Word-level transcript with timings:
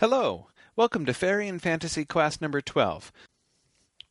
Hello, 0.00 0.46
welcome 0.76 1.04
to 1.04 1.12
Fairy 1.12 1.46
and 1.46 1.60
Fantasy 1.60 2.06
class 2.06 2.40
number 2.40 2.62
12. 2.62 3.12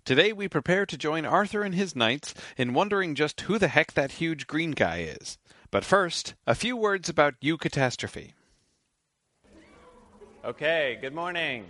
Today 0.06 0.32
we 0.32 0.48
prepare 0.48 0.86
to 0.86 0.96
join 0.96 1.26
Arthur 1.26 1.64
and 1.64 1.74
his 1.74 1.96
knights 1.96 2.36
in 2.58 2.76
wondering 2.76 3.16
just 3.16 3.42
who 3.42 3.58
the 3.58 3.70
heck 3.70 3.94
that 3.94 4.12
huge 4.12 4.46
green 4.46 4.74
guy 4.74 5.00
is. 5.00 5.40
But 5.72 5.84
first, 5.84 6.36
a 6.46 6.54
few 6.54 6.78
words 6.78 7.10
about 7.10 7.42
Eucatastrophe. 7.42 8.34
Okay, 10.46 11.00
good 11.02 11.16
morning. 11.16 11.66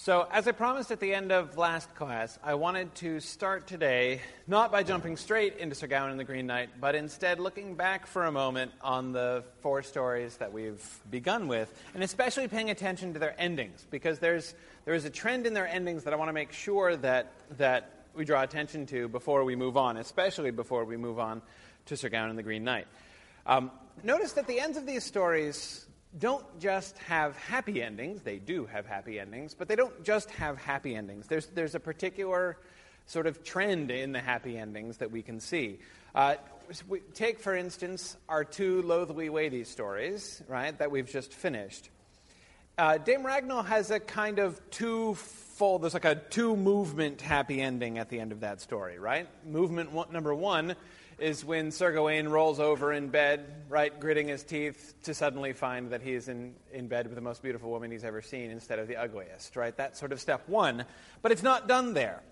So, 0.00 0.28
as 0.30 0.46
I 0.46 0.52
promised 0.52 0.92
at 0.92 1.00
the 1.00 1.12
end 1.12 1.32
of 1.32 1.58
last 1.58 1.92
class, 1.96 2.38
I 2.44 2.54
wanted 2.54 2.94
to 2.96 3.18
start 3.18 3.66
today 3.66 4.20
not 4.46 4.70
by 4.70 4.84
jumping 4.84 5.16
straight 5.16 5.56
into 5.56 5.74
Sir 5.74 5.88
Gawain 5.88 6.12
and 6.12 6.20
the 6.20 6.24
Green 6.24 6.46
Knight, 6.46 6.68
but 6.80 6.94
instead 6.94 7.40
looking 7.40 7.74
back 7.74 8.06
for 8.06 8.26
a 8.26 8.30
moment 8.30 8.70
on 8.80 9.10
the 9.10 9.42
four 9.60 9.82
stories 9.82 10.36
that 10.36 10.52
we've 10.52 10.80
begun 11.10 11.48
with, 11.48 11.76
and 11.94 12.04
especially 12.04 12.46
paying 12.46 12.70
attention 12.70 13.12
to 13.14 13.18
their 13.18 13.34
endings, 13.40 13.84
because 13.90 14.20
there's, 14.20 14.54
there 14.84 14.94
is 14.94 15.04
a 15.04 15.10
trend 15.10 15.48
in 15.48 15.52
their 15.52 15.66
endings 15.66 16.04
that 16.04 16.12
I 16.12 16.16
want 16.16 16.28
to 16.28 16.32
make 16.32 16.52
sure 16.52 16.96
that, 16.98 17.32
that 17.56 18.04
we 18.14 18.24
draw 18.24 18.44
attention 18.44 18.86
to 18.86 19.08
before 19.08 19.42
we 19.42 19.56
move 19.56 19.76
on, 19.76 19.96
especially 19.96 20.52
before 20.52 20.84
we 20.84 20.96
move 20.96 21.18
on 21.18 21.42
to 21.86 21.96
Sir 21.96 22.08
Gawain 22.08 22.30
and 22.30 22.38
the 22.38 22.44
Green 22.44 22.62
Knight. 22.62 22.86
Um, 23.46 23.72
notice 24.04 24.34
that 24.34 24.46
the 24.46 24.60
ends 24.60 24.78
of 24.78 24.86
these 24.86 25.02
stories 25.02 25.87
don't 26.16 26.44
just 26.60 26.96
have 26.98 27.36
happy 27.36 27.82
endings. 27.82 28.22
They 28.22 28.38
do 28.38 28.66
have 28.66 28.86
happy 28.86 29.18
endings, 29.18 29.54
but 29.54 29.68
they 29.68 29.76
don't 29.76 30.04
just 30.04 30.30
have 30.30 30.56
happy 30.58 30.94
endings. 30.94 31.26
There's, 31.26 31.46
there's 31.46 31.74
a 31.74 31.80
particular 31.80 32.56
sort 33.06 33.26
of 33.26 33.42
trend 33.42 33.90
in 33.90 34.12
the 34.12 34.20
happy 34.20 34.56
endings 34.56 34.98
that 34.98 35.10
we 35.10 35.22
can 35.22 35.40
see. 35.40 35.78
Uh, 36.14 36.36
we 36.88 37.00
take, 37.14 37.40
for 37.40 37.54
instance, 37.54 38.16
our 38.28 38.44
two 38.44 38.82
Loathly 38.82 39.30
Lady 39.30 39.64
stories, 39.64 40.42
right, 40.48 40.78
that 40.78 40.90
we've 40.90 41.10
just 41.10 41.32
finished. 41.32 41.90
Uh, 42.76 42.96
Dame 42.96 43.22
Ragnell 43.22 43.64
has 43.66 43.90
a 43.90 43.98
kind 43.98 44.38
of 44.38 44.60
two 44.70 45.14
full, 45.14 45.78
there's 45.78 45.94
like 45.94 46.04
a 46.04 46.14
two 46.14 46.56
movement 46.56 47.20
happy 47.20 47.60
ending 47.60 47.98
at 47.98 48.08
the 48.08 48.20
end 48.20 48.30
of 48.30 48.40
that 48.40 48.60
story, 48.60 48.98
right? 48.98 49.26
Movement 49.44 49.92
one, 49.92 50.12
number 50.12 50.34
one 50.34 50.76
is 51.18 51.44
when 51.44 51.70
Sir 51.70 51.92
Gawain 51.92 52.28
rolls 52.28 52.60
over 52.60 52.92
in 52.92 53.08
bed, 53.08 53.44
right, 53.68 53.98
gritting 53.98 54.28
his 54.28 54.44
teeth 54.44 54.94
to 55.02 55.14
suddenly 55.14 55.52
find 55.52 55.90
that 55.90 56.02
he 56.02 56.14
is 56.14 56.28
in, 56.28 56.54
in 56.72 56.88
bed 56.88 57.06
with 57.06 57.16
the 57.16 57.20
most 57.20 57.42
beautiful 57.42 57.70
woman 57.70 57.90
he's 57.90 58.04
ever 58.04 58.22
seen 58.22 58.50
instead 58.50 58.78
of 58.78 58.88
the 58.88 58.96
ugliest, 58.96 59.56
right? 59.56 59.76
That's 59.76 59.98
sort 59.98 60.12
of 60.12 60.20
step 60.20 60.48
one. 60.48 60.84
But 61.22 61.32
it's 61.32 61.42
not 61.42 61.66
done 61.66 61.94
there. 61.94 62.22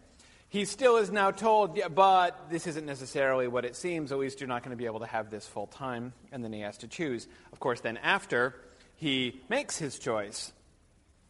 He 0.49 0.65
still 0.65 0.97
is 0.97 1.11
now 1.11 1.33
told, 1.33 1.77
yeah, 1.77 1.89
but 1.89 2.49
this 2.51 2.69
isn't 2.69 2.87
necessarily 2.87 3.49
what 3.49 3.65
it 3.65 3.75
seems. 3.75 4.13
At 4.13 4.19
least 4.19 4.41
you're 4.41 4.49
not 4.49 4.63
going 4.63 4.71
to 4.71 4.77
be 4.77 4.87
able 4.87 5.01
to 5.01 5.07
have 5.07 5.31
this 5.31 5.47
full 5.47 5.67
time. 5.67 6.13
And 6.31 6.45
then 6.45 6.53
he 6.53 6.61
has 6.61 6.79
to 6.79 6.89
choose. 6.89 7.27
Of 7.53 7.59
course, 7.59 7.81
then 7.81 7.97
after, 7.97 8.55
he 8.95 9.41
makes 9.49 9.77
his 9.77 9.99
choice. 9.99 10.53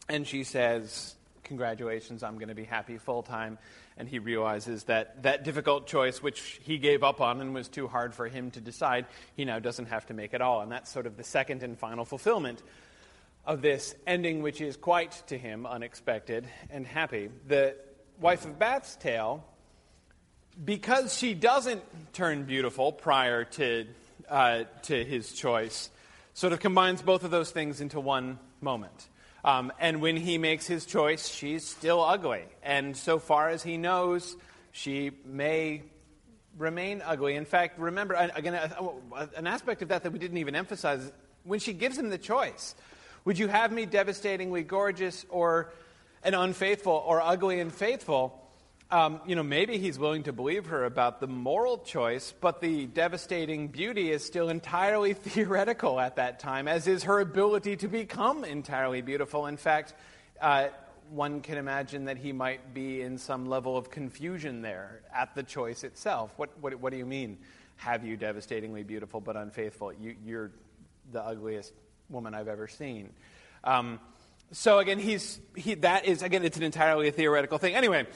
And 0.07 0.27
she 0.27 0.43
says, 0.43 1.15
Congratulations, 1.43 2.23
I'm 2.23 2.35
going 2.35 2.49
to 2.49 2.55
be 2.55 2.65
happy 2.65 2.97
full 2.97 3.23
time 3.23 3.57
and 3.97 4.07
he 4.07 4.19
realizes 4.19 4.83
that 4.85 5.23
that 5.23 5.43
difficult 5.43 5.87
choice, 5.87 6.21
which 6.21 6.59
he 6.63 6.77
gave 6.77 7.03
up 7.03 7.21
on 7.21 7.41
and 7.41 7.53
was 7.53 7.67
too 7.67 7.87
hard 7.87 8.13
for 8.13 8.27
him 8.27 8.51
to 8.51 8.61
decide, 8.61 9.05
he 9.35 9.45
now 9.45 9.59
doesn't 9.59 9.87
have 9.87 10.05
to 10.07 10.13
make 10.13 10.33
at 10.33 10.41
all. 10.41 10.61
And 10.61 10.71
that's 10.71 10.91
sort 10.91 11.05
of 11.05 11.17
the 11.17 11.23
second 11.23 11.63
and 11.63 11.77
final 11.77 12.05
fulfillment 12.05 12.61
of 13.45 13.61
this 13.61 13.95
ending, 14.05 14.41
which 14.41 14.61
is 14.61 14.77
quite 14.77 15.23
to 15.27 15.37
him 15.37 15.65
unexpected 15.65 16.45
and 16.69 16.85
happy. 16.85 17.29
The 17.47 17.75
wife 18.19 18.45
of 18.45 18.59
Bath's 18.59 18.95
tale, 18.97 19.43
because 20.63 21.17
she 21.17 21.33
doesn't 21.33 21.83
turn 22.13 22.43
beautiful 22.43 22.91
prior 22.91 23.45
to, 23.45 23.87
uh, 24.29 24.63
to 24.83 25.03
his 25.03 25.31
choice, 25.31 25.89
sort 26.33 26.53
of 26.53 26.59
combines 26.59 27.01
both 27.01 27.23
of 27.23 27.31
those 27.31 27.51
things 27.51 27.81
into 27.81 27.99
one 27.99 28.37
moment. 28.61 29.07
Um, 29.47 29.71
and 29.79 30.01
when 30.01 30.17
he 30.17 30.37
makes 30.37 30.67
his 30.67 30.85
choice, 30.85 31.29
she's 31.29 31.65
still 31.65 32.03
ugly. 32.03 32.43
And 32.63 32.97
so 32.97 33.17
far 33.17 33.47
as 33.47 33.63
he 33.63 33.77
knows, 33.77 34.35
she 34.73 35.11
may 35.23 35.83
remain 36.57 37.01
ugly. 37.05 37.37
In 37.37 37.45
fact, 37.45 37.79
remember, 37.79 38.13
again, 38.35 38.55
an 39.37 39.47
aspect 39.47 39.81
of 39.81 39.87
that 39.87 40.03
that 40.03 40.11
we 40.11 40.19
didn't 40.19 40.39
even 40.39 40.53
emphasize 40.53 41.13
when 41.45 41.59
she 41.61 41.71
gives 41.71 41.97
him 41.97 42.09
the 42.09 42.17
choice 42.17 42.75
would 43.23 43.39
you 43.39 43.47
have 43.47 43.71
me 43.71 43.85
devastatingly 43.85 44.63
gorgeous 44.63 45.25
or 45.29 45.73
an 46.23 46.33
unfaithful 46.33 47.03
or 47.05 47.21
ugly 47.21 47.61
and 47.61 47.73
faithful? 47.73 48.46
Um, 48.89 49.19
you 49.25 49.35
know, 49.35 49.43
maybe 49.43 49.77
he's 49.77 49.99
willing 49.99 50.23
to 50.23 50.33
believe 50.33 50.67
her 50.67 50.85
about 50.85 51.19
the 51.19 51.27
moral 51.27 51.77
choice, 51.79 52.33
but 52.39 52.61
the 52.61 52.85
devastating 52.85 53.67
beauty 53.67 54.11
is 54.11 54.23
still 54.23 54.47
entirely 54.47 55.13
theoretical 55.13 55.99
at 55.99 56.15
that 56.15 56.39
time, 56.39 56.67
as 56.67 56.87
is 56.87 57.03
her 57.03 57.19
ability 57.19 57.75
to 57.77 57.87
become 57.87 58.45
entirely 58.45 59.01
beautiful. 59.01 59.45
In 59.45 59.57
fact, 59.57 59.93
uh, 60.39 60.69
one 61.09 61.41
can 61.41 61.57
imagine 61.57 62.05
that 62.05 62.17
he 62.17 62.31
might 62.31 62.73
be 62.73 63.01
in 63.01 63.17
some 63.17 63.47
level 63.47 63.77
of 63.77 63.89
confusion 63.89 64.61
there 64.61 65.01
at 65.13 65.35
the 65.35 65.43
choice 65.43 65.83
itself. 65.83 66.31
What, 66.37 66.49
what, 66.61 66.73
what 66.75 66.91
do 66.91 66.97
you 66.97 67.05
mean? 67.05 67.37
Have 67.77 68.05
you 68.05 68.15
devastatingly 68.15 68.83
beautiful 68.83 69.19
but 69.19 69.35
unfaithful? 69.35 69.91
You, 69.93 70.37
are 70.37 70.51
the 71.11 71.23
ugliest 71.23 71.73
woman 72.09 72.33
I've 72.33 72.47
ever 72.47 72.67
seen. 72.67 73.11
Um, 73.63 73.99
so 74.51 74.79
again, 74.79 74.99
he's, 74.99 75.39
he, 75.55 75.75
that 75.75 76.05
is, 76.05 76.21
again, 76.21 76.43
it's 76.43 76.57
an 76.57 76.63
entirely 76.63 77.11
theoretical 77.11 77.57
thing. 77.57 77.75
Anyway, 77.75 78.07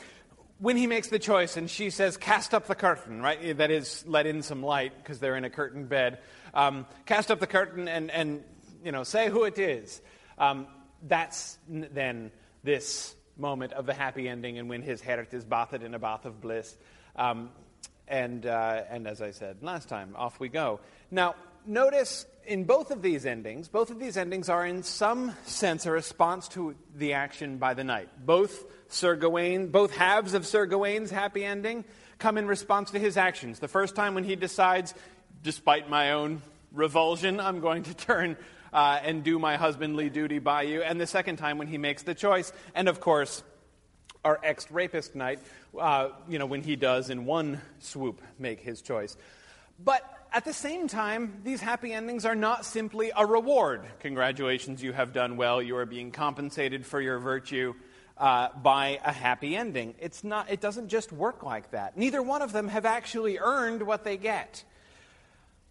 when 0.62 0.78
he 0.78 0.86
makes 0.86 1.08
the 1.08 1.18
choice 1.18 1.58
and 1.58 1.68
she 1.68 1.90
says, 1.90 2.18
cast 2.18 2.54
up 2.54 2.68
the 2.68 2.76
curtain, 2.76 3.20
right? 3.20 3.58
That 3.58 3.72
is, 3.72 4.06
let 4.08 4.28
in 4.28 4.44
some 4.44 4.62
light 4.62 4.94
because 4.96 5.18
they're 5.18 5.36
in 5.36 5.44
a 5.44 5.50
curtained 5.50 5.90
bed. 5.90 6.20
Um, 6.54 6.86
cast 7.08 7.32
up 7.32 7.40
the 7.40 7.48
curtain 7.48 7.88
and, 7.88 8.12
and, 8.12 8.44
you 8.86 8.92
know, 8.92 9.04
say 9.04 9.28
who 9.28 9.44
it 9.46 9.58
is. 9.58 10.02
Um, 10.38 10.68
that's 11.02 11.58
then 11.68 12.32
this 12.64 13.16
moment 13.38 13.74
of 13.74 13.88
the 13.88 13.94
happy 13.96 14.30
ending 14.30 14.60
and 14.60 14.70
when 14.70 14.84
his 14.84 15.02
heart 15.02 15.34
is 15.34 15.44
bathed 15.44 15.82
in 15.82 15.96
a 15.96 16.00
bath 16.00 16.26
of 16.26 16.40
bliss. 16.40 16.78
Um, 17.16 17.50
and, 18.08 18.46
uh, 18.46 18.84
and 18.88 19.08
as 19.08 19.20
I 19.20 19.32
said 19.32 19.64
last 19.64 19.90
time, 19.90 20.14
off 20.16 20.40
we 20.40 20.48
go. 20.48 20.80
Now, 21.10 21.34
notice 21.66 22.26
in 22.46 22.64
both 22.64 22.92
of 22.92 23.02
these 23.02 23.26
endings, 23.26 23.68
both 23.68 23.92
of 23.92 24.00
these 24.00 24.18
endings 24.18 24.50
are 24.50 24.66
in 24.66 24.84
some 24.84 25.34
sense 25.46 25.86
a 25.86 25.92
response 25.92 26.48
to 26.50 26.76
the 26.96 27.14
action 27.14 27.58
by 27.58 27.74
the 27.74 27.84
knight. 27.84 28.10
Both 28.26 28.66
Sir 28.90 29.16
Gawain, 29.16 29.68
both 29.68 29.96
halves 29.96 30.34
of 30.34 30.46
Sir 30.46 30.66
Gawain's 30.66 31.12
happy 31.12 31.46
ending 31.46 31.86
come 32.20 32.38
in 32.38 32.48
response 32.48 32.92
to 32.92 33.00
his 33.00 33.18
actions. 33.18 33.60
The 33.60 33.68
first 33.68 33.96
time 33.96 34.16
when 34.16 34.24
he 34.24 34.36
decides, 34.36 34.94
despite 35.44 35.90
my 35.90 36.12
own 36.12 36.42
revulsion, 36.72 37.40
I'm 37.40 37.60
going 37.60 37.84
to 37.84 37.94
turn 37.94 38.38
uh, 38.74 39.00
and 39.04 39.24
do 39.24 39.40
my 39.40 39.58
husbandly 39.58 40.10
duty 40.10 40.40
by 40.40 40.64
you. 40.64 40.82
And 40.82 41.00
the 41.00 41.08
second 41.08 41.38
time 41.38 41.58
when 41.58 41.68
he 41.68 41.78
makes 41.78 42.04
the 42.04 42.16
choice. 42.16 42.52
And 42.74 42.88
of 42.88 43.00
course, 43.00 43.44
our 44.24 44.40
ex 44.44 44.70
rapist 44.72 45.16
knight, 45.16 45.40
uh, 45.78 46.10
you 46.30 46.40
know, 46.40 46.46
when 46.46 46.62
he 46.62 46.76
does 46.76 47.10
in 47.10 47.26
one 47.26 47.62
swoop 47.80 48.22
make 48.38 48.60
his 48.60 48.82
choice. 48.82 49.18
But 49.84 50.04
at 50.34 50.46
the 50.46 50.54
same 50.54 50.88
time, 50.88 51.42
these 51.44 51.60
happy 51.60 51.92
endings 51.92 52.26
are 52.26 52.36
not 52.36 52.66
simply 52.66 53.12
a 53.16 53.26
reward. 53.26 53.82
Congratulations, 54.00 54.82
you 54.82 54.94
have 54.94 55.12
done 55.12 55.36
well. 55.36 55.62
You 55.62 55.76
are 55.78 55.86
being 55.86 56.12
compensated 56.12 56.86
for 56.86 57.02
your 57.02 57.20
virtue 57.20 57.74
uh, 58.18 58.50
by 58.62 59.00
a 59.04 59.12
happy 59.12 59.56
ending. 59.56 59.94
It's 60.00 60.24
not, 60.24 60.50
it 60.50 60.62
doesn't 60.62 60.88
just 60.88 61.12
work 61.12 61.44
like 61.44 61.72
that. 61.72 61.98
Neither 61.98 62.22
one 62.22 62.42
of 62.42 62.54
them 62.54 62.70
have 62.70 62.86
actually 62.86 63.40
earned 63.40 63.82
what 63.84 64.04
they 64.04 64.16
get. 64.16 64.64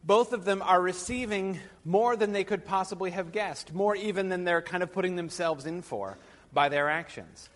Both 0.04 0.32
of 0.32 0.44
them 0.44 0.62
are 0.62 0.81
receiving 0.81 1.59
more 1.84 2.16
than 2.16 2.32
they 2.32 2.44
could 2.44 2.65
possibly 2.65 3.10
have 3.12 3.32
guessed, 3.32 3.72
more 3.72 3.94
even 3.94 4.28
than 4.28 4.44
they're 4.44 4.62
kind 4.62 4.82
of 4.82 4.92
putting 4.92 5.16
themselves 5.16 5.65
in 5.65 5.82
for 5.82 6.19
by 6.53 6.69
their 6.69 6.88
actions. 6.91 7.48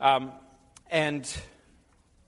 Um, 0.00 0.32
and 0.90 1.30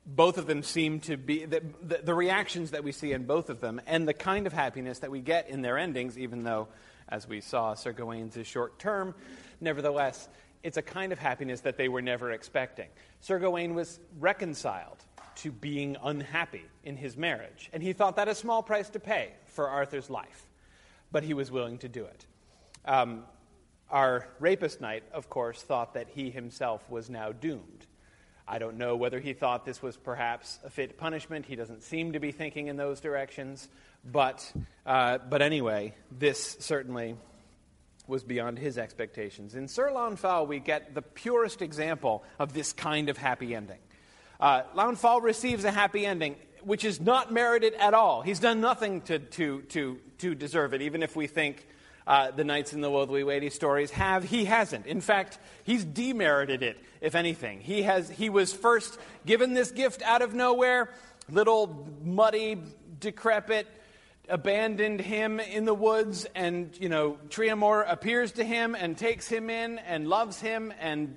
both 0.05 0.39
of 0.39 0.47
them 0.47 0.63
seem 0.63 1.01
to 1.01 1.17
be 1.17 1.45
the, 1.45 1.63
the, 1.83 2.01
the, 2.03 2.15
reactions 2.15 2.73
that 2.73 2.83
we 2.83 2.91
see 2.91 3.13
in 3.13 3.25
both 3.25 3.51
of 3.51 3.61
them 3.61 3.81
and 3.87 4.07
the 4.07 4.15
kind 4.15 4.47
of 4.47 4.53
happiness 4.53 4.99
that 5.01 5.11
we 5.11 5.21
get 5.21 5.49
in 5.49 5.63
their 5.63 5.79
endings, 5.79 6.19
even 6.19 6.43
though, 6.43 6.69
as 7.09 7.29
we 7.29 7.41
saw, 7.41 7.75
Sir 7.75 7.93
Gawain's 7.93 8.37
is 8.37 8.47
short 8.47 8.79
term, 8.79 9.15
nevertheless, 9.61 10.29
it's 10.63 10.77
a 10.77 10.83
kind 10.83 11.13
of 11.13 11.19
happiness 11.19 11.61
that 11.61 11.77
they 11.77 11.89
were 11.89 12.03
never 12.03 12.33
expecting. 12.33 12.89
Sir 13.21 13.39
Gawain 13.39 13.75
was 13.75 14.01
reconciled 14.19 14.99
to 15.37 15.53
being 15.53 15.97
unhappy 16.03 16.65
in 16.85 16.97
his 16.97 17.17
marriage, 17.17 17.71
and 17.73 17.83
he 17.83 17.93
thought 17.93 18.17
that 18.17 18.29
a 18.29 18.35
small 18.35 18.63
price 18.63 18.89
to 18.91 19.01
pay 19.01 19.33
for 19.47 19.69
Arthur's 19.69 20.11
life, 20.11 20.49
but 21.11 21.23
he 21.23 21.35
was 21.35 21.51
willing 21.51 21.79
to 21.79 21.89
do 21.89 22.05
it. 22.05 22.27
Um, 22.85 23.25
our 23.89 24.27
rapist 24.41 24.81
knight, 24.81 25.05
of 25.13 25.31
course, 25.31 25.63
thought 25.63 25.95
that 25.95 26.09
he 26.09 26.31
himself 26.31 26.89
was 26.91 27.09
now 27.09 27.31
doomed. 27.31 27.87
I 28.47 28.59
don't 28.59 28.77
know 28.77 28.97
whether 28.97 29.21
he 29.21 29.33
thought 29.33 29.65
this 29.65 29.81
was 29.81 29.97
perhaps 29.97 30.59
a 30.65 30.71
fit 30.71 30.99
punishment. 30.99 31.47
He 31.47 31.57
doesn't 31.57 31.83
seem 31.83 32.13
to 32.13 32.21
be 32.21 32.33
thinking 32.33 32.67
in 32.67 32.77
those 32.77 33.01
directions. 33.01 33.69
But, 34.05 34.53
uh, 34.85 35.19
but 35.19 35.43
anyway, 35.43 35.95
this 36.11 36.57
certainly 36.61 37.17
was 38.07 38.25
beyond 38.25 38.59
his 38.59 38.79
expectations. 38.79 39.55
In 39.55 39.69
Sir 39.69 39.91
Launfal, 39.91 40.47
we 40.49 40.59
get 40.59 40.95
the 40.95 41.03
purest 41.03 41.63
example 41.63 42.25
of 42.39 42.53
this 42.53 42.73
kind 42.73 43.09
of 43.09 43.17
happy 43.17 43.55
ending. 43.55 43.79
Uh, 44.41 44.63
Launfal 44.75 45.23
receives 45.23 45.65
a 45.65 45.71
happy 45.71 46.05
ending, 46.05 46.35
which 46.63 46.85
is 46.85 47.01
not 47.01 47.33
merited 47.33 47.75
at 47.75 47.95
all. 47.95 48.23
He's 48.23 48.41
done 48.41 48.61
nothing 48.61 49.03
to, 49.03 49.21
to, 49.21 49.63
to, 49.63 49.99
to 50.19 50.35
deserve 50.35 50.75
it, 50.75 50.83
even 50.83 51.03
if 51.05 51.15
we 51.15 51.29
think 51.29 51.65
uh, 52.07 52.31
the 52.31 52.45
knights 52.45 52.73
in 52.73 52.81
the 52.81 52.91
Loathly 52.91 53.25
Lady 53.25 53.51
stories 53.51 53.91
have. 53.93 54.25
He 54.25 54.45
hasn't. 54.45 54.87
In 54.87 55.01
fact, 55.01 55.39
he's 55.65 55.85
demerited 55.85 56.63
it, 56.63 56.79
if 57.01 57.15
anything. 57.15 57.61
He, 57.61 57.83
has, 57.83 58.11
he 58.11 58.31
was 58.31 58.53
first 58.53 58.99
given 59.27 59.55
this 59.55 59.71
gift 59.71 60.03
out 60.03 60.23
of 60.23 60.35
nowhere, 60.35 60.91
little 61.31 61.89
muddy, 62.03 62.59
decrepit, 62.99 63.67
abandoned 64.29 65.01
him 65.01 65.41
in 65.41 65.65
the 65.65 65.75
woods, 65.75 66.27
and, 66.35 66.77
you 66.81 66.89
know, 66.89 67.19
Triamor 67.29 67.85
appears 67.87 68.33
to 68.33 68.45
him 68.45 68.75
and 68.75 68.97
takes 68.97 69.29
him 69.29 69.51
in 69.51 69.79
and 69.81 70.09
loves 70.09 70.41
him, 70.41 70.73
and 70.81 71.15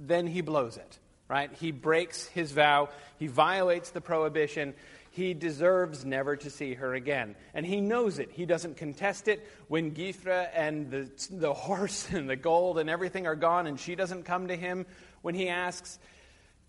then 0.00 0.26
he 0.26 0.40
blows 0.40 0.76
it, 0.76 0.98
right? 1.28 1.50
He 1.54 1.70
breaks 1.70 2.26
his 2.26 2.52
vow, 2.52 2.88
he 3.18 3.28
violates 3.28 3.90
the 3.90 4.00
prohibition. 4.00 4.74
He 5.10 5.34
deserves 5.34 6.04
never 6.04 6.36
to 6.36 6.50
see 6.50 6.74
her 6.74 6.94
again. 6.94 7.34
And 7.54 7.64
he 7.64 7.80
knows 7.80 8.18
it. 8.18 8.30
He 8.32 8.46
doesn't 8.46 8.76
contest 8.76 9.28
it. 9.28 9.46
When 9.68 9.92
Githra 9.92 10.48
and 10.54 10.90
the, 10.90 11.10
the 11.30 11.54
horse 11.54 12.08
and 12.12 12.28
the 12.28 12.36
gold 12.36 12.78
and 12.78 12.88
everything 12.88 13.26
are 13.26 13.36
gone 13.36 13.66
and 13.66 13.78
she 13.78 13.94
doesn't 13.94 14.24
come 14.24 14.48
to 14.48 14.56
him 14.56 14.86
when 15.22 15.34
he 15.34 15.48
asks, 15.48 15.98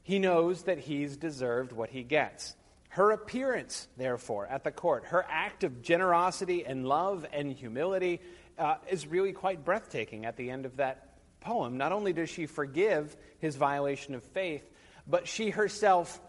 he 0.04 0.20
knows 0.20 0.64
that 0.64 0.80
he's 0.80 1.18
deserved 1.18 1.72
what 1.72 1.90
he 1.90 2.04
gets. 2.04 2.56
Her 2.90 3.12
appearance, 3.12 3.88
therefore, 3.98 4.48
at 4.48 4.64
the 4.64 4.72
court, 4.72 5.06
her 5.06 5.24
act 5.30 5.64
of 5.64 5.84
generosity 5.84 6.66
and 6.66 6.88
love 6.88 7.26
and 7.32 7.54
humility 7.54 8.20
uh, 8.58 8.76
is 8.90 9.06
really 9.06 9.32
quite 9.32 9.64
breathtaking 9.64 10.26
at 10.26 10.36
the 10.38 10.50
end 10.50 10.66
of 10.66 10.78
that 10.78 11.10
poem. 11.40 11.78
Not 11.78 11.92
only 11.92 12.14
does 12.14 12.30
she 12.30 12.48
forgive 12.48 13.16
his 13.40 13.56
violation 13.56 14.16
of 14.16 14.24
faith, 14.24 14.68
but 15.08 15.28
she 15.28 15.52
herself, 15.52 16.20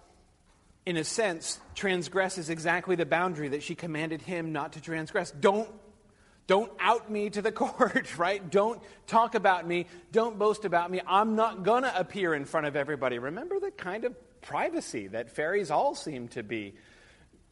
in 0.90 0.96
a 0.96 1.04
sense, 1.04 1.60
transgresses 1.76 2.50
exactly 2.50 2.96
the 2.96 3.06
boundary 3.06 3.48
that 3.50 3.62
she 3.62 3.76
commanded 3.76 4.20
him 4.20 4.52
not 4.52 4.72
to 4.72 4.80
transgress. 4.80 5.30
Don't 5.30 5.70
don't 6.48 6.72
out 6.80 7.08
me 7.08 7.30
to 7.30 7.40
the 7.40 7.52
court, 7.62 8.18
right? 8.18 8.50
Don't 8.50 8.82
talk 9.06 9.36
about 9.36 9.68
me. 9.68 9.86
Don't 10.10 10.36
boast 10.36 10.64
about 10.64 10.90
me. 10.90 11.00
I'm 11.06 11.36
not 11.36 11.62
going 11.62 11.84
to 11.84 11.96
appear 11.96 12.34
in 12.34 12.44
front 12.44 12.66
of 12.66 12.74
everybody. 12.74 13.20
Remember 13.20 13.60
the 13.60 13.70
kind 13.70 14.04
of 14.04 14.16
privacy 14.40 15.06
that 15.06 15.30
fairies 15.30 15.70
all 15.70 15.94
seem 15.94 16.26
to 16.28 16.42
be 16.42 16.74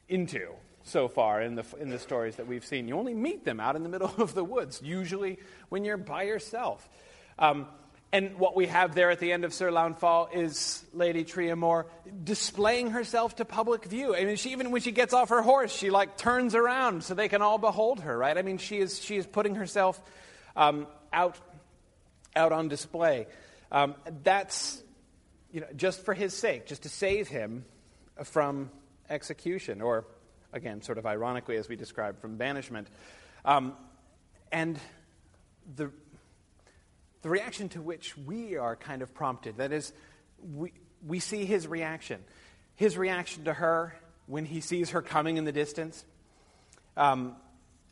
into 0.08 0.48
so 0.82 1.06
far 1.06 1.40
in 1.40 1.54
the, 1.54 1.64
in 1.78 1.90
the 1.90 1.98
stories 2.00 2.34
that 2.36 2.48
we've 2.48 2.64
seen. 2.64 2.88
You 2.88 2.98
only 2.98 3.14
meet 3.14 3.44
them 3.44 3.60
out 3.60 3.76
in 3.76 3.84
the 3.84 3.88
middle 3.88 4.12
of 4.18 4.34
the 4.34 4.42
woods, 4.42 4.80
usually 4.82 5.38
when 5.68 5.84
you're 5.84 5.96
by 5.96 6.24
yourself. 6.24 6.88
Um, 7.38 7.68
and 8.12 8.38
what 8.38 8.56
we 8.56 8.66
have 8.66 8.94
there 8.94 9.10
at 9.10 9.20
the 9.20 9.32
end 9.32 9.44
of 9.44 9.52
Sir 9.52 9.70
Launfal 9.70 10.34
is 10.34 10.82
Lady 10.94 11.24
Triamor 11.24 11.84
displaying 12.24 12.90
herself 12.90 13.36
to 13.36 13.44
public 13.44 13.84
view. 13.84 14.16
I 14.16 14.24
mean, 14.24 14.36
she, 14.36 14.52
even 14.52 14.70
when 14.70 14.80
she 14.80 14.92
gets 14.92 15.12
off 15.12 15.28
her 15.28 15.42
horse, 15.42 15.72
she 15.74 15.90
like 15.90 16.16
turns 16.16 16.54
around 16.54 17.04
so 17.04 17.14
they 17.14 17.28
can 17.28 17.42
all 17.42 17.58
behold 17.58 18.00
her, 18.00 18.16
right? 18.16 18.36
I 18.36 18.42
mean, 18.42 18.56
she 18.56 18.78
is, 18.78 18.98
she 18.98 19.16
is 19.16 19.26
putting 19.26 19.56
herself 19.56 20.00
um, 20.56 20.86
out, 21.12 21.36
out 22.34 22.52
on 22.52 22.68
display. 22.68 23.26
Um, 23.70 23.94
that's 24.22 24.82
you 25.52 25.60
know, 25.60 25.66
just 25.76 26.04
for 26.04 26.14
his 26.14 26.34
sake, 26.34 26.66
just 26.66 26.84
to 26.84 26.88
save 26.88 27.28
him 27.28 27.64
from 28.24 28.70
execution, 29.10 29.80
or 29.80 30.06
again, 30.52 30.82
sort 30.82 30.98
of 30.98 31.06
ironically, 31.06 31.56
as 31.56 31.68
we 31.68 31.76
described, 31.76 32.20
from 32.20 32.36
banishment. 32.36 32.88
Um, 33.44 33.74
and 34.50 34.78
the, 35.76 35.90
the 37.22 37.28
reaction 37.28 37.68
to 37.70 37.80
which 37.80 38.16
we 38.16 38.56
are 38.56 38.76
kind 38.76 39.02
of 39.02 39.12
prompted 39.14 39.56
that 39.58 39.72
is, 39.72 39.92
we, 40.54 40.72
we 41.06 41.18
see 41.18 41.44
his 41.44 41.66
reaction. 41.66 42.22
His 42.76 42.96
reaction 42.96 43.44
to 43.44 43.52
her 43.52 43.96
when 44.26 44.44
he 44.44 44.60
sees 44.60 44.90
her 44.90 45.02
coming 45.02 45.36
in 45.36 45.44
the 45.44 45.52
distance 45.52 46.04
um, 46.96 47.34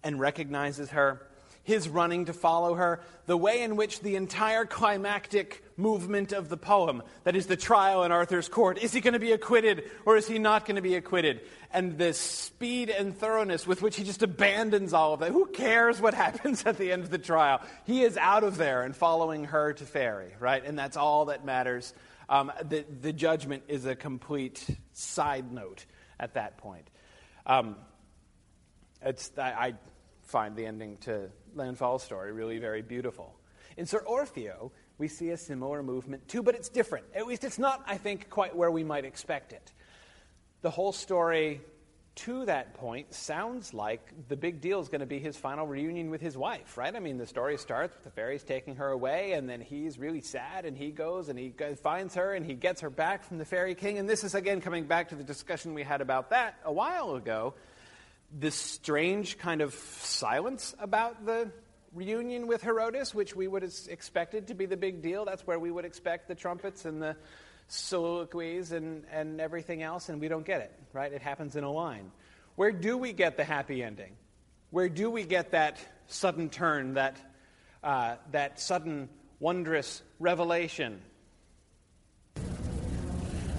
and 0.04 0.20
recognizes 0.20 0.90
her 0.90 1.26
his 1.66 1.88
running 1.88 2.26
to 2.26 2.32
follow 2.32 2.74
her, 2.74 3.00
the 3.26 3.36
way 3.36 3.62
in 3.62 3.74
which 3.74 3.98
the 3.98 4.14
entire 4.14 4.64
climactic 4.64 5.64
movement 5.76 6.32
of 6.32 6.48
the 6.48 6.56
poem, 6.56 7.02
that 7.24 7.34
is 7.34 7.46
the 7.46 7.56
trial 7.56 8.04
in 8.04 8.12
Arthur's 8.12 8.48
court, 8.48 8.78
is 8.78 8.92
he 8.92 9.00
going 9.00 9.14
to 9.14 9.18
be 9.18 9.32
acquitted 9.32 9.82
or 10.04 10.16
is 10.16 10.28
he 10.28 10.38
not 10.38 10.64
going 10.64 10.76
to 10.76 10.82
be 10.82 10.94
acquitted? 10.94 11.40
And 11.72 11.98
the 11.98 12.12
speed 12.12 12.88
and 12.88 13.18
thoroughness 13.18 13.66
with 13.66 13.82
which 13.82 13.96
he 13.96 14.04
just 14.04 14.22
abandons 14.22 14.92
all 14.92 15.12
of 15.12 15.20
that. 15.20 15.32
Who 15.32 15.46
cares 15.46 16.00
what 16.00 16.14
happens 16.24 16.64
at 16.64 16.78
the 16.78 16.92
end 16.92 17.02
of 17.02 17.10
the 17.10 17.18
trial? 17.18 17.60
He 17.84 18.02
is 18.02 18.16
out 18.16 18.44
of 18.44 18.56
there 18.56 18.82
and 18.82 18.94
following 18.94 19.46
her 19.46 19.72
to 19.72 19.84
Fairy, 19.84 20.32
right? 20.38 20.64
And 20.64 20.78
that's 20.78 20.96
all 20.96 21.26
that 21.26 21.44
matters. 21.44 21.92
Um, 22.28 22.52
the, 22.64 22.84
the 23.00 23.12
judgment 23.12 23.64
is 23.66 23.86
a 23.86 23.96
complete 23.96 24.64
side 24.92 25.50
note 25.50 25.84
at 26.20 26.34
that 26.34 26.58
point. 26.58 26.88
Um, 27.44 27.74
it's, 29.02 29.32
I, 29.36 29.42
I 29.42 29.74
find 30.26 30.56
the 30.56 30.66
ending 30.66 30.98
to 30.98 31.30
Launfal's 31.54 32.02
story 32.02 32.32
really 32.32 32.58
very 32.58 32.82
beautiful. 32.82 33.34
In 33.76 33.86
Sir 33.86 34.02
Orfeo, 34.06 34.70
we 34.98 35.08
see 35.08 35.30
a 35.30 35.36
similar 35.36 35.82
movement 35.82 36.28
too, 36.28 36.42
but 36.42 36.54
it's 36.54 36.68
different. 36.68 37.06
At 37.14 37.26
least 37.26 37.44
it's 37.44 37.58
not, 37.58 37.82
I 37.86 37.96
think, 37.96 38.28
quite 38.30 38.54
where 38.56 38.70
we 38.70 38.84
might 38.84 39.04
expect 39.04 39.52
it. 39.52 39.72
The 40.62 40.70
whole 40.70 40.92
story 40.92 41.60
to 42.16 42.46
that 42.46 42.72
point 42.72 43.12
sounds 43.12 43.74
like 43.74 44.00
the 44.28 44.36
big 44.36 44.62
deal 44.62 44.80
is 44.80 44.88
going 44.88 45.00
to 45.02 45.06
be 45.06 45.18
his 45.18 45.36
final 45.36 45.66
reunion 45.66 46.08
with 46.08 46.22
his 46.22 46.34
wife, 46.34 46.78
right? 46.78 46.96
I 46.96 46.98
mean, 46.98 47.18
the 47.18 47.26
story 47.26 47.58
starts 47.58 47.94
with 47.94 48.04
the 48.04 48.10
fairies 48.10 48.42
taking 48.42 48.76
her 48.76 48.88
away, 48.88 49.32
and 49.32 49.48
then 49.48 49.60
he's 49.60 49.98
really 49.98 50.22
sad, 50.22 50.64
and 50.64 50.78
he 50.78 50.90
goes 50.90 51.28
and 51.28 51.38
he 51.38 51.52
finds 51.82 52.14
her, 52.14 52.32
and 52.32 52.46
he 52.46 52.54
gets 52.54 52.80
her 52.80 52.88
back 52.88 53.22
from 53.22 53.36
the 53.36 53.44
fairy 53.44 53.74
king. 53.74 53.98
And 53.98 54.08
this 54.08 54.24
is, 54.24 54.34
again, 54.34 54.62
coming 54.62 54.86
back 54.86 55.10
to 55.10 55.14
the 55.14 55.24
discussion 55.24 55.74
we 55.74 55.82
had 55.82 56.00
about 56.00 56.30
that 56.30 56.58
a 56.64 56.72
while 56.72 57.16
ago 57.16 57.52
this 58.32 58.54
strange 58.54 59.38
kind 59.38 59.60
of 59.60 59.74
silence 59.74 60.74
about 60.78 61.24
the 61.24 61.50
reunion 61.94 62.46
with 62.46 62.62
Heurodis, 62.62 63.14
which 63.14 63.34
we 63.34 63.48
would 63.48 63.62
have 63.62 63.74
expected 63.88 64.48
to 64.48 64.54
be 64.54 64.66
the 64.66 64.76
big 64.76 65.02
deal. 65.02 65.24
That's 65.24 65.46
where 65.46 65.58
we 65.58 65.70
would 65.70 65.84
expect 65.84 66.28
the 66.28 66.34
trumpets 66.34 66.84
and 66.84 67.00
the 67.00 67.16
soliloquies 67.68 68.72
and, 68.72 69.04
and 69.10 69.40
everything 69.40 69.82
else, 69.82 70.08
and 70.08 70.20
we 70.20 70.28
don't 70.28 70.44
get 70.44 70.60
it, 70.60 70.72
right? 70.92 71.12
It 71.12 71.22
happens 71.22 71.56
in 71.56 71.64
a 71.64 71.70
line. 71.70 72.12
Where 72.54 72.72
do 72.72 72.96
we 72.96 73.12
get 73.12 73.36
the 73.36 73.44
happy 73.44 73.82
ending? 73.82 74.16
Where 74.70 74.88
do 74.88 75.10
we 75.10 75.24
get 75.24 75.52
that 75.52 75.78
sudden 76.06 76.48
turn, 76.50 76.94
that, 76.94 77.16
uh, 77.82 78.16
that 78.32 78.60
sudden 78.60 79.08
wondrous 79.40 80.02
revelation? 80.18 81.00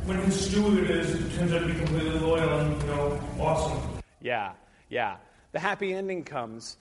When 0.06 0.18
his 0.20 0.50
steward 0.50 0.90
is, 0.90 1.36
turns 1.36 1.52
out 1.52 1.60
to 1.62 1.68
be 1.68 1.74
completely 1.74 2.20
loyal 2.20 2.60
and, 2.60 2.82
you 2.82 2.88
know, 2.88 3.20
awesome. 3.40 3.97
Yeah, 4.22 4.54
yeah. 4.90 5.18
The 5.52 5.60
happy 5.60 5.94
ending 5.94 6.24
comes 6.24 6.78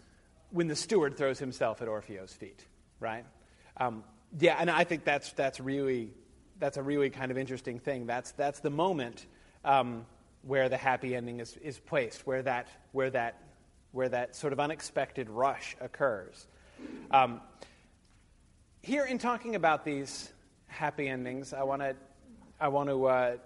when 0.51 0.69
the 0.69 0.77
steward 0.77 1.17
throws 1.17 1.39
himself 1.39 1.83
at 1.83 1.89
Orfeo's 1.89 2.33
feet, 2.33 2.65
right? 3.01 3.25
Um, 3.77 4.05
yeah, 4.39 4.57
and 4.59 4.71
I 4.71 4.85
think 4.85 5.05
that's, 5.05 5.33
that's, 5.33 5.61
really, 5.61 6.11
that's 6.59 6.77
a 6.77 6.83
really 6.83 7.11
kind 7.11 7.31
of 7.31 7.39
interesting 7.39 7.79
thing. 7.79 8.07
That's, 8.07 8.33
that's 8.33 8.61
the 8.61 8.71
moment 8.71 9.27
um, 9.65 10.07
where 10.43 10.69
the 10.69 10.77
happy 10.77 11.15
ending 11.15 11.41
is, 11.41 11.57
is 11.59 11.79
placed, 11.79 12.27
where 12.27 12.43
that, 12.43 12.69
where, 12.93 13.11
that, 13.11 13.41
where 13.93 14.09
that 14.09 14.37
sort 14.37 14.53
of 14.53 14.61
unexpected 14.61 15.29
rush 15.31 15.77
occurs. 15.81 16.47
Um, 17.11 17.41
here, 18.83 19.05
in 19.05 19.19
talking 19.19 19.57
about 19.57 19.85
these 19.85 20.31
happy 20.69 21.09
endings, 21.09 21.53
I 21.53 21.63
want 21.65 21.83
to 21.83 21.97
I 22.61 22.69
want 22.69 22.89
to 22.89 23.07
uh, 23.07 23.37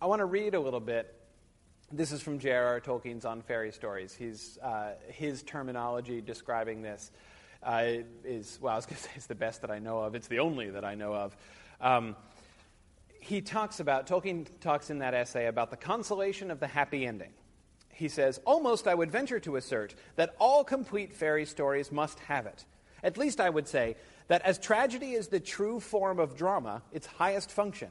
I 0.00 0.06
want 0.06 0.20
to 0.20 0.26
read 0.26 0.54
a 0.54 0.60
little 0.60 0.80
bit 0.80 1.13
this 1.92 2.12
is 2.12 2.20
from 2.20 2.38
J.R.R. 2.38 2.80
Tolkien's 2.80 3.24
On 3.24 3.42
Fairy 3.42 3.72
Stories. 3.72 4.14
He's, 4.14 4.58
uh, 4.62 4.92
his 5.08 5.42
terminology 5.42 6.20
describing 6.20 6.82
this 6.82 7.10
uh, 7.62 7.84
is, 8.24 8.58
well, 8.60 8.72
I 8.72 8.76
was 8.76 8.86
going 8.86 8.96
to 9.02 9.02
say 9.02 9.10
it's 9.16 9.26
the 9.26 9.34
best 9.34 9.62
that 9.62 9.70
I 9.70 9.78
know 9.78 10.00
of. 10.00 10.14
It's 10.14 10.28
the 10.28 10.40
only 10.40 10.70
that 10.70 10.84
I 10.84 10.94
know 10.94 11.14
of. 11.14 11.36
Um, 11.80 12.16
he 13.20 13.40
talks 13.40 13.80
about, 13.80 14.06
Tolkien 14.06 14.46
talks 14.60 14.90
in 14.90 14.98
that 14.98 15.14
essay 15.14 15.46
about 15.46 15.70
the 15.70 15.76
consolation 15.76 16.50
of 16.50 16.60
the 16.60 16.66
happy 16.66 17.06
ending. 17.06 17.32
He 17.90 18.08
says, 18.08 18.40
Almost 18.44 18.86
I 18.86 18.94
would 18.94 19.10
venture 19.10 19.40
to 19.40 19.56
assert 19.56 19.94
that 20.16 20.34
all 20.38 20.64
complete 20.64 21.12
fairy 21.14 21.46
stories 21.46 21.90
must 21.90 22.18
have 22.20 22.46
it. 22.46 22.64
At 23.02 23.16
least 23.16 23.40
I 23.40 23.50
would 23.50 23.68
say 23.68 23.96
that 24.28 24.42
as 24.42 24.58
tragedy 24.58 25.12
is 25.12 25.28
the 25.28 25.40
true 25.40 25.80
form 25.80 26.18
of 26.18 26.36
drama, 26.36 26.82
its 26.92 27.06
highest 27.06 27.50
function, 27.50 27.90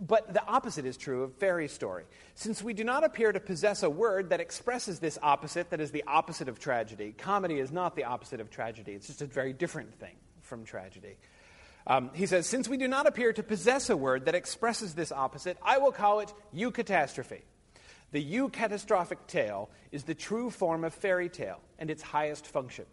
but 0.00 0.32
the 0.32 0.44
opposite 0.46 0.86
is 0.86 0.96
true 0.96 1.22
of 1.22 1.34
fairy 1.34 1.68
story. 1.68 2.04
Since 2.34 2.62
we 2.62 2.74
do 2.74 2.84
not 2.84 3.04
appear 3.04 3.32
to 3.32 3.40
possess 3.40 3.82
a 3.82 3.90
word 3.90 4.30
that 4.30 4.40
expresses 4.40 4.98
this 4.98 5.18
opposite, 5.22 5.70
that 5.70 5.80
is 5.80 5.90
the 5.90 6.04
opposite 6.06 6.48
of 6.48 6.58
tragedy, 6.58 7.14
comedy 7.16 7.58
is 7.58 7.70
not 7.70 7.94
the 7.94 8.04
opposite 8.04 8.40
of 8.40 8.50
tragedy. 8.50 8.92
It's 8.92 9.06
just 9.06 9.22
a 9.22 9.26
very 9.26 9.52
different 9.52 9.94
thing 9.94 10.16
from 10.40 10.64
tragedy. 10.64 11.16
Um, 11.86 12.10
he 12.14 12.26
says, 12.26 12.46
Since 12.46 12.68
we 12.68 12.76
do 12.76 12.88
not 12.88 13.06
appear 13.06 13.32
to 13.32 13.42
possess 13.42 13.90
a 13.90 13.96
word 13.96 14.26
that 14.26 14.34
expresses 14.34 14.94
this 14.94 15.12
opposite, 15.12 15.58
I 15.62 15.78
will 15.78 15.92
call 15.92 16.20
it 16.20 16.32
eucatastrophe. 16.54 17.42
The 18.12 18.24
eucatastrophic 18.24 19.26
tale 19.26 19.70
is 19.90 20.04
the 20.04 20.14
true 20.14 20.50
form 20.50 20.84
of 20.84 20.94
fairy 20.94 21.28
tale 21.28 21.60
and 21.78 21.90
its 21.90 22.02
highest 22.02 22.46
function. 22.46 22.84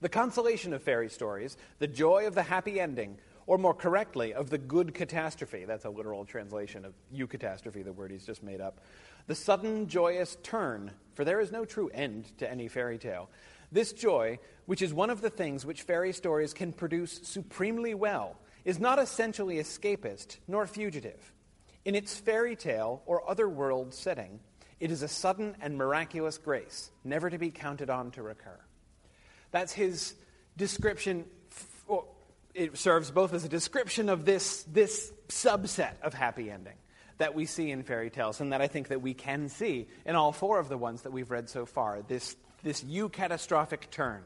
The 0.00 0.08
consolation 0.08 0.72
of 0.72 0.82
fairy 0.82 1.08
stories, 1.08 1.56
the 1.80 1.88
joy 1.88 2.26
of 2.26 2.34
the 2.34 2.42
happy 2.42 2.78
ending, 2.78 3.18
or 3.46 3.58
more 3.58 3.74
correctly, 3.74 4.32
of 4.32 4.50
the 4.50 4.58
good 4.58 4.94
catastrophe. 4.94 5.64
That's 5.64 5.86
a 5.86 5.90
literal 5.90 6.24
translation 6.24 6.84
of 6.84 6.94
eucatastrophe, 7.12 7.82
the 7.82 7.92
word 7.92 8.12
he's 8.12 8.26
just 8.26 8.42
made 8.42 8.60
up. 8.60 8.80
The 9.26 9.34
sudden 9.34 9.88
joyous 9.88 10.36
turn, 10.42 10.92
for 11.14 11.24
there 11.24 11.40
is 11.40 11.50
no 11.50 11.64
true 11.64 11.90
end 11.92 12.36
to 12.38 12.48
any 12.50 12.68
fairy 12.68 12.98
tale. 12.98 13.28
This 13.72 13.92
joy, 13.92 14.38
which 14.66 14.82
is 14.82 14.94
one 14.94 15.10
of 15.10 15.20
the 15.20 15.30
things 15.30 15.66
which 15.66 15.82
fairy 15.82 16.12
stories 16.12 16.54
can 16.54 16.72
produce 16.72 17.20
supremely 17.24 17.94
well, 17.94 18.38
is 18.64 18.78
not 18.78 18.98
essentially 18.98 19.56
escapist 19.56 20.38
nor 20.46 20.66
fugitive. 20.66 21.32
In 21.84 21.94
its 21.94 22.14
fairy 22.16 22.54
tale 22.54 23.02
or 23.06 23.28
other 23.28 23.48
world 23.48 23.94
setting, 23.94 24.40
it 24.78 24.90
is 24.90 25.02
a 25.02 25.08
sudden 25.08 25.56
and 25.60 25.76
miraculous 25.76 26.38
grace, 26.38 26.90
never 27.02 27.30
to 27.30 27.38
be 27.38 27.50
counted 27.50 27.90
on 27.90 28.10
to 28.12 28.22
recur. 28.22 28.58
That's 29.50 29.72
his 29.72 30.14
description. 30.56 31.24
It 32.54 32.76
serves 32.76 33.10
both 33.10 33.34
as 33.34 33.44
a 33.44 33.48
description 33.48 34.08
of 34.08 34.24
this, 34.24 34.64
this 34.64 35.12
subset 35.28 36.00
of 36.02 36.14
happy 36.14 36.50
ending 36.50 36.76
that 37.18 37.34
we 37.34 37.46
see 37.46 37.70
in 37.70 37.82
fairy 37.82 38.10
tales, 38.10 38.40
and 38.40 38.52
that 38.52 38.60
I 38.60 38.68
think 38.68 38.88
that 38.88 39.02
we 39.02 39.12
can 39.12 39.48
see 39.48 39.88
in 40.06 40.14
all 40.14 40.32
four 40.32 40.58
of 40.58 40.68
the 40.68 40.78
ones 40.78 41.02
that 41.02 41.12
we've 41.12 41.30
read 41.30 41.48
so 41.48 41.66
far. 41.66 42.02
This, 42.02 42.36
this 42.62 42.82
eucatastrophic 42.82 43.90
turn 43.90 44.22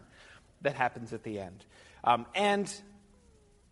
that 0.60 0.74
happens 0.74 1.12
at 1.12 1.22
the 1.22 1.40
end. 1.40 1.64
Um, 2.04 2.26
and 2.34 2.72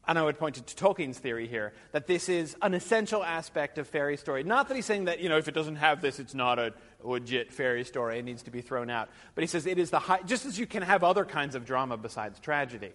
and 0.08 0.18
I 0.18 0.22
would 0.22 0.38
point 0.38 0.56
to 0.56 0.62
Tolkien's 0.62 1.18
theory 1.18 1.46
here 1.46 1.72
that 1.92 2.06
this 2.06 2.28
is 2.28 2.56
an 2.62 2.74
essential 2.74 3.22
aspect 3.22 3.78
of 3.78 3.86
fairy 3.86 4.16
story. 4.16 4.42
Not 4.42 4.68
that 4.68 4.74
he's 4.74 4.86
saying 4.86 5.04
that, 5.04 5.20
you 5.20 5.28
know, 5.28 5.36
if 5.36 5.46
it 5.46 5.54
doesn't 5.54 5.76
have 5.76 6.00
this, 6.00 6.18
it's 6.18 6.34
not 6.34 6.58
a 6.58 6.72
legit 7.04 7.52
fairy 7.52 7.84
story, 7.84 8.22
needs 8.22 8.42
to 8.44 8.50
be 8.50 8.60
thrown 8.60 8.90
out. 8.90 9.08
But 9.34 9.42
he 9.42 9.48
says 9.48 9.66
it 9.66 9.78
is 9.78 9.90
the 9.90 9.98
high, 9.98 10.22
just 10.22 10.46
as 10.46 10.58
you 10.58 10.66
can 10.66 10.82
have 10.82 11.04
other 11.04 11.24
kinds 11.24 11.54
of 11.54 11.64
drama 11.64 11.96
besides 11.96 12.38
tragedy. 12.40 12.90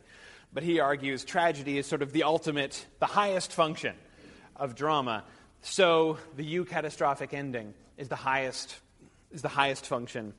But 0.53 0.63
he 0.63 0.79
argues 0.79 1.24
tragedy 1.24 1.77
is 1.77 1.85
sort 1.85 2.01
of 2.01 2.13
the 2.13 2.24
ultimate, 2.24 2.85
the 3.00 3.05
highest 3.05 3.51
function 3.51 3.95
of 4.55 4.75
drama. 4.75 5.24
So 5.62 6.17
the 6.35 6.45
eucatastrophic 6.45 7.33
ending 7.33 7.74
is 7.97 8.07
the 8.07 8.15
highest, 8.15 8.75
is 9.31 9.41
the 9.41 9.50
highest 9.50 9.85
function 9.85 10.33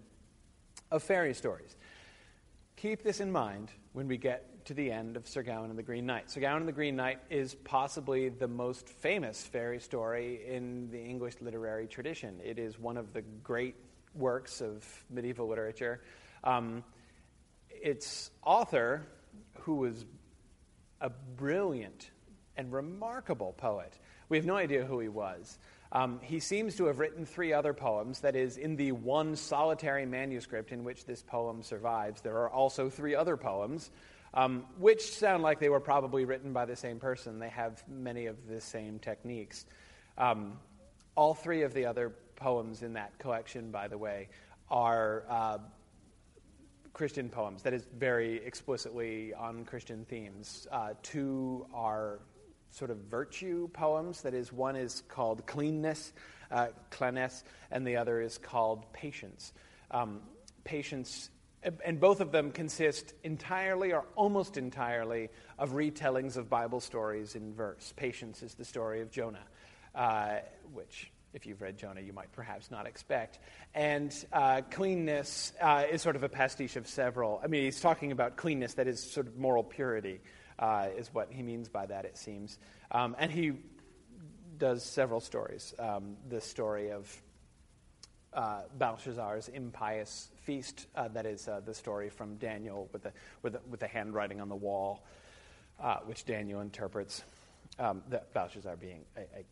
of 0.91 1.03
fairy 1.03 1.35
stories. 1.35 1.77
Keep 2.77 3.03
this 3.03 3.21
in 3.21 3.33
mind 3.33 3.71
when 3.93 4.09
we 4.09 4.17
get 4.17 4.49
to 4.67 4.75
the 4.75 4.91
end 4.91 5.17
of 5.17 5.29
Sir 5.29 5.43
Gawain 5.43 5.71
and 5.71 5.79
the 5.79 5.83
Green 5.83 6.07
Knight. 6.07 6.29
Sir 6.29 6.41
Gawain 6.41 6.59
and 6.59 6.69
the 6.69 6.73
Green 6.73 6.97
Knight 6.97 7.21
is 7.31 7.55
possibly 7.55 8.29
the 8.29 8.49
most 8.49 8.89
famous 8.89 9.41
fairy 9.43 9.79
story 9.79 10.41
in 10.45 10.91
the 10.91 10.99
English 10.99 11.35
literary 11.41 11.87
tradition. 11.87 12.41
It 12.45 12.59
is 12.59 12.77
one 12.77 12.97
of 12.97 13.13
the 13.13 13.23
great 13.45 13.77
works 14.15 14.61
of 14.61 14.85
medieval 15.09 15.47
literature. 15.47 16.01
Um, 16.43 16.83
its 17.71 18.33
author, 18.45 19.07
who 19.61 19.77
was 19.77 20.05
a 21.01 21.11
brilliant 21.37 22.11
and 22.57 22.73
remarkable 22.73 23.53
poet, 23.53 23.97
we 24.29 24.37
have 24.37 24.47
no 24.47 24.57
idea 24.57 24.85
who 24.85 24.99
he 24.99 25.09
was. 25.09 25.61
Um, 25.93 26.19
he 26.23 26.41
seems 26.41 26.75
to 26.77 26.87
have 26.87 26.99
written 26.99 27.25
three 27.25 27.53
other 27.53 27.73
poems. 27.73 28.21
That 28.21 28.35
is, 28.35 28.57
in 28.57 28.75
the 28.75 28.91
one 28.91 29.37
solitary 29.37 30.07
manuscript 30.07 30.73
in 30.73 30.83
which 30.83 31.05
this 31.05 31.23
poem 31.23 31.63
survives, 31.63 32.21
there 32.21 32.37
are 32.39 32.51
also 32.51 32.91
three 32.91 33.15
other 33.15 33.37
poems, 33.37 33.93
um, 34.37 34.67
which 34.79 35.11
sound 35.17 35.43
like 35.43 35.59
they 35.59 35.71
were 35.71 35.81
probably 35.81 36.25
written 36.27 36.53
by 36.53 36.67
the 36.67 36.77
same 36.77 37.01
person. 37.01 37.39
They 37.39 37.49
have 37.49 37.83
many 37.89 38.27
of 38.27 38.47
the 38.47 38.61
same 38.61 38.99
techniques. 38.99 39.65
Um, 40.19 40.59
all 41.17 41.35
three 41.35 41.63
of 41.63 41.73
the 41.73 41.87
other 41.87 42.15
poems 42.37 42.83
in 42.83 42.93
that 42.93 43.19
collection, 43.19 43.71
by 43.71 43.89
the 43.89 43.97
way, 43.97 44.29
are 44.71 45.25
uh, 45.29 45.59
Christian 46.93 47.31
poems, 47.31 47.63
that 47.63 47.73
is, 47.73 47.87
very 47.97 48.37
explicitly 48.45 49.33
on 49.35 49.65
Christian 49.65 50.05
themes. 50.05 50.67
Uh, 50.71 50.91
two 51.03 51.67
are 51.73 52.21
sort 52.71 52.91
of 52.91 52.99
virtue 52.99 53.69
poems. 53.69 54.21
That 54.21 54.35
is, 54.35 54.53
one 54.53 54.77
is 54.77 55.03
called 55.09 55.47
Cleanness, 55.47 56.13
uh, 56.51 56.69
Cleanness, 56.91 57.43
and 57.71 57.87
the 57.87 57.97
other 57.97 58.21
is 58.21 58.37
called 58.37 58.93
Patience. 58.93 59.55
Um, 59.91 60.21
patience, 60.65 61.31
and 61.85 62.01
both 62.01 62.21
of 62.21 62.33
them 62.33 62.51
consist 62.51 63.15
entirely 63.25 63.93
or 63.93 64.05
almost 64.15 64.57
entirely 64.57 65.31
of 65.59 65.71
retellings 65.71 66.37
of 66.37 66.49
Bible 66.49 66.81
stories 66.81 67.35
in 67.35 67.53
verse. 67.55 67.93
Patience 67.97 68.43
is 68.43 68.55
the 68.55 68.65
story 68.65 69.01
of 69.01 69.11
Jonah, 69.11 69.45
uh, 69.95 70.37
which 70.73 71.11
if 71.33 71.45
you've 71.45 71.61
read 71.61 71.77
Jonah, 71.77 72.01
you 72.01 72.15
might 72.15 72.33
perhaps 72.33 72.71
not 72.71 72.87
expect. 72.87 73.39
And 73.75 74.15
uh, 74.33 74.63
cleanness 74.71 75.53
uh, 75.61 75.85
is 75.91 76.01
sort 76.01 76.17
of 76.17 76.23
a 76.23 76.31
pastiche 76.31 76.77
of 76.77 76.87
several. 76.87 77.41
I 77.45 77.47
mean, 77.47 77.65
he's 77.65 77.81
talking 77.81 78.11
about 78.11 78.37
cleanness 78.37 78.75
that 78.75 78.87
is 78.87 79.01
sort 79.03 79.27
of 79.27 79.37
moral 79.37 79.63
purity 79.63 80.21
uh, 80.59 80.89
is 80.97 81.13
what 81.13 81.31
he 81.31 81.43
means 81.43 81.69
by 81.69 81.85
that, 81.87 82.07
it 82.07 82.17
seems. 82.17 82.59
Um, 82.91 83.17
and 83.19 83.31
he 83.31 83.53
does 84.57 84.83
several 84.83 85.21
stories. 85.21 85.75
Um, 85.79 86.17
the 86.29 86.41
story 86.41 86.91
of 86.91 87.23
uh, 88.33 88.61
Belshazzar's 88.79 89.49
impious 89.49 90.31
feast, 90.47 90.87
uh, 90.95 91.09
that 91.09 91.27
is 91.27 91.49
uh, 91.49 91.61
the 91.67 91.75
story 91.75 92.09
from 92.09 92.37
Daniel 92.37 92.89
with 92.93 93.03
the, 93.03 93.13
with 93.43 93.55
the, 93.55 93.61
with 93.69 93.81
the 93.81 93.89
handwriting 93.89 94.41
on 94.41 94.49
the 94.49 94.55
wall, 94.57 95.05
uh, 95.81 95.97
which 96.05 96.25
Daniel 96.25 96.61
interprets, 96.61 97.25
um, 97.81 98.03
that 98.09 98.33
Belshazzar 98.33 98.77
being 98.77 99.05
a, 99.17 99.23
a 99.23 99.45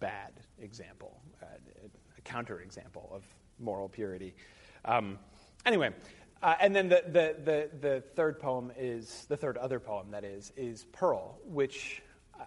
bad 0.00 0.32
example, 0.60 1.20
uh, 1.40 1.46
a 2.18 2.20
counterexample 2.22 3.12
of 3.12 3.22
moral 3.60 3.88
purity. 3.88 4.34
Um, 4.84 5.20
anyway, 5.64 5.90
uh, 6.42 6.56
and 6.60 6.74
then 6.74 6.88
the, 6.88 7.04
the, 7.06 7.36
the, 7.44 7.70
the, 7.80 8.00
third 8.16 8.40
poem 8.40 8.72
is, 8.76 9.26
the 9.28 9.36
third 9.36 9.56
other 9.56 9.78
poem, 9.78 10.10
that 10.10 10.24
is, 10.24 10.52
is 10.56 10.84
Pearl, 10.92 11.38
which 11.44 12.02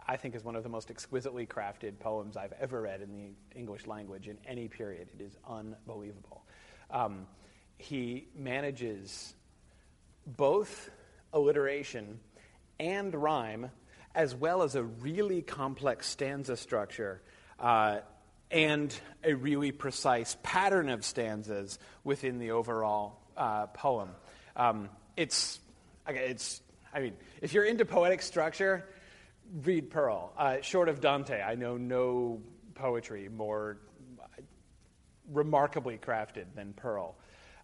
I 0.05 0.17
think 0.17 0.35
is 0.35 0.43
one 0.43 0.57
of 0.57 0.63
the 0.63 0.69
most 0.69 0.91
exquisitely 0.91 1.45
crafted 1.45 1.99
poems 1.99 2.35
I've 2.35 2.53
ever 2.59 2.81
read 2.81 3.01
in 3.01 3.13
the 3.13 3.57
English 3.57 3.87
language 3.87 4.27
in 4.27 4.37
any 4.45 4.67
period. 4.67 5.07
It 5.17 5.23
is 5.23 5.37
unbelievable. 5.47 6.43
Um, 6.91 7.25
he 7.77 8.27
manages 8.35 9.33
both 10.25 10.89
alliteration 11.33 12.19
and 12.79 13.13
rhyme, 13.13 13.69
as 14.13 14.33
well 14.33 14.63
as 14.63 14.75
a 14.75 14.83
really 14.83 15.41
complex 15.41 16.07
stanza 16.07 16.57
structure. 16.57 17.21
Uh, 17.59 17.99
and 18.51 18.97
a 19.23 19.33
really 19.33 19.71
precise 19.71 20.37
pattern 20.43 20.89
of 20.89 21.03
stanzas 21.03 21.79
within 22.03 22.39
the 22.39 22.51
overall 22.51 23.19
uh, 23.35 23.67
poem. 23.67 24.09
Um, 24.55 24.89
it's, 25.17 25.59
it's, 26.07 26.61
I 26.93 26.99
mean, 27.01 27.13
if 27.41 27.53
you're 27.53 27.65
into 27.65 27.85
poetic 27.85 28.21
structure, 28.21 28.87
read 29.63 29.89
Pearl. 29.89 30.31
Uh, 30.37 30.61
short 30.61 30.89
of 30.89 31.01
Dante, 31.01 31.41
I 31.41 31.55
know 31.55 31.77
no 31.77 32.41
poetry 32.75 33.29
more 33.29 33.77
remarkably 35.31 35.97
crafted 35.97 36.45
than 36.55 36.73
Pearl. 36.73 37.15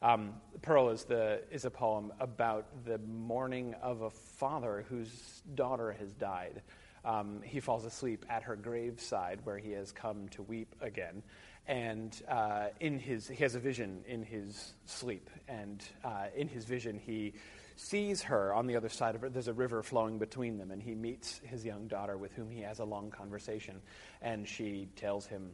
Um, 0.01 0.33
Pearl 0.61 0.89
is, 0.89 1.03
the, 1.03 1.41
is 1.51 1.65
a 1.65 1.71
poem 1.71 2.11
about 2.19 2.85
the 2.85 2.97
mourning 2.99 3.75
of 3.81 4.01
a 4.01 4.09
father 4.09 4.85
whose 4.89 5.43
daughter 5.53 5.91
has 5.93 6.11
died. 6.13 6.61
Um, 7.03 7.41
he 7.43 7.59
falls 7.59 7.85
asleep 7.85 8.25
at 8.29 8.43
her 8.43 8.55
graveside 8.55 9.39
where 9.43 9.57
he 9.57 9.71
has 9.71 9.91
come 9.91 10.27
to 10.29 10.43
weep 10.43 10.75
again 10.81 11.23
and 11.67 12.21
uh, 12.27 12.67
in 12.79 12.99
his, 12.99 13.27
he 13.27 13.43
has 13.43 13.55
a 13.55 13.59
vision 13.59 14.03
in 14.07 14.23
his 14.23 14.73
sleep, 14.85 15.29
and 15.47 15.83
uh, 16.03 16.25
in 16.35 16.47
his 16.47 16.65
vision 16.65 16.97
he 16.97 17.33
sees 17.75 18.21
her 18.23 18.53
on 18.53 18.67
the 18.67 18.75
other 18.75 18.89
side 18.89 19.15
of 19.15 19.23
it. 19.23 19.33
There's 19.33 19.47
a 19.47 19.53
river 19.53 19.83
flowing 19.83 20.17
between 20.17 20.57
them, 20.57 20.71
and 20.71 20.81
he 20.81 20.95
meets 20.95 21.39
his 21.43 21.63
young 21.63 21.87
daughter, 21.87 22.17
with 22.17 22.33
whom 22.33 22.49
he 22.49 22.61
has 22.61 22.79
a 22.79 22.83
long 22.83 23.11
conversation, 23.11 23.81
and 24.21 24.47
she 24.47 24.89
tells 24.95 25.25
him 25.25 25.51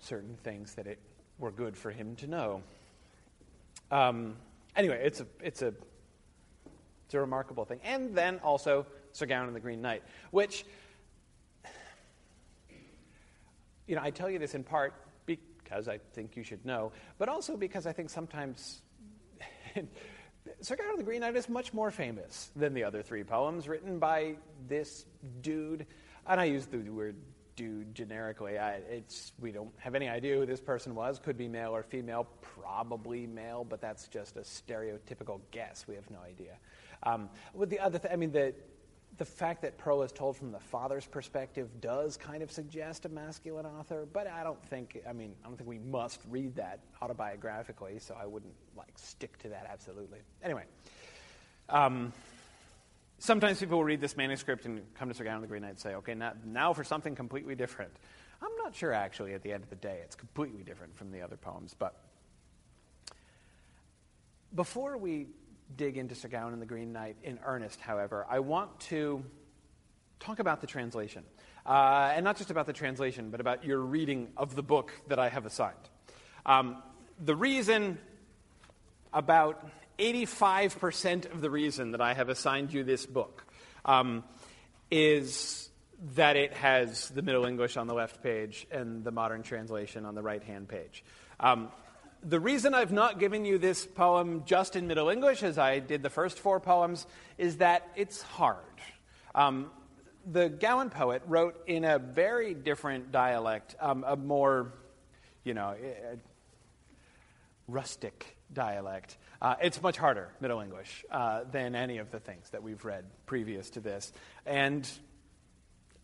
certain 0.00 0.36
things 0.36 0.74
that 0.74 0.86
it 0.86 0.98
were 1.38 1.52
good 1.52 1.76
for 1.76 1.90
him 1.90 2.16
to 2.16 2.26
know. 2.26 2.62
Um, 3.94 4.34
anyway, 4.74 5.00
it's 5.04 5.20
a, 5.20 5.26
it's 5.40 5.62
a 5.62 5.72
it's 7.04 7.14
a 7.14 7.20
remarkable 7.20 7.64
thing, 7.64 7.78
and 7.84 8.12
then 8.12 8.40
also 8.42 8.86
Sir 9.12 9.24
Gawain 9.24 9.46
and 9.46 9.54
the 9.54 9.60
Green 9.60 9.80
Knight, 9.80 10.02
which 10.32 10.64
you 13.86 13.94
know, 13.94 14.02
I 14.02 14.10
tell 14.10 14.28
you 14.28 14.40
this 14.40 14.56
in 14.56 14.64
part 14.64 14.94
because 15.26 15.86
I 15.86 15.98
think 16.12 16.36
you 16.36 16.42
should 16.42 16.66
know, 16.66 16.90
but 17.18 17.28
also 17.28 17.56
because 17.56 17.86
I 17.86 17.92
think 17.92 18.10
sometimes 18.10 18.82
Sir 20.60 20.74
Gawain 20.74 20.90
and 20.90 20.98
the 20.98 21.04
Green 21.04 21.20
Knight 21.20 21.36
is 21.36 21.48
much 21.48 21.72
more 21.72 21.92
famous 21.92 22.50
than 22.56 22.74
the 22.74 22.82
other 22.82 23.00
three 23.00 23.22
poems 23.22 23.68
written 23.68 24.00
by 24.00 24.34
this 24.66 25.06
dude. 25.40 25.86
And 26.26 26.40
I 26.40 26.46
use 26.46 26.66
the 26.66 26.78
word 26.78 27.14
dude 27.56 27.94
generically. 27.94 28.54
It's, 28.54 29.32
we 29.40 29.52
don't 29.52 29.72
have 29.78 29.94
any 29.94 30.08
idea 30.08 30.36
who 30.36 30.46
this 30.46 30.60
person 30.60 30.94
was. 30.94 31.18
Could 31.18 31.36
be 31.36 31.48
male 31.48 31.74
or 31.74 31.82
female, 31.82 32.26
probably 32.40 33.26
male, 33.26 33.64
but 33.64 33.80
that's 33.80 34.08
just 34.08 34.36
a 34.36 34.40
stereotypical 34.40 35.40
guess. 35.50 35.86
We 35.88 35.94
have 35.94 36.10
no 36.10 36.18
idea. 36.20 36.56
Um, 37.02 37.28
with 37.52 37.70
the 37.70 37.80
other, 37.80 37.98
th- 37.98 38.12
I 38.12 38.16
mean, 38.16 38.32
the 38.32 38.54
the 39.16 39.24
fact 39.24 39.62
that 39.62 39.78
Pearl 39.78 40.02
is 40.02 40.10
told 40.10 40.36
from 40.36 40.50
the 40.50 40.58
father's 40.58 41.06
perspective 41.06 41.68
does 41.80 42.16
kind 42.16 42.42
of 42.42 42.50
suggest 42.50 43.04
a 43.04 43.08
masculine 43.08 43.66
author, 43.66 44.06
but 44.12 44.26
I 44.26 44.42
don't 44.42 44.62
think, 44.64 45.00
I 45.08 45.12
mean, 45.12 45.34
I 45.44 45.48
don't 45.48 45.56
think 45.56 45.68
we 45.68 45.78
must 45.78 46.20
read 46.28 46.56
that 46.56 46.80
autobiographically, 47.00 48.00
so 48.02 48.16
I 48.20 48.26
wouldn't 48.26 48.54
like 48.76 48.92
stick 48.96 49.38
to 49.38 49.48
that 49.50 49.68
absolutely. 49.70 50.18
Anyway, 50.42 50.64
um, 51.68 52.12
sometimes 53.24 53.58
people 53.58 53.78
will 53.78 53.84
read 53.84 54.00
this 54.00 54.16
manuscript 54.16 54.66
and 54.66 54.82
come 54.94 55.08
to 55.08 55.14
Sir 55.14 55.24
Gawain 55.24 55.40
the 55.40 55.46
Green 55.46 55.62
Knight 55.62 55.70
and 55.70 55.78
say, 55.78 55.94
okay, 55.94 56.14
now, 56.14 56.34
now 56.44 56.72
for 56.74 56.84
something 56.84 57.14
completely 57.14 57.54
different. 57.54 57.90
I'm 58.42 58.54
not 58.62 58.74
sure 58.74 58.92
actually 58.92 59.32
at 59.32 59.42
the 59.42 59.52
end 59.52 59.62
of 59.62 59.70
the 59.70 59.76
day 59.76 60.00
it's 60.02 60.14
completely 60.14 60.62
different 60.62 60.94
from 60.94 61.10
the 61.10 61.22
other 61.22 61.36
poems, 61.36 61.74
but 61.78 61.96
Before 64.54 64.98
we 64.98 65.28
dig 65.74 65.96
into 65.96 66.14
Sir 66.14 66.28
Gawain 66.28 66.52
and 66.52 66.60
the 66.60 66.66
Green 66.66 66.92
Knight 66.92 67.16
in 67.22 67.38
earnest, 67.44 67.80
however, 67.80 68.26
I 68.28 68.40
want 68.40 68.78
to 68.80 69.24
talk 70.20 70.38
about 70.38 70.60
the 70.60 70.66
translation. 70.66 71.24
Uh, 71.66 72.12
and 72.14 72.24
not 72.24 72.36
just 72.36 72.50
about 72.50 72.66
the 72.66 72.72
translation, 72.74 73.30
but 73.30 73.40
about 73.40 73.64
your 73.64 73.80
reading 73.80 74.28
of 74.36 74.54
the 74.54 74.62
book 74.62 74.92
that 75.08 75.18
I 75.18 75.30
have 75.30 75.46
assigned. 75.46 75.88
Um, 76.44 76.82
the 77.18 77.34
reason, 77.34 77.98
about 79.14 79.66
85% 79.98 81.32
of 81.32 81.40
the 81.40 81.50
reason 81.50 81.92
that 81.92 82.00
I 82.00 82.14
have 82.14 82.28
assigned 82.28 82.72
you 82.72 82.84
this 82.84 83.06
book 83.06 83.44
um, 83.84 84.24
is 84.90 85.68
that 86.14 86.36
it 86.36 86.52
has 86.54 87.08
the 87.10 87.22
Middle 87.22 87.46
English 87.46 87.76
on 87.76 87.86
the 87.86 87.94
left 87.94 88.22
page 88.22 88.66
and 88.70 89.04
the 89.04 89.10
modern 89.10 89.42
translation 89.42 90.04
on 90.04 90.14
the 90.14 90.22
right 90.22 90.42
hand 90.42 90.68
page. 90.68 91.04
Um, 91.40 91.68
the 92.22 92.40
reason 92.40 92.74
I've 92.74 92.92
not 92.92 93.18
given 93.18 93.44
you 93.44 93.58
this 93.58 93.86
poem 93.86 94.44
just 94.46 94.76
in 94.76 94.86
Middle 94.86 95.10
English, 95.10 95.42
as 95.42 95.58
I 95.58 95.78
did 95.78 96.02
the 96.02 96.10
first 96.10 96.38
four 96.38 96.58
poems, 96.58 97.06
is 97.38 97.58
that 97.58 97.86
it's 97.96 98.22
hard. 98.22 98.58
Um, 99.34 99.70
the 100.30 100.48
Gawain 100.48 100.90
poet 100.90 101.22
wrote 101.26 101.62
in 101.66 101.84
a 101.84 101.98
very 101.98 102.54
different 102.54 103.12
dialect, 103.12 103.76
um, 103.78 104.04
a 104.06 104.16
more, 104.16 104.72
you 105.44 105.52
know, 105.52 105.74
rustic 107.68 108.33
dialect. 108.54 109.18
Uh, 109.42 109.56
it's 109.60 109.82
much 109.82 109.96
harder, 109.96 110.30
Middle 110.40 110.60
English, 110.60 111.04
uh, 111.10 111.44
than 111.50 111.74
any 111.74 111.98
of 111.98 112.10
the 112.10 112.20
things 112.20 112.48
that 112.50 112.62
we've 112.62 112.84
read 112.84 113.04
previous 113.26 113.70
to 113.70 113.80
this. 113.80 114.12
And 114.46 114.88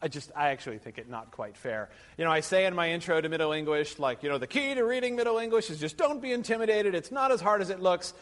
I 0.03 0.09
just, 0.09 0.31
I 0.35 0.51
actually 0.51 0.79
think 0.79 0.99
it 0.99 1.09
not 1.09 1.31
quite 1.31 1.57
fair. 1.57 1.91
You 2.17 2.25
know, 2.25 2.31
I 2.31 2.41
say 2.41 2.67
in 2.67 2.75
my 2.75 2.91
intro 2.91 3.21
to 3.21 3.29
Middle 3.29 3.53
English, 3.53 3.99
like, 3.99 4.23
you 4.23 4.29
know, 4.29 4.39
the 4.39 4.47
key 4.47 4.75
to 4.75 4.83
reading 4.83 5.15
Middle 5.15 5.39
English 5.39 5.71
is 5.71 5.79
just 5.79 5.97
don't 5.97 6.23
be 6.23 6.33
intimidated. 6.33 6.95
It's 6.95 7.13
not 7.13 7.33
as 7.33 7.41
hard 7.41 7.61
as 7.61 7.71
it 7.71 7.81
looks. 7.81 8.15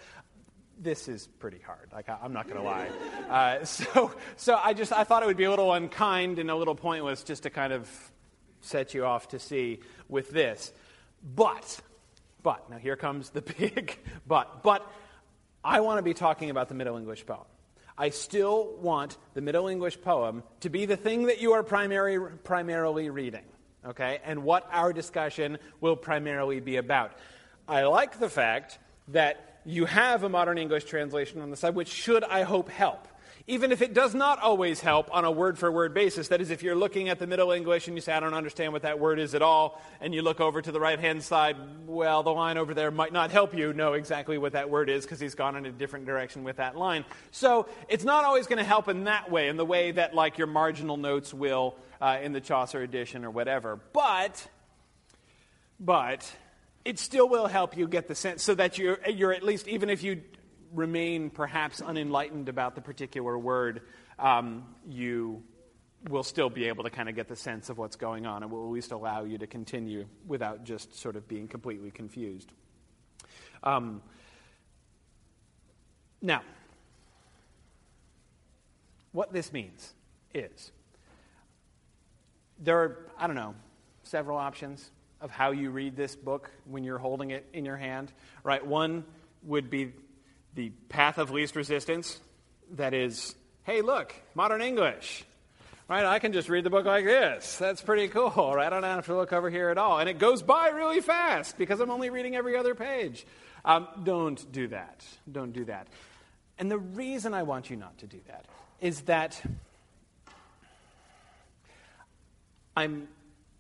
This 0.81 1.09
is 1.09 1.27
pretty 1.39 1.59
hard. 1.59 1.91
Like, 1.93 2.09
I, 2.09 2.19
am 2.25 2.33
not 2.33 2.49
going 2.49 2.59
to 2.59 2.63
lie. 2.63 2.89
Uh, 3.29 3.65
so, 3.65 4.13
so 4.37 4.61
I 4.63 4.75
just, 4.75 4.93
I 4.93 5.05
thought 5.05 5.23
it 5.23 5.27
would 5.27 5.37
be 5.37 5.45
a 5.45 5.51
little 5.51 5.73
unkind 5.73 6.39
and 6.39 6.51
a 6.51 6.57
little 6.57 6.75
pointless 6.75 7.23
just 7.23 7.45
to 7.45 7.51
kind 7.51 7.73
of 7.73 7.89
set 8.61 8.95
you 8.95 9.05
off 9.05 9.29
to 9.29 9.39
sea 9.39 9.81
with 10.09 10.31
this. 10.31 10.73
But, 11.23 11.81
but, 12.49 12.71
now 12.71 12.79
here 12.79 12.97
comes 12.97 13.29
the 13.29 13.43
big 13.59 13.99
but. 14.27 14.63
But 14.63 14.91
I 15.63 15.81
want 15.81 15.99
to 15.99 16.03
be 16.03 16.15
talking 16.15 16.49
about 16.49 16.71
the 16.71 16.75
Middle 16.75 16.97
English 16.97 17.27
poem. 17.27 17.45
I 17.99 18.09
still 18.09 18.75
want 18.81 19.19
the 19.35 19.43
Middle 19.43 19.69
English 19.69 20.01
poem 20.01 20.43
to 20.61 20.71
be 20.71 20.87
the 20.87 20.97
thing 20.97 21.25
that 21.25 21.43
you 21.43 21.53
are 21.53 21.63
primary, 21.63 22.19
primarily 22.45 23.11
reading, 23.11 23.45
okay? 23.85 24.21
And 24.25 24.45
what 24.45 24.67
our 24.73 24.95
discussion 24.95 25.59
will 25.83 25.95
primarily 25.95 26.59
be 26.61 26.77
about. 26.77 27.13
I 27.69 27.83
like 27.83 28.19
the 28.19 28.31
fact 28.31 28.79
that 29.09 29.61
you 29.67 29.85
have 29.85 30.23
a 30.23 30.31
modern 30.31 30.57
English 30.57 30.85
translation 30.85 31.43
on 31.43 31.51
the 31.51 31.57
side, 31.59 31.75
which 31.75 31.89
should, 31.89 32.25
I 32.25 32.45
hope, 32.45 32.71
help 32.71 33.09
even 33.49 33.73
if 33.73 33.81
it 33.81 33.95
does 33.95 34.15
not 34.15 34.39
always 34.41 34.79
help 34.81 35.13
on 35.13 35.25
a 35.25 35.31
word 35.31 35.59
for 35.59 35.73
word 35.73 35.95
basis. 35.95 36.29
That 36.29 36.43
is, 36.43 36.51
if 36.51 36.63
you're 36.63 36.77
looking 36.77 37.09
at 37.09 37.19
the 37.19 37.27
Middle 37.27 37.51
English 37.51 37.89
and 37.89 37.97
you 37.97 38.03
say, 38.03 38.13
I 38.13 38.21
don't 38.21 38.35
understand 38.35 38.75
what 38.75 38.83
that 38.83 39.01
word 39.01 39.19
is 39.19 39.35
at 39.35 39.41
all, 39.41 39.83
and 40.03 40.15
you 40.15 40.21
look 40.21 40.39
over 40.39 40.61
to 40.61 40.71
the 40.71 40.79
right 40.79 41.01
hand 41.01 41.23
side, 41.23 41.57
well, 41.87 42.23
the 42.23 42.31
line 42.31 42.59
over 42.59 42.75
there 42.75 42.91
might 42.91 43.13
not 43.13 43.31
help 43.31 43.57
you 43.57 43.73
know 43.73 43.95
exactly 43.95 44.37
what 44.37 44.53
that 44.53 44.69
word 44.69 44.91
is 44.91 45.05
because 45.05 45.19
he's 45.19 45.35
gone 45.35 45.57
in 45.57 45.65
a 45.65 45.73
different 45.73 46.05
direction 46.05 46.45
with 46.45 46.57
that 46.57 46.77
line. 46.77 47.07
So 47.31 47.67
it's 47.89 48.05
not 48.05 48.27
always 48.27 48.47
going 48.47 48.59
to 48.59 48.65
help 48.65 48.87
in 48.87 49.05
that 49.05 49.31
way, 49.31 49.49
in 49.49 49.57
the 49.57 49.65
way 49.65 49.93
that, 49.93 50.15
like, 50.15 50.37
your 50.37 50.47
marginal 50.47 50.99
notes 50.99 51.33
will 51.33 51.75
uh, 52.03 52.19
in 52.23 52.35
the 52.35 52.43
Chaucer 52.43 52.83
edition 52.83 53.25
or 53.25 53.31
whatever. 53.31 53.81
But, 53.95 54.47
but, 55.81 56.31
it 56.85 56.99
still 56.99 57.31
will 57.31 57.47
help 57.47 57.79
you 57.79 57.89
get 57.89 58.09
the 58.09 58.15
sense 58.15 58.43
so 58.43 58.55
that 58.57 58.77
you're, 58.77 58.99
you're 59.09 59.33
at 59.33 59.43
least, 59.43 59.69
even 59.69 59.89
if 59.89 60.03
you 60.03 60.21
remain 60.73 61.31
perhaps 61.31 61.81
unenlightened 61.81 62.49
about 62.49 62.75
the 62.75 62.81
particular 62.81 63.39
word, 63.39 63.83
um, 64.19 64.65
you 64.87 65.43
will 66.09 66.23
still 66.23 66.51
be 66.51 66.69
able 66.69 66.85
to 66.85 66.91
kind 66.91 67.09
of 67.09 67.15
get 67.15 67.29
the 67.29 67.37
sense 67.37 67.71
of 67.71 67.79
what's 67.79 67.97
going 67.97 68.27
on 68.27 68.43
and 68.43 68.53
will 68.53 68.65
at 68.65 68.71
least 68.71 68.93
allow 68.93 69.25
you 69.25 69.39
to 69.39 69.47
continue 69.47 70.07
without 70.27 70.65
just 70.65 70.95
sort 70.95 71.17
of 71.17 71.27
being 71.27 71.49
completely 71.49 71.91
confused. 71.91 72.53
Um, 73.63 74.03
now, 76.23 76.43
what 79.13 79.33
this 79.33 79.53
means 79.53 79.95
is 80.35 80.73
there 82.59 82.79
are, 82.79 83.07
I 83.19 83.27
don't 83.27 83.37
know, 83.37 83.55
several 84.05 84.39
options 84.39 84.91
of 85.21 85.31
how 85.31 85.51
you 85.51 85.71
read 85.71 85.97
this 85.97 86.15
book 86.15 86.51
when 86.65 86.85
you're 86.85 86.99
holding 86.99 87.31
it 87.31 87.47
in 87.53 87.65
your 87.65 87.77
hand, 87.77 88.13
right? 88.45 88.65
One 88.65 89.05
would 89.43 89.71
be 89.71 89.93
the 90.59 90.71
path 90.89 91.19
of 91.19 91.31
least 91.31 91.55
resistance 91.55 92.19
that 92.73 92.93
is, 92.93 93.37
hey, 93.63 93.81
look, 93.81 94.13
modern 94.35 94.61
English. 94.61 95.25
Right? 95.87 96.05
I 96.05 96.19
can 96.19 96.33
just 96.33 96.49
read 96.49 96.65
the 96.65 96.71
book 96.71 96.85
like 96.85 97.05
this. 97.05 97.57
That's 97.59 97.81
pretty 97.81 98.09
cool, 98.09 98.53
right? 98.53 98.67
I 98.67 98.69
don't 98.69 98.83
have 98.83 99.07
to 99.07 99.15
look 99.15 99.33
over 99.33 99.51
here 99.51 99.69
at 99.69 99.79
all. 99.79 100.01
And 100.01 100.09
it 100.09 100.19
goes 100.19 100.43
by 100.43 100.71
really 100.71 101.01
fast 101.01 101.57
because 101.59 101.79
I'm 101.79 101.93
only 101.93 102.11
reading 102.11 102.35
every 102.35 102.57
other 102.57 102.75
page. 102.75 103.25
Um, 103.65 103.87
don't 104.03 104.51
do 104.51 104.67
that. 104.67 105.07
Don't 105.31 105.53
do 105.53 105.65
that. 105.67 105.87
And 106.59 106.69
the 106.69 106.79
reason 106.79 107.35
I 107.35 107.45
want 107.45 107.71
you 107.71 107.77
not 107.77 107.97
to 107.99 108.09
do 108.09 108.19
that 108.27 108.45
is 108.81 109.03
that 109.03 109.41
I'm 112.77 113.07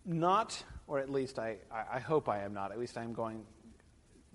not, 0.04 0.60
or 0.88 0.98
at 0.98 1.10
least 1.10 1.38
I, 1.38 1.58
I 1.70 2.00
hope 2.00 2.28
I 2.28 2.42
am 2.42 2.54
not, 2.54 2.72
at 2.72 2.78
least 2.80 2.98
I'm 2.98 3.12
going 3.12 3.44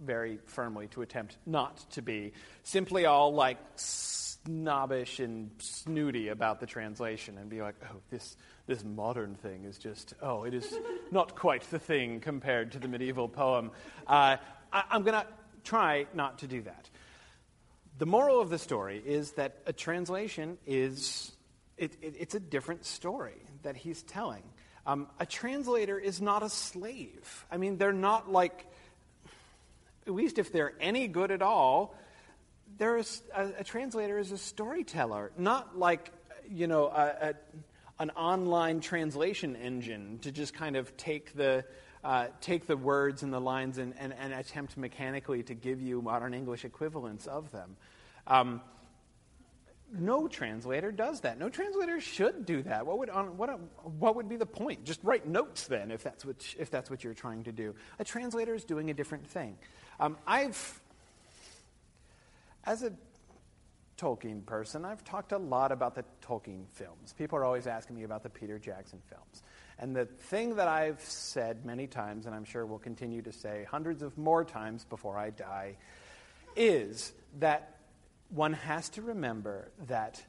very 0.01 0.39
firmly 0.45 0.88
to 0.88 1.01
attempt 1.01 1.38
not 1.45 1.89
to 1.91 2.01
be 2.01 2.34
simply 2.63 3.06
all 3.06 3.34
like 3.34 3.58
snobbish 3.75 5.19
and 5.19 5.51
snooty 5.60 6.27
about 6.27 6.60
the 6.60 6.65
translation 6.65 7.38
and 7.38 7.49
be 7.49 7.62
like, 7.62 7.75
oh, 7.84 7.97
this, 8.10 8.36
this 8.67 8.84
modern 8.84 9.36
thing 9.36 9.63
is 9.63 9.77
just, 9.77 10.13
oh, 10.21 10.43
it 10.43 10.53
is 10.53 10.75
not 11.12 11.36
quite 11.36 11.63
the 11.71 11.79
thing 11.79 12.19
compared 12.19 12.71
to 12.73 12.79
the 12.79 12.88
medieval 12.88 13.27
poem. 13.27 13.71
Uh, 14.06 14.38
I, 14.71 14.84
I'm 14.91 15.03
going 15.03 15.19
to 15.19 15.27
try 15.63 16.08
not 16.13 16.39
to 16.39 16.47
do 16.47 16.62
that. 16.63 16.89
The 17.99 18.06
moral 18.06 18.41
of 18.41 18.49
the 18.49 18.58
story 18.58 19.01
is 19.06 19.34
that 19.34 19.60
a 19.65 19.73
translation 19.73 20.58
is, 20.65 21.32
it, 21.77 21.95
it, 22.01 22.15
it's 22.19 22.36
a 22.36 22.39
different 22.39 22.86
story 22.86 23.38
that 23.62 23.77
he's 23.77 24.03
telling. 24.03 24.43
Um, 24.86 25.08
a 25.19 25.25
translator 25.25 25.97
is 25.97 26.19
not 26.19 26.43
a 26.43 26.49
slave. 26.49 27.45
I 27.49 27.58
mean, 27.58 27.77
they're 27.77 27.93
not 27.93 28.29
like 28.29 28.65
at 30.08 30.13
least 30.13 30.39
if 30.39 30.52
they're 30.52 30.74
any 30.80 31.08
good 31.08 31.32
at 31.32 31.42
all, 31.42 31.96
there's 32.78 33.22
a, 33.36 33.50
a 33.60 33.63
translator 33.63 34.18
is 34.18 34.32
a 34.32 34.38
storyteller, 34.38 35.32
not 35.38 35.78
like 35.78 36.12
you 36.50 36.68
know 36.68 36.88
a, 36.88 37.30
a, 37.30 37.34
an 38.00 38.10
online 38.12 38.80
translation 38.80 39.56
engine 39.56 40.20
to 40.20 40.32
just 40.32 40.54
kind 40.54 40.76
of 40.76 40.96
take 40.98 41.34
the 41.36 41.63
uh, 42.04 42.28
take 42.42 42.68
the 42.68 42.76
words 42.76 43.24
and 43.24 43.32
the 43.32 43.39
lines 43.39 43.78
and, 43.78 43.94
and, 43.98 44.13
and, 44.20 44.34
attempt 44.34 44.76
mechanically 44.76 45.42
to 45.42 45.54
give 45.54 45.82
you 45.82 46.02
modern 46.02 46.34
English 46.34 46.66
equivalents 46.66 47.28
of 47.28 47.50
them. 47.52 47.78
Um, 48.28 48.62
no 49.98 50.28
translator 50.28 50.92
does 50.92 51.22
that. 51.22 51.39
No 51.39 51.50
translator 51.50 52.02
should 52.02 52.46
do 52.46 52.63
that. 52.63 52.86
What 52.86 52.98
would, 52.98 53.10
what, 53.10 53.60
what 54.00 54.16
would 54.16 54.28
be 54.28 54.36
the 54.36 54.46
point? 54.46 54.84
Just 54.84 55.00
write 55.04 55.28
notes 55.28 55.68
then, 55.68 55.92
if 55.92 56.04
that's, 56.04 56.26
what, 56.26 56.36
if 56.58 56.70
that's 56.70 56.89
what 56.89 57.04
you're 57.04 57.13
trying 57.13 57.44
to 57.44 57.52
do. 57.52 57.76
A 58.00 58.04
translator 58.04 58.56
is 58.56 58.66
doing 58.66 58.89
a 58.89 58.94
different 58.94 59.28
thing. 59.28 59.56
Um, 59.99 60.17
I've, 60.25 60.82
as 62.65 62.84
a 62.84 62.93
Tolkien 63.97 64.45
person, 64.45 64.86
I've 64.86 65.03
talked 65.03 65.32
a 65.32 65.38
lot 65.38 65.71
about 65.71 65.95
the 65.95 66.03
Tolkien 66.25 66.65
films. 66.73 67.13
People 67.17 67.38
are 67.38 67.45
always 67.45 67.67
asking 67.67 67.95
me 67.95 68.03
about 68.03 68.23
the 68.23 68.29
Peter 68.29 68.60
Jackson 68.60 68.99
films. 69.10 69.43
And 69.79 69.95
the 69.95 70.06
thing 70.06 70.56
that 70.56 70.67
I've 70.67 71.01
said 71.01 71.65
many 71.65 71.88
times, 71.88 72.25
and 72.25 72.36
I'm 72.36 72.45
sure 72.45 72.65
will 72.65 72.79
continue 72.79 73.21
to 73.21 73.32
say 73.32 73.65
hundreds 73.69 74.01
of 74.01 74.17
more 74.17 74.43
times 74.43 74.86
before 74.86 75.17
I 75.17 75.29
die, 75.29 75.77
is 76.56 77.12
that 77.39 77.77
one 78.29 78.53
has 78.53 78.89
to 78.89 79.01
remember 79.01 79.71
that 79.88 80.23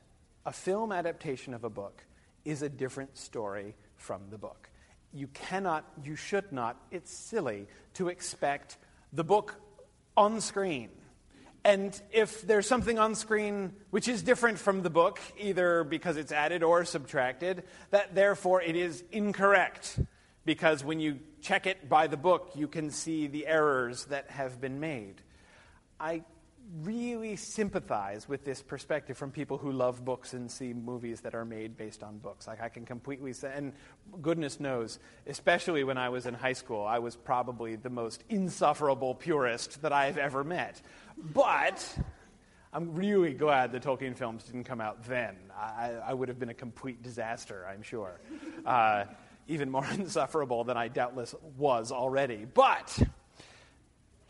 a 0.46 0.52
film 0.52 0.92
adaptation 0.92 1.54
of 1.54 1.64
a 1.64 1.70
book 1.70 2.04
is 2.44 2.62
a 2.62 2.68
different 2.68 3.16
story 3.16 3.74
from 3.96 4.22
the 4.30 4.38
book. 4.38 4.68
You 5.12 5.28
cannot, 5.28 5.84
you 6.02 6.16
should 6.16 6.52
not, 6.52 6.76
it's 6.90 7.12
silly 7.12 7.66
to 7.94 8.08
expect 8.08 8.76
the 9.14 9.24
book 9.24 9.60
on 10.16 10.40
screen. 10.40 10.90
And 11.64 11.98
if 12.12 12.42
there's 12.42 12.66
something 12.66 12.98
on 12.98 13.14
screen 13.14 13.72
which 13.90 14.06
is 14.06 14.22
different 14.22 14.58
from 14.58 14.82
the 14.82 14.90
book, 14.90 15.18
either 15.38 15.82
because 15.84 16.18
it's 16.18 16.32
added 16.32 16.62
or 16.62 16.84
subtracted, 16.84 17.62
that 17.90 18.14
therefore 18.14 18.60
it 18.60 18.76
is 18.76 19.02
incorrect. 19.12 19.98
Because 20.44 20.84
when 20.84 21.00
you 21.00 21.20
check 21.40 21.66
it 21.66 21.88
by 21.88 22.06
the 22.06 22.18
book, 22.18 22.50
you 22.54 22.68
can 22.68 22.90
see 22.90 23.28
the 23.28 23.46
errors 23.46 24.04
that 24.06 24.30
have 24.30 24.60
been 24.60 24.78
made. 24.78 25.22
I 25.98 26.24
really 26.82 27.36
sympathize 27.36 28.28
with 28.28 28.44
this 28.44 28.62
perspective 28.62 29.16
from 29.16 29.30
people 29.30 29.58
who 29.58 29.70
love 29.70 30.04
books 30.04 30.32
and 30.32 30.50
see 30.50 30.72
movies 30.72 31.20
that 31.20 31.34
are 31.34 31.44
made 31.44 31.76
based 31.76 32.02
on 32.02 32.18
books. 32.18 32.46
Like 32.46 32.60
I 32.62 32.68
can 32.68 32.84
completely 32.84 33.32
say, 33.32 33.52
and 33.54 33.72
goodness 34.22 34.60
knows, 34.60 34.98
especially 35.26 35.84
when 35.84 35.98
I 35.98 36.08
was 36.08 36.26
in 36.26 36.34
high 36.34 36.52
school, 36.52 36.84
I 36.84 36.98
was 36.98 37.16
probably 37.16 37.76
the 37.76 37.90
most 37.90 38.24
insufferable 38.28 39.14
purist 39.14 39.82
that 39.82 39.92
I've 39.92 40.18
ever 40.18 40.42
met. 40.42 40.80
But 41.16 41.86
I'm 42.72 42.94
really 42.94 43.34
glad 43.34 43.70
the 43.70 43.80
Tolkien 43.80 44.16
films 44.16 44.44
didn't 44.44 44.64
come 44.64 44.80
out 44.80 45.04
then. 45.04 45.36
I, 45.56 45.92
I 46.06 46.14
would 46.14 46.28
have 46.28 46.38
been 46.38 46.48
a 46.48 46.54
complete 46.54 47.02
disaster, 47.02 47.66
I'm 47.70 47.82
sure. 47.82 48.20
Uh, 48.66 49.04
even 49.46 49.70
more 49.70 49.86
insufferable 49.92 50.64
than 50.64 50.76
I 50.76 50.88
doubtless 50.88 51.34
was 51.56 51.92
already. 51.92 52.46
But 52.52 53.00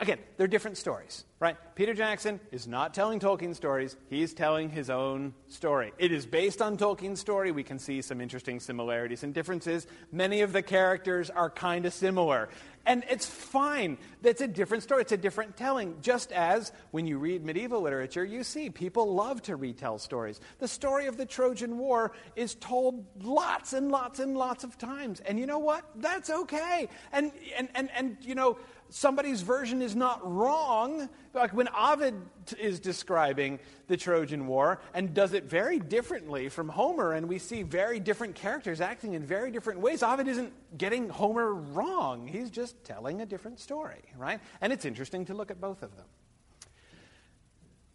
again, 0.05 0.19
they're 0.37 0.45
different 0.45 0.77
stories, 0.77 1.25
right? 1.39 1.57
Peter 1.73 1.95
Jackson 1.95 2.39
is 2.51 2.67
not 2.67 2.93
telling 2.93 3.19
Tolkien 3.19 3.55
stories, 3.55 3.97
he's 4.07 4.35
telling 4.35 4.69
his 4.69 4.91
own 4.91 5.33
story. 5.47 5.93
It 5.97 6.11
is 6.11 6.27
based 6.27 6.61
on 6.61 6.77
Tolkien's 6.77 7.19
story. 7.19 7.51
We 7.51 7.63
can 7.63 7.79
see 7.79 8.03
some 8.03 8.21
interesting 8.21 8.59
similarities 8.59 9.23
and 9.23 9.33
differences. 9.33 9.87
Many 10.11 10.41
of 10.41 10.53
the 10.53 10.61
characters 10.61 11.31
are 11.31 11.49
kind 11.49 11.87
of 11.87 11.93
similar. 11.93 12.49
And 12.85 13.03
it's 13.09 13.25
fine. 13.25 13.97
That's 14.21 14.41
a 14.41 14.47
different 14.47 14.83
story. 14.83 15.01
It's 15.01 15.11
a 15.11 15.17
different 15.17 15.57
telling. 15.57 15.95
Just 16.01 16.31
as 16.31 16.71
when 16.91 17.07
you 17.07 17.17
read 17.17 17.43
medieval 17.43 17.81
literature, 17.81 18.23
you 18.23 18.43
see 18.43 18.69
people 18.69 19.11
love 19.11 19.41
to 19.43 19.55
retell 19.55 19.97
stories. 19.97 20.39
The 20.59 20.67
story 20.67 21.07
of 21.07 21.17
the 21.17 21.25
Trojan 21.25 21.79
War 21.79 22.11
is 22.35 22.53
told 22.53 23.03
lots 23.23 23.73
and 23.73 23.91
lots 23.91 24.19
and 24.19 24.37
lots 24.37 24.63
of 24.63 24.77
times. 24.77 25.19
And 25.21 25.39
you 25.39 25.47
know 25.47 25.57
what? 25.57 25.83
That's 25.95 26.29
okay. 26.29 26.87
And, 27.11 27.31
and, 27.57 27.69
and, 27.73 27.89
and 27.95 28.17
you 28.21 28.35
know, 28.35 28.59
somebody's 28.89 29.41
version 29.41 29.81
is 29.81 29.95
not 29.95 30.19
wrong. 30.23 31.09
Like 31.33 31.53
when 31.53 31.67
Ovid 31.69 32.15
is 32.59 32.79
describing 32.79 33.59
the 33.87 33.97
Trojan 33.97 34.47
War 34.47 34.79
and 34.93 35.13
does 35.13 35.33
it 35.33 35.45
very 35.45 35.79
differently 35.79 36.49
from 36.49 36.69
Homer, 36.69 37.13
and 37.13 37.27
we 37.27 37.39
see 37.39 37.63
very 37.63 37.99
different 37.99 38.35
characters 38.35 38.81
acting 38.81 39.13
in 39.13 39.23
very 39.23 39.51
different 39.51 39.79
ways, 39.79 40.03
Ovid 40.03 40.27
isn't 40.27 40.53
getting 40.77 41.09
Homer 41.09 41.53
wrong. 41.53 42.27
He's 42.27 42.49
just 42.49 42.83
telling 42.83 43.21
a 43.21 43.25
different 43.25 43.59
story, 43.59 44.01
right? 44.17 44.39
And 44.61 44.71
it's 44.73 44.85
interesting 44.85 45.25
to 45.25 45.33
look 45.33 45.51
at 45.51 45.59
both 45.59 45.83
of 45.83 45.95
them. 45.95 46.05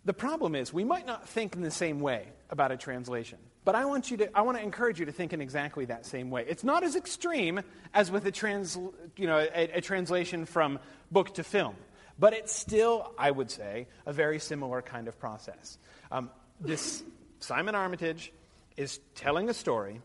The 0.04 0.14
problem 0.14 0.54
is, 0.54 0.72
we 0.72 0.84
might 0.84 1.06
not 1.06 1.28
think 1.28 1.54
in 1.54 1.60
the 1.60 1.70
same 1.70 2.00
way 2.00 2.28
about 2.48 2.72
a 2.72 2.76
translation, 2.76 3.38
but 3.64 3.74
I 3.74 3.84
want, 3.84 4.10
you 4.10 4.16
to, 4.18 4.36
I 4.36 4.42
want 4.42 4.58
to 4.58 4.64
encourage 4.64 4.98
you 4.98 5.06
to 5.06 5.12
think 5.12 5.32
in 5.32 5.40
exactly 5.40 5.84
that 5.86 6.06
same 6.06 6.30
way. 6.30 6.44
It's 6.48 6.64
not 6.64 6.82
as 6.82 6.96
extreme 6.96 7.60
as 7.92 8.10
with 8.10 8.24
a, 8.26 8.30
trans, 8.30 8.78
you 9.16 9.26
know, 9.26 9.38
a, 9.38 9.78
a 9.78 9.80
translation 9.80 10.46
from 10.46 10.78
book 11.10 11.34
to 11.34 11.44
film, 11.44 11.74
but 12.18 12.32
it's 12.32 12.54
still, 12.54 13.12
I 13.18 13.30
would 13.30 13.50
say, 13.50 13.86
a 14.06 14.12
very 14.12 14.38
similar 14.38 14.82
kind 14.82 15.08
of 15.08 15.18
process. 15.18 15.78
Um, 16.10 16.30
this 16.60 17.02
Simon 17.40 17.74
Armitage 17.74 18.32
is 18.76 18.98
telling 19.14 19.48
a 19.48 19.54
story 19.54 20.00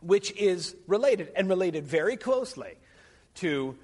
which 0.00 0.30
is 0.36 0.76
related, 0.86 1.32
and 1.34 1.48
related 1.48 1.84
very 1.86 2.16
closely 2.16 2.74
to 3.34 3.76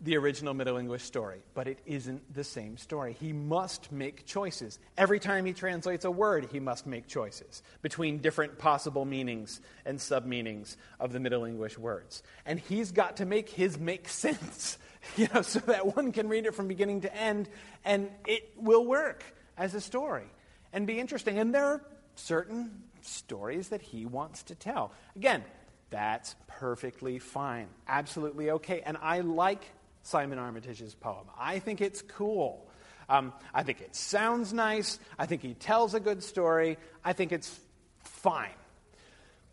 the 0.00 0.16
original 0.16 0.52
Middle 0.52 0.76
English 0.76 1.02
story, 1.02 1.40
but 1.54 1.66
it 1.66 1.78
isn't 1.86 2.34
the 2.34 2.44
same 2.44 2.76
story. 2.76 3.16
He 3.18 3.32
must 3.32 3.90
make 3.90 4.26
choices. 4.26 4.78
Every 4.98 5.18
time 5.18 5.46
he 5.46 5.54
translates 5.54 6.04
a 6.04 6.10
word, 6.10 6.48
he 6.52 6.60
must 6.60 6.86
make 6.86 7.06
choices 7.06 7.62
between 7.80 8.18
different 8.18 8.58
possible 8.58 9.06
meanings 9.06 9.60
and 9.86 9.98
sub-meanings 9.98 10.76
of 11.00 11.12
the 11.12 11.20
Middle 11.20 11.44
English 11.44 11.78
words. 11.78 12.22
And 12.44 12.60
he's 12.60 12.92
got 12.92 13.16
to 13.18 13.26
make 13.26 13.48
his 13.48 13.78
make 13.78 14.08
sense, 14.08 14.76
you 15.16 15.28
know, 15.32 15.42
so 15.42 15.60
that 15.60 15.96
one 15.96 16.12
can 16.12 16.28
read 16.28 16.44
it 16.44 16.54
from 16.54 16.68
beginning 16.68 17.02
to 17.02 17.16
end 17.16 17.48
and 17.84 18.10
it 18.26 18.52
will 18.56 18.84
work 18.84 19.24
as 19.56 19.74
a 19.74 19.80
story 19.80 20.26
and 20.74 20.86
be 20.86 21.00
interesting. 21.00 21.38
And 21.38 21.54
there 21.54 21.64
are 21.64 21.82
certain 22.16 22.82
stories 23.00 23.68
that 23.68 23.80
he 23.80 24.04
wants 24.04 24.42
to 24.44 24.54
tell. 24.54 24.92
Again, 25.14 25.42
that's 25.88 26.34
perfectly 26.46 27.18
fine. 27.18 27.68
Absolutely 27.86 28.50
okay. 28.50 28.82
And 28.82 28.96
I 29.00 29.20
like 29.20 29.64
Simon 30.06 30.38
Armitage's 30.38 30.94
poem. 30.94 31.26
I 31.36 31.58
think 31.58 31.80
it's 31.80 32.00
cool. 32.00 32.64
Um, 33.08 33.32
I 33.52 33.64
think 33.64 33.80
it 33.80 33.96
sounds 33.96 34.52
nice. 34.52 35.00
I 35.18 35.26
think 35.26 35.42
he 35.42 35.54
tells 35.54 35.94
a 35.94 36.00
good 36.00 36.22
story. 36.22 36.78
I 37.04 37.12
think 37.12 37.32
it's 37.32 37.58
fine. 38.04 38.54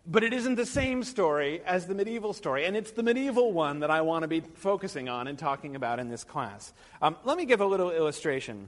But 0.06 0.24
it 0.24 0.32
isn't 0.32 0.56
the 0.56 0.66
same 0.66 1.04
story 1.04 1.62
as 1.66 1.88
the 1.88 1.96
medieval 1.96 2.34
story, 2.34 2.66
and 2.66 2.76
it's 2.76 2.92
the 2.92 3.04
medieval 3.04 3.52
one 3.52 3.80
that 3.80 3.90
I 3.90 4.02
want 4.02 4.24
to 4.24 4.28
be 4.28 4.42
focusing 4.42 5.10
on 5.10 5.28
and 5.28 5.40
talking 5.40 5.76
about 5.76 6.00
in 6.00 6.10
this 6.10 6.24
class. 6.24 6.72
Um, 7.02 7.16
let 7.24 7.38
me 7.38 7.46
give 7.46 7.62
a 7.62 7.66
little 7.66 7.90
illustration 7.90 8.68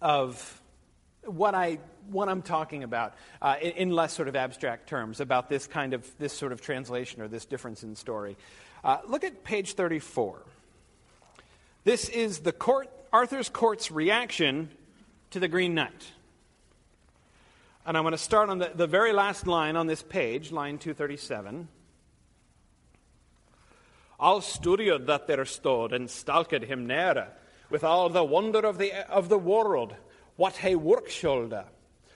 of 0.00 0.60
what 1.24 1.54
I 1.54 1.78
what 2.10 2.28
I'm 2.28 2.42
talking 2.42 2.84
about 2.84 3.14
uh, 3.42 3.56
in, 3.60 3.70
in, 3.72 3.90
less 3.90 4.12
sort 4.12 4.28
of 4.28 4.36
abstract 4.36 4.88
terms 4.88 5.18
about 5.18 5.48
this 5.48 5.66
kind 5.66 5.94
of 5.94 6.08
this 6.18 6.32
sort 6.32 6.52
of 6.52 6.60
translation 6.60 7.20
or 7.22 7.26
this 7.26 7.44
difference 7.44 7.82
in 7.82 7.96
story. 7.96 8.36
Uh, 8.84 8.98
look 9.08 9.24
at 9.24 9.42
page 9.42 9.72
34. 9.72 10.44
This 11.86 12.08
is 12.08 12.40
the 12.40 12.50
court, 12.50 12.88
Arthur's 13.12 13.48
court's 13.48 13.92
reaction 13.92 14.70
to 15.30 15.38
the 15.38 15.46
Green 15.46 15.72
Knight. 15.72 16.10
And 17.86 17.96
I'm 17.96 18.02
going 18.02 18.10
to 18.10 18.18
start 18.18 18.48
on 18.48 18.58
the, 18.58 18.72
the 18.74 18.88
very 18.88 19.12
last 19.12 19.46
line 19.46 19.76
on 19.76 19.86
this 19.86 20.02
page, 20.02 20.50
line 20.50 20.78
237. 20.78 21.68
All 24.18 24.40
studied 24.40 25.06
that 25.06 25.28
there 25.28 25.44
stood 25.44 25.92
and 25.92 26.10
stalked 26.10 26.64
him 26.64 26.88
near, 26.88 27.28
with 27.70 27.84
all 27.84 28.08
the 28.08 28.24
wonder 28.24 28.66
of 28.66 28.78
the, 28.78 29.08
of 29.08 29.28
the 29.28 29.38
world, 29.38 29.94
what 30.34 30.56
he 30.56 30.74
work 30.74 31.08
shoulder. 31.08 31.66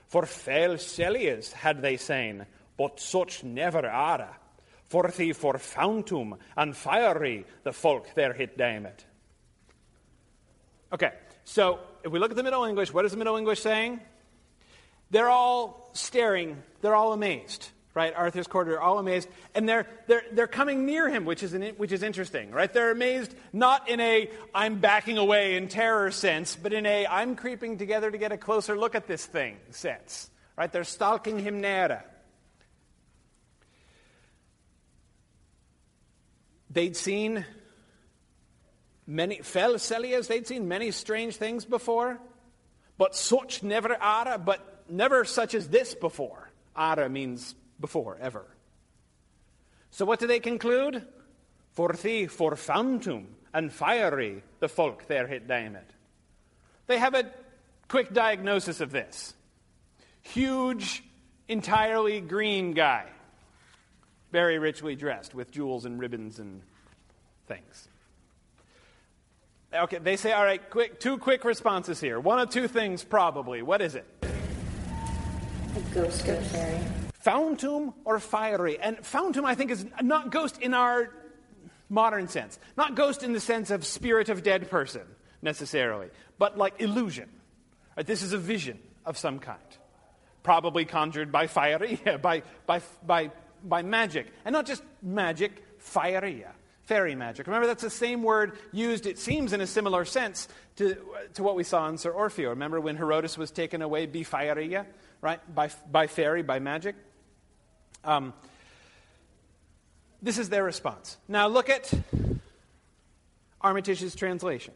For 0.09 0.27
fell 0.27 0.79
Celias 0.79 1.53
had 1.53 1.81
they 1.81 1.97
seen, 1.97 2.45
but 2.77 2.99
such 2.99 3.45
never 3.45 3.89
are. 3.89 4.37
For 4.89 5.13
the 5.17 5.33
for 5.33 5.59
fountum 5.59 6.39
and 6.57 6.77
fiery 6.77 7.47
the 7.63 7.73
folk 7.73 8.17
there 8.17 8.33
hit 8.33 8.59
demed. 8.59 9.05
Okay, 10.93 11.13
so 11.45 11.79
if 12.03 12.11
we 12.11 12.19
look 12.19 12.31
at 12.31 12.37
the 12.37 12.43
Middle 12.43 12.65
English, 12.65 12.93
what 12.93 13.05
is 13.05 13.13
the 13.13 13.17
Middle 13.17 13.37
English 13.37 13.61
saying? 13.61 14.01
They're 15.11 15.29
all 15.29 15.91
staring, 15.93 16.61
they're 16.81 16.97
all 16.97 17.13
amazed, 17.13 17.69
right? 17.95 18.13
Arthur's 18.15 18.49
court 18.49 18.69
are 18.69 18.81
all 18.81 18.99
amazed, 18.99 19.29
and 19.55 19.69
they're, 19.69 19.87
they're, 20.09 20.23
they're 20.33 20.47
coming 20.49 20.87
near 20.87 21.09
him, 21.09 21.25
which 21.25 21.43
is, 21.43 21.53
an, 21.53 21.63
which 21.77 21.93
is 21.93 22.03
interesting, 22.03 22.51
right? 22.51 22.73
They're 22.73 22.91
amazed 22.91 23.35
not 23.53 23.89
in 23.89 24.01
a 24.01 24.31
I'm 24.53 24.81
backing 24.81 25.19
away 25.19 25.57
in 25.57 25.69
terror 25.69 26.11
sense, 26.11 26.57
but 26.57 26.73
in 26.73 26.87
a 26.87 27.07
I'm 27.07 27.37
creeping 27.37 27.79
together 27.79 28.11
to 28.11 28.19
get 28.19 28.33
a 28.33 28.37
closer 28.37 28.77
look 28.77 28.95
at 28.97 29.07
this 29.07 29.25
thing 29.25 29.59
sense, 29.71 30.29
right? 30.57 30.73
They're 30.73 30.85
stalking 30.85 31.39
him 31.39 31.61
nearer. 31.61 32.05
They'd 36.69 36.97
seen 36.97 37.45
many 39.11 39.39
fell 39.39 39.75
Celias, 39.75 40.29
they'd 40.29 40.47
seen 40.47 40.69
many 40.69 40.93
strange 40.93 41.37
things 41.37 41.65
before, 41.65 42.19
but 42.97 43.17
such 43.17 43.63
never 43.63 44.01
ara, 44.01 44.39
but 44.39 44.85
never 44.89 45.25
such 45.25 45.55
as 45.55 45.69
this 45.69 45.95
before. 45.95 46.49
Ara 46.77 47.09
means 47.09 47.57
before, 47.81 48.17
ever. 48.21 48.47
So 49.91 50.05
what 50.05 50.21
do 50.21 50.29
they 50.29 50.39
conclude? 50.39 51.05
For 51.73 51.93
thee, 51.93 52.27
for 52.27 52.53
fountum 52.53 53.27
and 53.53 53.73
fiery, 53.73 54.45
the 54.61 54.69
folk 54.69 55.07
there 55.09 55.27
hit 55.27 55.49
demed. 55.49 55.79
They 56.87 56.99
have 56.99 57.15
a 57.15 57.31
quick 57.89 58.13
diagnosis 58.13 58.81
of 58.81 58.93
this. 58.93 59.35
Huge, 60.23 61.03
entirely 61.49 62.21
green 62.21 62.75
guy, 62.75 63.07
very 64.31 64.59
richly 64.61 64.95
dressed 64.95 65.35
with 65.35 65.51
jewels 65.51 65.85
and 65.85 65.99
ribbons 65.99 66.39
and 66.39 66.63
things. 67.49 67.90
Okay, 69.73 69.99
they 69.99 70.17
say, 70.17 70.33
all 70.33 70.45
right, 70.45 70.69
quick, 70.69 70.99
two 70.99 71.17
quick 71.19 71.45
responses 71.45 72.01
here. 72.01 72.19
One 72.19 72.41
of 72.41 72.51
two 72.51 72.67
things, 72.67 73.05
probably. 73.05 73.63
What 73.63 73.81
is 73.81 73.95
it? 73.95 74.05
A 74.23 75.95
ghost 75.95 76.27
or 76.27 76.35
fairy. 76.37 76.81
Fountum 77.25 77.95
or 78.05 78.19
fiery. 78.19 78.81
And 78.81 78.99
fountum, 78.99 79.45
I 79.45 79.55
think, 79.55 79.71
is 79.71 79.87
not 80.03 80.33
ghost 80.33 80.61
in 80.61 80.75
our 80.75 81.11
modern 81.89 82.27
sense. 82.27 82.59
Not 82.77 82.97
ghost 82.97 83.23
in 83.23 83.33
the 83.33 83.39
sense 83.39 83.71
of 83.71 83.87
spirit 83.87 84.29
of 84.29 84.43
dead 84.43 84.69
person, 84.71 85.03
necessarily, 85.41 86.09
but 86.37 86.59
like 86.59 86.81
illusion. 86.81 87.29
Right, 87.97 88.07
this 88.07 88.23
is 88.23 88.33
a 88.33 88.39
vision 88.39 88.81
of 89.05 89.17
some 89.17 89.39
kind. 89.39 89.61
Probably 90.43 90.85
conjured 90.85 91.31
by 91.31 91.47
fiery, 91.47 92.01
by, 92.23 92.43
by, 92.67 92.81
by, 93.07 93.31
by 93.63 93.83
magic. 93.83 94.27
And 94.45 94.53
not 94.53 94.67
just 94.67 94.83
magic, 95.01 95.63
fiery 95.79 96.45
fairy 96.91 97.15
magic. 97.15 97.47
Remember, 97.47 97.69
that's 97.69 97.85
the 97.85 97.89
same 97.89 98.25
word 98.25 98.59
used, 98.73 99.07
it 99.07 99.17
seems, 99.17 99.53
in 99.53 99.61
a 99.61 99.67
similar 99.67 100.05
sense 100.05 100.49
to, 100.75 100.97
to 101.35 101.43
what 101.45 101.55
we 101.55 101.63
saw 101.63 101.89
in 101.89 101.97
Sir 101.97 102.11
Orfeo. 102.11 102.49
Remember 102.49 102.81
when 102.81 102.97
Herodotus 102.97 103.39
was 103.39 103.53
taken 103.53 103.81
away, 103.81 104.09
bifairia, 104.09 104.87
right? 105.21 105.39
By, 105.55 105.71
by 105.89 106.09
fairy, 106.09 106.43
by 106.43 106.59
magic? 106.59 106.97
Um, 108.03 108.35
this 110.21 110.37
is 110.37 110.49
their 110.49 110.65
response. 110.65 111.17
Now 111.29 111.47
look 111.47 111.69
at 111.69 111.95
Armitage's 113.63 114.17
translation. 114.17 114.75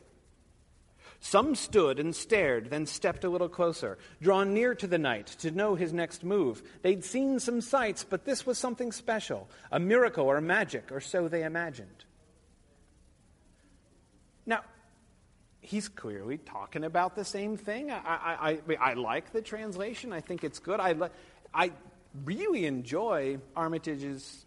Some 1.24 1.54
stood 1.54 1.98
and 2.00 2.14
stared, 2.14 2.68
then 2.68 2.84
stepped 2.84 3.24
a 3.24 3.30
little 3.30 3.48
closer, 3.48 3.96
drawn 4.20 4.52
near 4.52 4.74
to 4.74 4.86
the 4.86 4.98
knight 4.98 5.26
to 5.38 5.50
know 5.50 5.74
his 5.74 5.90
next 5.90 6.22
move. 6.22 6.62
They'd 6.82 7.02
seen 7.02 7.40
some 7.40 7.62
sights, 7.62 8.04
but 8.04 8.26
this 8.26 8.44
was 8.44 8.58
something 8.58 8.92
special, 8.92 9.48
a 9.72 9.80
miracle 9.80 10.26
or 10.26 10.42
magic, 10.42 10.92
or 10.92 11.00
so 11.00 11.26
they 11.26 11.42
imagined. 11.42 12.04
Now, 14.44 14.64
he's 15.62 15.88
clearly 15.88 16.36
talking 16.36 16.84
about 16.84 17.16
the 17.16 17.24
same 17.24 17.56
thing. 17.56 17.90
I, 17.90 17.96
I, 18.04 18.58
I, 18.68 18.90
I 18.90 18.92
like 18.92 19.32
the 19.32 19.40
translation. 19.40 20.12
I 20.12 20.20
think 20.20 20.44
it's 20.44 20.58
good. 20.58 20.78
I, 20.78 20.94
I 21.54 21.72
really 22.26 22.66
enjoy 22.66 23.38
Armitage's 23.56 24.43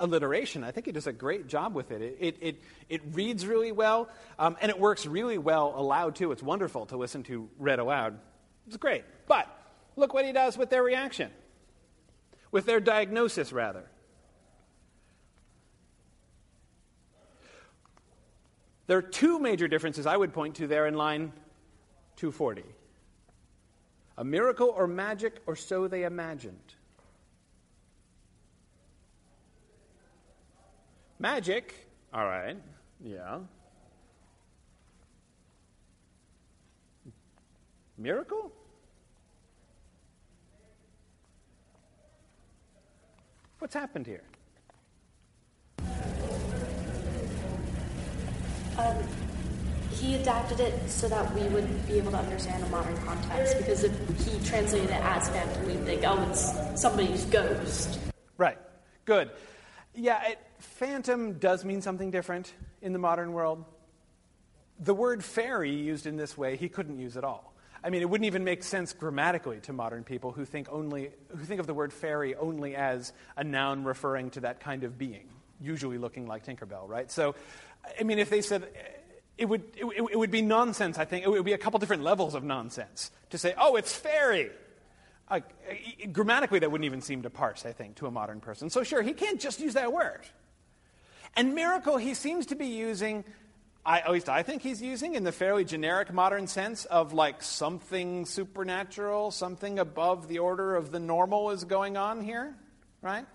alliteration. 0.00 0.64
I 0.64 0.72
think 0.72 0.86
he 0.86 0.92
does 0.92 1.06
a 1.06 1.12
great 1.12 1.46
job 1.46 1.74
with 1.74 1.92
it. 1.92 2.02
It, 2.02 2.16
it, 2.20 2.36
it, 2.40 2.62
it 2.88 3.02
reads 3.12 3.46
really 3.46 3.70
well, 3.70 4.08
um, 4.38 4.56
and 4.60 4.70
it 4.70 4.78
works 4.78 5.06
really 5.06 5.38
well 5.38 5.72
aloud, 5.76 6.16
too. 6.16 6.32
It's 6.32 6.42
wonderful 6.42 6.86
to 6.86 6.96
listen 6.96 7.22
to 7.24 7.48
read 7.58 7.78
aloud. 7.78 8.18
It's 8.66 8.76
great. 8.76 9.04
But 9.28 9.46
look 9.96 10.12
what 10.12 10.24
he 10.24 10.32
does 10.32 10.58
with 10.58 10.70
their 10.70 10.82
reaction, 10.82 11.30
with 12.50 12.66
their 12.66 12.80
diagnosis, 12.80 13.52
rather. 13.52 13.84
There 18.86 18.98
are 18.98 19.02
two 19.02 19.38
major 19.38 19.68
differences 19.68 20.04
I 20.04 20.16
would 20.16 20.32
point 20.32 20.56
to 20.56 20.66
there 20.66 20.88
in 20.88 20.94
line 20.94 21.32
240 22.16 22.64
a 24.18 24.24
miracle 24.24 24.68
or 24.76 24.86
magic, 24.86 25.40
or 25.46 25.56
so 25.56 25.88
they 25.88 26.04
imagined. 26.04 26.69
Magic, 31.20 31.74
all 32.14 32.24
right, 32.24 32.56
yeah. 33.04 33.40
Miracle? 37.98 38.50
What's 43.58 43.74
happened 43.74 44.06
here? 44.06 44.22
Um, 48.78 48.96
he 49.90 50.14
adapted 50.14 50.60
it 50.60 50.88
so 50.88 51.06
that 51.06 51.34
we 51.34 51.42
would 51.48 51.86
be 51.86 51.98
able 51.98 52.12
to 52.12 52.16
understand 52.16 52.64
a 52.64 52.68
modern 52.70 52.96
context 53.04 53.58
because 53.58 53.84
if 53.84 53.92
he 54.24 54.42
translated 54.42 54.88
it 54.88 55.04
as 55.04 55.28
phantom, 55.28 55.66
we'd 55.66 55.84
think, 55.84 56.02
oh, 56.06 56.26
it's 56.30 56.80
somebody's 56.80 57.26
ghost. 57.26 58.00
Right. 58.38 58.56
Good. 59.04 59.30
Yeah, 59.94 60.26
it, 60.26 60.38
phantom 60.60 61.34
does 61.34 61.64
mean 61.64 61.82
something 61.82 62.10
different 62.10 62.52
in 62.82 62.92
the 62.92 62.98
modern 62.98 63.32
world. 63.32 63.64
The 64.78 64.94
word 64.94 65.24
fairy 65.24 65.74
used 65.74 66.06
in 66.06 66.16
this 66.16 66.38
way, 66.38 66.56
he 66.56 66.68
couldn't 66.68 66.98
use 66.98 67.16
at 67.16 67.24
all. 67.24 67.52
I 67.82 67.90
mean, 67.90 68.02
it 68.02 68.10
wouldn't 68.10 68.26
even 68.26 68.44
make 68.44 68.62
sense 68.62 68.92
grammatically 68.92 69.60
to 69.60 69.72
modern 69.72 70.04
people 70.04 70.32
who 70.32 70.44
think 70.44 70.68
only 70.70 71.10
who 71.28 71.44
think 71.44 71.60
of 71.60 71.66
the 71.66 71.74
word 71.74 71.92
fairy 71.92 72.34
only 72.34 72.76
as 72.76 73.12
a 73.36 73.44
noun 73.44 73.84
referring 73.84 74.30
to 74.30 74.40
that 74.40 74.60
kind 74.60 74.84
of 74.84 74.98
being, 74.98 75.28
usually 75.60 75.96
looking 75.96 76.26
like 76.26 76.44
Tinkerbell, 76.44 76.88
right? 76.88 77.10
So, 77.10 77.34
I 77.98 78.02
mean, 78.02 78.18
if 78.18 78.28
they 78.28 78.42
said 78.42 78.68
it 79.38 79.48
would, 79.48 79.62
it, 79.74 79.86
it 80.12 80.18
would 80.18 80.30
be 80.30 80.42
nonsense, 80.42 80.98
I 80.98 81.06
think. 81.06 81.24
It 81.24 81.30
would 81.30 81.46
be 81.46 81.54
a 81.54 81.58
couple 81.58 81.78
different 81.78 82.02
levels 82.02 82.34
of 82.34 82.44
nonsense 82.44 83.10
to 83.30 83.38
say, 83.38 83.54
oh, 83.56 83.76
it's 83.76 83.94
fairy. 83.94 84.50
Uh, 85.28 85.40
grammatically, 86.12 86.58
that 86.58 86.70
wouldn't 86.70 86.84
even 86.84 87.00
seem 87.00 87.22
to 87.22 87.30
parse, 87.30 87.64
I 87.64 87.72
think, 87.72 87.94
to 87.96 88.06
a 88.06 88.10
modern 88.10 88.40
person. 88.40 88.68
So, 88.68 88.82
sure, 88.82 89.00
he 89.00 89.14
can't 89.14 89.40
just 89.40 89.60
use 89.60 89.74
that 89.74 89.92
word. 89.92 90.20
And 91.36 91.54
miracle, 91.54 91.96
he 91.96 92.14
seems 92.14 92.46
to 92.46 92.56
be 92.56 92.66
using, 92.66 93.24
I, 93.84 94.00
at 94.00 94.10
least 94.10 94.28
I 94.28 94.42
think 94.42 94.62
he's 94.62 94.82
using, 94.82 95.14
in 95.14 95.24
the 95.24 95.32
fairly 95.32 95.64
generic 95.64 96.12
modern 96.12 96.46
sense 96.46 96.84
of 96.86 97.12
like 97.12 97.42
something 97.42 98.26
supernatural, 98.26 99.30
something 99.30 99.78
above 99.78 100.28
the 100.28 100.40
order 100.40 100.76
of 100.76 100.90
the 100.90 101.00
normal 101.00 101.50
is 101.50 101.64
going 101.64 101.96
on 101.96 102.22
here, 102.22 102.56
right? 103.00 103.26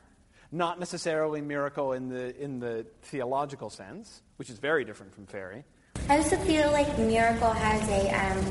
Not 0.51 0.79
necessarily 0.79 1.41
miracle 1.41 1.93
in 1.93 2.09
the, 2.09 2.39
in 2.41 2.59
the 2.59 2.85
theological 3.03 3.69
sense, 3.69 4.21
which 4.37 4.49
is 4.49 4.59
very 4.59 4.85
different 4.85 5.13
from 5.13 5.25
fairy. 5.25 5.63
I 6.09 6.17
also 6.17 6.37
feel 6.37 6.71
like 6.71 6.97
miracle 6.99 7.51
has 7.51 7.89
a 7.89 8.09
um, 8.11 8.45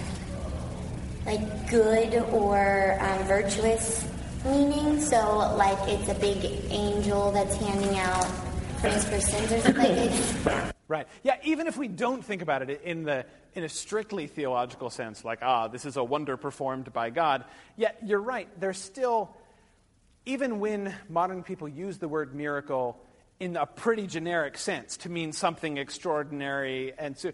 like 1.27 1.71
good 1.71 2.15
or 2.33 2.99
um, 3.01 3.23
virtuous 3.25 4.07
meaning. 4.45 5.01
So 5.01 5.17
like 5.57 5.79
it's 5.89 6.09
a 6.09 6.15
big 6.15 6.45
angel 6.71 7.31
that's 7.31 7.57
handing 7.57 7.99
out 7.99 8.27
for 8.85 9.21
sins 9.21 9.53
or 9.53 9.61
something. 9.61 10.71
Right. 10.87 11.07
Yeah, 11.23 11.37
even 11.45 11.67
if 11.67 11.79
we 11.79 11.89
don't 11.89 12.23
think 12.23 12.43
about 12.43 12.69
it 12.69 12.83
in, 12.85 13.05
the, 13.05 13.25
in 13.55 13.65
a 13.65 13.71
strictly 13.71 14.27
theological 14.27 14.91
sense, 14.91 15.25
like, 15.25 15.39
ah, 15.41 15.69
this 15.69 15.87
is 15.87 15.97
a 15.97 16.05
wonder 16.05 16.37
performed 16.37 16.93
by 16.93 17.09
God, 17.09 17.45
yet 17.77 17.99
you're 18.05 18.21
right, 18.21 18.49
there's 18.61 18.77
still, 18.77 19.35
even 20.27 20.61
when 20.61 20.95
modern 21.09 21.43
people 21.43 21.69
use 21.69 21.97
the 21.97 22.07
word 22.07 22.35
miracle 22.35 23.01
in 23.41 23.57
a 23.57 23.65
pretty 23.65 24.07
generic 24.07 24.59
sense 24.59 24.99
to 24.99 25.09
mean 25.09 25.33
something 25.33 25.79
extraordinary, 25.79 26.93
and 26.99 27.17
so 27.17 27.33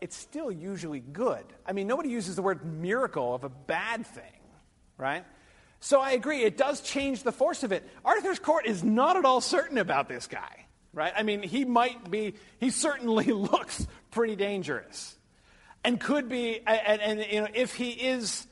it's 0.00 0.16
still 0.16 0.50
usually 0.50 1.00
good. 1.00 1.44
I 1.64 1.72
mean, 1.72 1.86
nobody 1.86 2.08
uses 2.08 2.34
the 2.34 2.42
word 2.42 2.64
miracle 2.64 3.36
of 3.36 3.44
a 3.44 3.48
bad 3.48 4.04
thing, 4.04 4.24
right? 4.98 5.24
So 5.78 6.00
I 6.00 6.10
agree, 6.10 6.42
it 6.42 6.56
does 6.56 6.80
change 6.80 7.22
the 7.22 7.32
force 7.32 7.62
of 7.62 7.70
it. 7.70 7.88
Arthur's 8.04 8.40
court 8.40 8.66
is 8.66 8.82
not 8.82 9.16
at 9.16 9.24
all 9.24 9.40
certain 9.40 9.78
about 9.78 10.08
this 10.08 10.26
guy 10.26 10.66
right? 10.92 11.12
I 11.16 11.22
mean, 11.22 11.42
he 11.42 11.64
might 11.64 12.10
be, 12.10 12.34
he 12.58 12.70
certainly 12.70 13.24
looks 13.32 13.86
pretty 14.10 14.36
dangerous. 14.36 15.16
And 15.84 15.98
could 15.98 16.28
be, 16.28 16.60
and, 16.66 17.00
and 17.00 17.26
you 17.30 17.40
know, 17.42 17.48
if 17.54 17.74
he 17.74 17.90
is, 17.90 18.46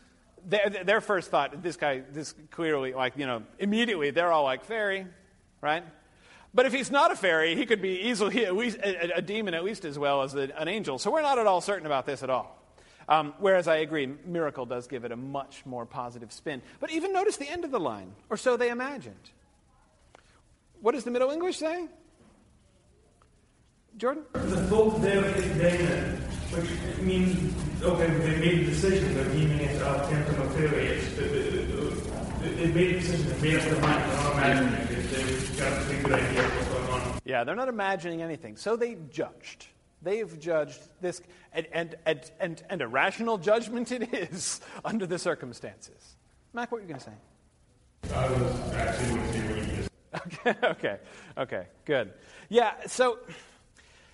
their, 0.46 0.70
their 0.70 1.00
first 1.00 1.30
thought, 1.30 1.62
this 1.62 1.76
guy, 1.76 2.02
this 2.12 2.34
clearly, 2.50 2.94
like, 2.94 3.16
you 3.16 3.26
know, 3.26 3.42
immediately 3.58 4.10
they're 4.10 4.32
all 4.32 4.44
like, 4.44 4.64
fairy, 4.64 5.06
right? 5.60 5.84
But 6.54 6.64
if 6.64 6.72
he's 6.72 6.90
not 6.90 7.12
a 7.12 7.16
fairy, 7.16 7.54
he 7.54 7.66
could 7.66 7.82
be 7.82 8.08
easily 8.08 8.46
least, 8.50 8.78
a, 8.78 9.16
a 9.16 9.22
demon 9.22 9.54
at 9.54 9.64
least 9.64 9.84
as 9.84 9.98
well 9.98 10.22
as 10.22 10.34
a, 10.34 10.48
an 10.58 10.68
angel. 10.68 10.98
So 10.98 11.10
we're 11.10 11.22
not 11.22 11.38
at 11.38 11.46
all 11.46 11.60
certain 11.60 11.86
about 11.86 12.06
this 12.06 12.22
at 12.22 12.30
all. 12.30 12.54
Um, 13.08 13.34
whereas 13.38 13.68
I 13.68 13.76
agree, 13.76 14.06
miracle 14.26 14.66
does 14.66 14.86
give 14.86 15.04
it 15.04 15.12
a 15.12 15.16
much 15.16 15.64
more 15.64 15.86
positive 15.86 16.30
spin. 16.30 16.60
But 16.78 16.90
even 16.92 17.12
notice 17.12 17.36
the 17.36 17.48
end 17.48 17.64
of 17.64 17.70
the 17.70 17.80
line, 17.80 18.12
or 18.28 18.36
so 18.36 18.56
they 18.56 18.70
imagined. 18.70 19.16
What 20.80 20.92
does 20.92 21.04
the 21.04 21.10
Middle 21.10 21.30
English 21.30 21.56
say? 21.58 21.88
Jordan? 23.98 24.22
The 24.32 24.62
thought 24.68 25.02
there 25.02 25.24
is 25.24 25.58
then, 25.58 26.16
which 26.52 27.00
means, 27.00 27.52
okay, 27.82 28.06
they 28.06 28.38
made 28.38 28.60
a 28.60 28.64
decision, 28.66 29.12
meaning 29.36 29.58
it's 29.58 29.80
a 29.80 29.94
phantom 30.04 30.40
of 30.40 30.54
fairy. 30.54 30.86
It's, 30.86 31.16
they 31.16 32.72
made 32.72 32.94
a 32.94 33.00
decision, 33.00 33.40
they 33.40 33.50
made 33.50 33.58
up 33.58 33.64
their 33.64 33.80
mind, 33.80 34.02
they're 34.04 34.16
not 34.16 34.32
imagining 34.34 34.74
it. 34.74 35.10
They've 35.10 35.58
got 35.58 35.72
a 35.72 35.84
pretty 35.84 36.02
good 36.02 36.12
idea 36.12 36.44
of 36.44 36.54
what's 36.54 36.68
going 36.68 36.90
on. 36.90 37.20
Yeah, 37.24 37.42
they're 37.42 37.56
not 37.56 37.68
imagining 37.68 38.22
anything. 38.22 38.56
So 38.56 38.76
they 38.76 38.96
judged. 39.10 39.66
They've 40.00 40.38
judged 40.38 40.80
this, 41.00 41.20
and, 41.52 41.66
and, 41.72 41.96
and, 42.06 42.30
and, 42.38 42.62
and 42.70 42.82
a 42.82 42.86
rational 42.86 43.36
judgment 43.36 43.90
it 43.90 44.14
is 44.14 44.60
under 44.84 45.06
the 45.06 45.18
circumstances. 45.18 46.16
Mac, 46.52 46.70
what 46.70 46.80
were 46.80 46.86
you 46.86 46.88
going 46.88 47.00
to 47.00 47.04
say? 47.04 48.14
I 48.14 48.30
was 48.30 48.72
actually 48.74 49.08
going 49.08 49.22
to 49.22 49.32
say 49.32 49.48
what 49.48 49.58
you 49.58 49.76
just 49.76 49.88
Okay, 50.46 50.66
okay, 50.68 50.98
okay, 51.36 51.66
good. 51.84 52.12
Yeah, 52.48 52.74
so 52.86 53.18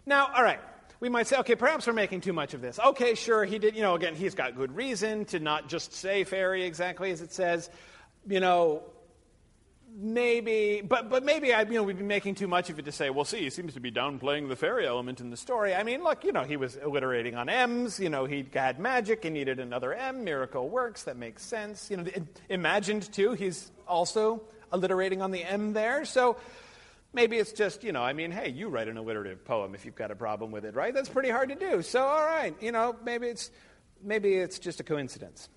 now, 0.06 0.30
all 0.34 0.42
right, 0.42 0.60
we 1.00 1.08
might 1.08 1.26
say, 1.26 1.36
okay, 1.38 1.54
perhaps 1.54 1.86
we're 1.86 1.92
making 1.92 2.20
too 2.20 2.32
much 2.32 2.54
of 2.54 2.60
this. 2.60 2.78
Okay, 2.78 3.14
sure, 3.14 3.44
he 3.44 3.58
did, 3.58 3.76
you 3.76 3.82
know, 3.82 3.94
again, 3.94 4.14
he's 4.14 4.34
got 4.34 4.56
good 4.56 4.74
reason 4.74 5.24
to 5.26 5.38
not 5.38 5.68
just 5.68 5.92
say 5.92 6.24
fairy 6.24 6.64
exactly 6.64 7.10
as 7.10 7.20
it 7.20 7.32
says. 7.32 7.68
You 8.26 8.40
know, 8.40 8.82
maybe, 9.96 10.80
but, 10.80 11.08
but 11.10 11.24
maybe 11.24 11.52
I, 11.52 11.62
you 11.62 11.74
know, 11.74 11.82
we've 11.82 11.96
been 11.96 12.06
making 12.06 12.34
too 12.34 12.48
much 12.48 12.70
of 12.70 12.78
it 12.78 12.86
to 12.86 12.92
say, 12.92 13.10
well, 13.10 13.24
see, 13.24 13.40
he 13.40 13.50
seems 13.50 13.74
to 13.74 13.80
be 13.80 13.92
downplaying 13.92 14.48
the 14.48 14.56
fairy 14.56 14.86
element 14.86 15.20
in 15.20 15.30
the 15.30 15.36
story. 15.36 15.74
I 15.74 15.82
mean, 15.82 16.02
look, 16.02 16.24
you 16.24 16.32
know, 16.32 16.42
he 16.42 16.56
was 16.56 16.76
alliterating 16.76 17.34
on 17.34 17.48
M's. 17.48 18.00
You 18.00 18.08
know, 18.08 18.24
he 18.24 18.46
had 18.52 18.78
magic 18.78 19.24
and 19.24 19.34
needed 19.34 19.60
another 19.60 19.92
M. 19.92 20.24
Miracle 20.24 20.68
works. 20.68 21.04
That 21.04 21.16
makes 21.16 21.42
sense. 21.42 21.90
You 21.90 21.98
know, 21.98 22.04
imagined 22.48 23.12
too. 23.12 23.32
He's 23.32 23.70
also 23.86 24.42
alliterating 24.72 25.22
on 25.22 25.30
the 25.30 25.44
M 25.44 25.72
there. 25.72 26.04
So 26.04 26.36
Maybe 27.14 27.36
it's 27.36 27.52
just, 27.52 27.84
you 27.84 27.92
know, 27.92 28.02
I 28.02 28.12
mean, 28.12 28.32
hey, 28.32 28.50
you 28.50 28.68
write 28.68 28.88
an 28.88 28.96
alliterative 28.96 29.44
poem 29.44 29.74
if 29.74 29.84
you've 29.84 29.94
got 29.94 30.10
a 30.10 30.16
problem 30.16 30.50
with 30.50 30.64
it, 30.64 30.74
right? 30.74 30.92
That's 30.92 31.08
pretty 31.08 31.30
hard 31.30 31.48
to 31.50 31.54
do. 31.54 31.80
So, 31.80 32.02
all 32.04 32.26
right, 32.26 32.54
you 32.60 32.72
know, 32.72 32.96
maybe 33.04 33.28
it's, 33.28 33.52
maybe 34.02 34.34
it's 34.34 34.58
just 34.58 34.80
a 34.80 34.82
coincidence. 34.82 35.48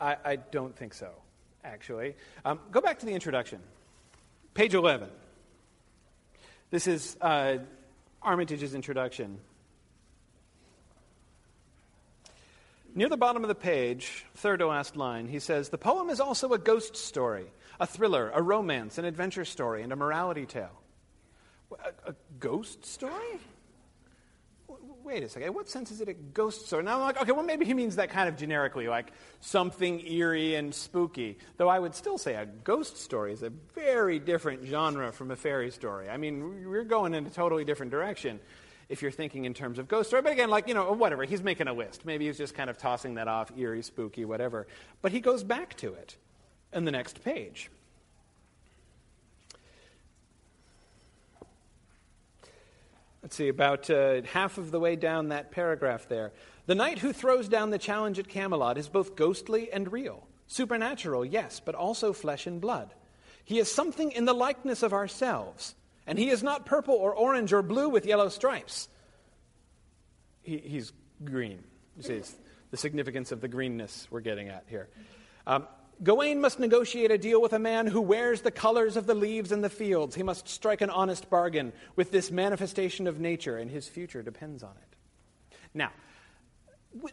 I, 0.00 0.16
I 0.24 0.36
don't 0.36 0.76
think 0.76 0.94
so, 0.94 1.10
actually. 1.64 2.16
Um, 2.44 2.58
go 2.72 2.80
back 2.80 2.98
to 2.98 3.06
the 3.06 3.12
introduction, 3.12 3.60
page 4.52 4.74
11. 4.74 5.08
This 6.70 6.88
is 6.88 7.16
uh, 7.20 7.58
Armitage's 8.22 8.74
introduction. 8.74 9.38
Near 12.94 13.08
the 13.08 13.16
bottom 13.16 13.44
of 13.44 13.48
the 13.48 13.54
page, 13.54 14.24
third 14.36 14.58
to 14.58 14.66
last 14.66 14.96
line, 14.96 15.28
he 15.28 15.38
says, 15.38 15.68
The 15.68 15.78
poem 15.78 16.10
is 16.10 16.20
also 16.20 16.52
a 16.52 16.58
ghost 16.58 16.96
story 16.96 17.46
a 17.80 17.86
thriller, 17.86 18.30
a 18.34 18.42
romance, 18.42 18.98
an 18.98 19.04
adventure 19.04 19.44
story, 19.44 19.82
and 19.82 19.92
a 19.92 19.96
morality 19.96 20.46
tale. 20.46 20.82
A, 21.70 22.10
a 22.10 22.14
ghost 22.40 22.84
story? 22.84 23.38
wait 25.08 25.22
a 25.22 25.28
second, 25.28 25.54
what 25.54 25.70
sense 25.70 25.90
is 25.90 26.02
it 26.02 26.08
a 26.08 26.12
ghost 26.12 26.66
story? 26.66 26.82
Now 26.82 26.96
I'm 26.96 27.00
like, 27.00 27.22
okay, 27.22 27.32
well, 27.32 27.42
maybe 27.42 27.64
he 27.64 27.72
means 27.72 27.96
that 27.96 28.10
kind 28.10 28.28
of 28.28 28.36
generically, 28.36 28.88
like 28.88 29.10
something 29.40 30.06
eerie 30.06 30.54
and 30.54 30.74
spooky. 30.74 31.38
Though 31.56 31.68
I 31.68 31.78
would 31.78 31.94
still 31.94 32.18
say 32.18 32.34
a 32.34 32.44
ghost 32.44 32.98
story 32.98 33.32
is 33.32 33.42
a 33.42 33.48
very 33.74 34.18
different 34.18 34.66
genre 34.66 35.10
from 35.10 35.30
a 35.30 35.36
fairy 35.36 35.70
story. 35.70 36.10
I 36.10 36.18
mean, 36.18 36.68
we're 36.68 36.84
going 36.84 37.14
in 37.14 37.24
a 37.24 37.30
totally 37.30 37.64
different 37.64 37.90
direction 37.90 38.38
if 38.88 39.02
you're 39.02 39.10
thinking 39.10 39.44
in 39.44 39.54
terms 39.54 39.78
of 39.78 39.88
ghost 39.88 40.08
story. 40.08 40.22
But 40.22 40.32
again, 40.32 40.50
like, 40.50 40.68
you 40.68 40.74
know, 40.74 40.92
whatever, 40.92 41.24
he's 41.24 41.42
making 41.42 41.68
a 41.68 41.72
list. 41.72 42.04
Maybe 42.04 42.26
he's 42.26 42.38
just 42.38 42.54
kind 42.54 42.70
of 42.70 42.78
tossing 42.78 43.14
that 43.14 43.28
off, 43.28 43.50
eerie, 43.56 43.82
spooky, 43.82 44.24
whatever. 44.24 44.66
But 45.02 45.12
he 45.12 45.20
goes 45.20 45.44
back 45.44 45.76
to 45.78 45.92
it 45.92 46.16
in 46.72 46.84
the 46.84 46.90
next 46.90 47.22
page. 47.22 47.70
Let's 53.22 53.36
see, 53.36 53.48
about 53.48 53.90
uh, 53.90 54.22
half 54.22 54.58
of 54.58 54.70
the 54.70 54.80
way 54.80 54.96
down 54.96 55.28
that 55.28 55.50
paragraph 55.50 56.08
there. 56.08 56.32
The 56.66 56.74
knight 56.74 56.98
who 56.98 57.12
throws 57.12 57.48
down 57.48 57.70
the 57.70 57.78
challenge 57.78 58.18
at 58.18 58.28
Camelot 58.28 58.78
is 58.78 58.88
both 58.88 59.16
ghostly 59.16 59.70
and 59.72 59.92
real. 59.92 60.26
Supernatural, 60.46 61.24
yes, 61.24 61.60
but 61.60 61.74
also 61.74 62.12
flesh 62.12 62.46
and 62.46 62.60
blood. 62.60 62.94
He 63.44 63.58
is 63.58 63.70
something 63.70 64.12
in 64.12 64.24
the 64.24 64.32
likeness 64.32 64.82
of 64.82 64.92
ourselves, 64.92 65.74
and 66.08 66.18
he 66.18 66.30
is 66.30 66.42
not 66.42 66.66
purple 66.66 66.94
or 66.94 67.14
orange 67.14 67.52
or 67.52 67.62
blue 67.62 67.88
with 67.88 68.06
yellow 68.06 68.28
stripes. 68.30 68.88
He, 70.42 70.58
he's 70.58 70.92
green. 71.22 71.62
This 71.96 72.08
is 72.08 72.36
the 72.70 72.76
significance 72.76 73.30
of 73.30 73.40
the 73.40 73.48
greenness 73.48 74.08
we're 74.10 74.20
getting 74.20 74.48
at 74.48 74.64
here. 74.66 74.88
Um, 75.46 75.68
Gawain 76.02 76.40
must 76.40 76.60
negotiate 76.60 77.10
a 77.10 77.18
deal 77.18 77.42
with 77.42 77.52
a 77.52 77.58
man 77.58 77.86
who 77.86 78.00
wears 78.00 78.40
the 78.40 78.50
colors 78.50 78.96
of 78.96 79.06
the 79.06 79.14
leaves 79.14 79.52
in 79.52 79.62
the 79.62 79.68
fields. 79.68 80.14
He 80.14 80.22
must 80.22 80.48
strike 80.48 80.80
an 80.80 80.90
honest 80.90 81.28
bargain 81.28 81.72
with 81.96 82.10
this 82.10 82.30
manifestation 82.30 83.06
of 83.06 83.18
nature, 83.18 83.58
and 83.58 83.70
his 83.70 83.88
future 83.88 84.22
depends 84.22 84.62
on 84.62 84.70
it. 84.70 84.96
Now, 85.74 85.90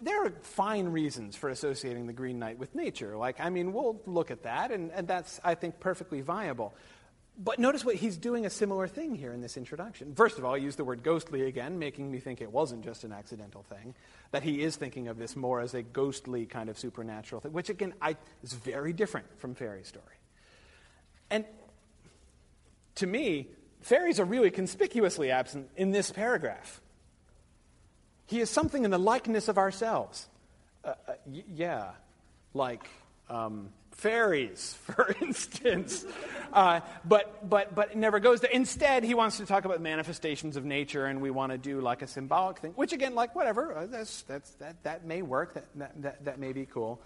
there 0.02 0.26
are 0.26 0.30
fine 0.42 0.88
reasons 0.88 1.36
for 1.36 1.50
associating 1.50 2.08
the 2.08 2.14
Green 2.14 2.40
Knight 2.40 2.60
with 2.60 2.76
nature. 2.76 3.18
Like, 3.18 3.40
I 3.40 3.50
mean, 3.50 3.74
we'll 3.74 4.02
look 4.06 4.32
at 4.32 4.44
that, 4.44 4.72
and, 4.72 4.92
and 4.92 5.08
that's, 5.08 5.40
I 5.44 5.56
think, 5.56 5.80
perfectly 5.80 6.22
viable. 6.22 6.76
But 7.38 7.60
notice 7.60 7.84
what 7.84 7.96
he's 7.96 8.16
doing 8.16 8.46
a 8.46 8.50
similar 8.50 8.88
thing 8.88 9.16
here 9.16 9.34
in 9.34 9.42
this 9.42 9.58
introduction. 9.58 10.16
First 10.16 10.38
of 10.38 10.46
all, 10.46 10.54
I 10.54 10.58
use 10.58 10.78
the 10.78 10.86
word 10.86 11.04
ghostly 11.04 11.44
again, 11.48 11.80
making 11.80 12.10
me 12.10 12.20
think 12.20 12.40
it 12.40 12.50
wasn't 12.50 12.86
just 12.86 13.04
an 13.04 13.12
accidental 13.12 13.64
thing, 13.64 13.94
that 14.32 14.42
he 14.42 14.62
is 14.62 14.78
thinking 14.78 15.10
of 15.10 15.18
this 15.18 15.36
more 15.36 15.60
as 15.60 15.74
a 15.74 15.82
ghostly 15.82 16.46
kind 16.46 16.70
of 16.70 16.80
supernatural 16.80 17.42
thing, 17.42 17.52
which 17.52 17.70
again 17.70 17.94
I, 18.02 18.16
is 18.42 18.54
very 18.54 18.94
different 18.94 19.28
from 19.40 19.54
fairy 19.54 19.84
story. 19.84 20.06
And 21.30 21.44
to 22.96 23.08
me, 23.08 23.50
fairies 23.82 24.20
are 24.20 24.26
really 24.26 24.52
conspicuously 24.52 25.30
absent 25.30 25.70
in 25.76 25.92
this 25.92 26.12
paragraph. 26.12 26.80
He 28.28 28.40
is 28.40 28.50
something 28.50 28.86
in 28.86 28.92
the 28.92 28.98
likeness 28.98 29.50
of 29.50 29.58
ourselves. 29.58 30.28
Uh, 30.84 30.94
uh, 31.08 31.14
y- 31.26 31.44
yeah, 31.54 31.92
like 32.54 32.88
um, 33.30 33.70
fairies, 33.96 34.78
for 34.84 35.16
instance. 35.22 36.06
Uh, 36.54 36.80
but, 37.04 37.50
but, 37.50 37.76
but 37.76 37.92
it 37.92 37.98
never 37.98 38.20
goes 38.20 38.42
there. 38.42 38.52
Instead, 38.52 39.04
he 39.04 39.14
wants 39.14 39.38
to 39.38 39.46
talk 39.46 39.66
about 39.66 39.82
manifestations 39.82 40.56
of 40.56 40.64
nature, 40.64 41.06
and 41.06 41.22
we 41.22 41.32
want 41.32 41.52
to 41.52 41.58
do 41.58 41.82
like 41.82 42.02
a 42.02 42.08
symbolic 42.08 42.60
thing, 42.60 42.72
which 42.72 42.94
again, 42.94 43.16
like 43.16 43.36
whatever, 43.36 43.76
uh, 43.76 43.86
that's, 43.88 44.22
that's, 44.24 44.52
that, 44.56 44.84
that 44.84 45.06
may 45.06 45.22
work, 45.22 45.54
that, 45.56 45.66
that, 45.76 46.02
that, 46.02 46.26
that 46.26 46.40
may 46.40 46.54
be 46.54 46.66
cool. 46.66 47.02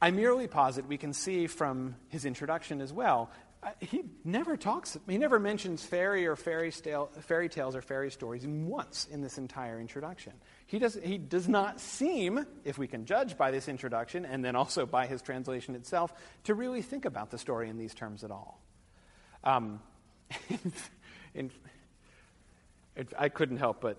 I 0.00 0.10
merely 0.10 0.46
posit 0.46 0.86
we 0.86 0.98
can 0.98 1.14
see 1.14 1.46
from 1.46 1.96
his 2.08 2.26
introduction 2.26 2.80
as 2.82 2.92
well 2.92 3.30
uh, 3.64 3.70
he 3.80 4.04
never 4.24 4.56
talks, 4.56 4.98
he 5.08 5.16
never 5.16 5.38
mentions 5.38 5.84
fairy 5.84 6.26
or 6.26 6.36
fairy, 6.36 6.70
tale, 6.70 7.10
fairy 7.20 7.48
tales 7.48 7.74
or 7.74 7.80
fairy 7.80 8.10
stories 8.10 8.46
once 8.46 9.06
in 9.10 9.22
this 9.22 9.38
entire 9.38 9.80
introduction. 9.80 10.34
He 10.66 10.78
does, 10.78 10.98
he 11.02 11.18
does 11.18 11.48
not 11.48 11.78
seem, 11.78 12.46
if 12.64 12.78
we 12.78 12.86
can 12.86 13.04
judge 13.04 13.36
by 13.36 13.50
this 13.50 13.68
introduction 13.68 14.24
and 14.24 14.44
then 14.44 14.56
also 14.56 14.86
by 14.86 15.06
his 15.06 15.20
translation 15.20 15.74
itself, 15.74 16.12
to 16.44 16.54
really 16.54 16.82
think 16.82 17.04
about 17.04 17.30
the 17.30 17.38
story 17.38 17.68
in 17.68 17.76
these 17.76 17.94
terms 17.94 18.24
at 18.24 18.30
all. 18.30 18.60
Um, 19.42 19.80
in, 21.34 21.50
in, 22.96 23.08
I 23.18 23.28
couldn't 23.28 23.58
help 23.58 23.80
but 23.80 23.98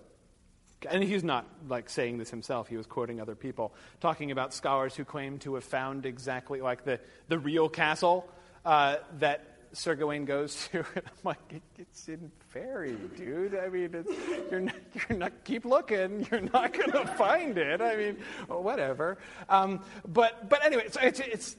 and 0.90 1.02
he's 1.02 1.24
not 1.24 1.46
like 1.68 1.88
saying 1.88 2.18
this 2.18 2.30
himself 2.30 2.68
he 2.68 2.76
was 2.76 2.86
quoting 2.86 3.20
other 3.20 3.34
people 3.34 3.72
talking 4.00 4.30
about 4.30 4.52
scholars 4.52 4.94
who 4.94 5.04
claim 5.04 5.38
to 5.38 5.54
have 5.54 5.64
found 5.64 6.04
exactly 6.04 6.60
like 6.60 6.84
the, 6.84 7.00
the 7.28 7.38
real 7.38 7.68
castle 7.68 8.28
uh, 8.64 8.96
that 9.18 9.55
Sir 9.76 9.94
Gawain 9.94 10.24
goes 10.24 10.68
to, 10.72 10.78
I'm 10.78 11.02
like, 11.22 11.60
it's 11.78 12.08
in 12.08 12.30
fairy, 12.48 12.96
dude. 13.16 13.54
I 13.54 13.68
mean, 13.68 14.04
you're 14.50 14.60
not, 14.60 14.74
you're 14.94 15.18
not, 15.18 15.32
keep 15.44 15.64
looking. 15.64 16.26
You're 16.30 16.40
not 16.40 16.72
going 16.72 16.92
to 16.92 17.06
find 17.06 17.58
it. 17.58 17.80
I 17.82 17.96
mean, 17.96 18.16
whatever. 18.48 19.18
Um, 19.48 19.82
but, 20.08 20.48
but 20.48 20.64
anyway, 20.64 20.86
so 20.90 21.00
it's, 21.02 21.20
it's, 21.20 21.56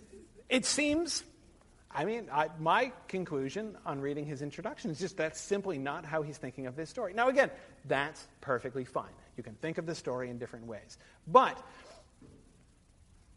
it 0.50 0.66
seems, 0.66 1.24
I 1.92 2.06
mean, 2.06 2.28
I, 2.32 2.50
my 2.60 2.92
conclusion 3.08 3.78
on 3.86 4.02
reading 4.02 4.26
his 4.26 4.42
introduction 4.42 4.90
is 4.90 5.00
just 5.00 5.18
that's 5.18 5.40
simply 5.40 5.78
not 5.78 6.04
how 6.04 6.24
he's 6.24 6.38
thinking 6.38 6.66
of 6.66 6.76
this 6.76 6.90
story. 6.90 7.14
Now, 7.14 7.30
again, 7.30 7.52
that's 7.86 8.28
perfectly 8.42 8.84
fine. 8.84 9.14
You 9.38 9.44
can 9.44 9.54
think 9.56 9.78
of 9.78 9.86
the 9.86 9.94
story 9.94 10.32
in 10.32 10.40
different 10.40 10.66
ways. 10.66 10.98
But, 11.28 11.62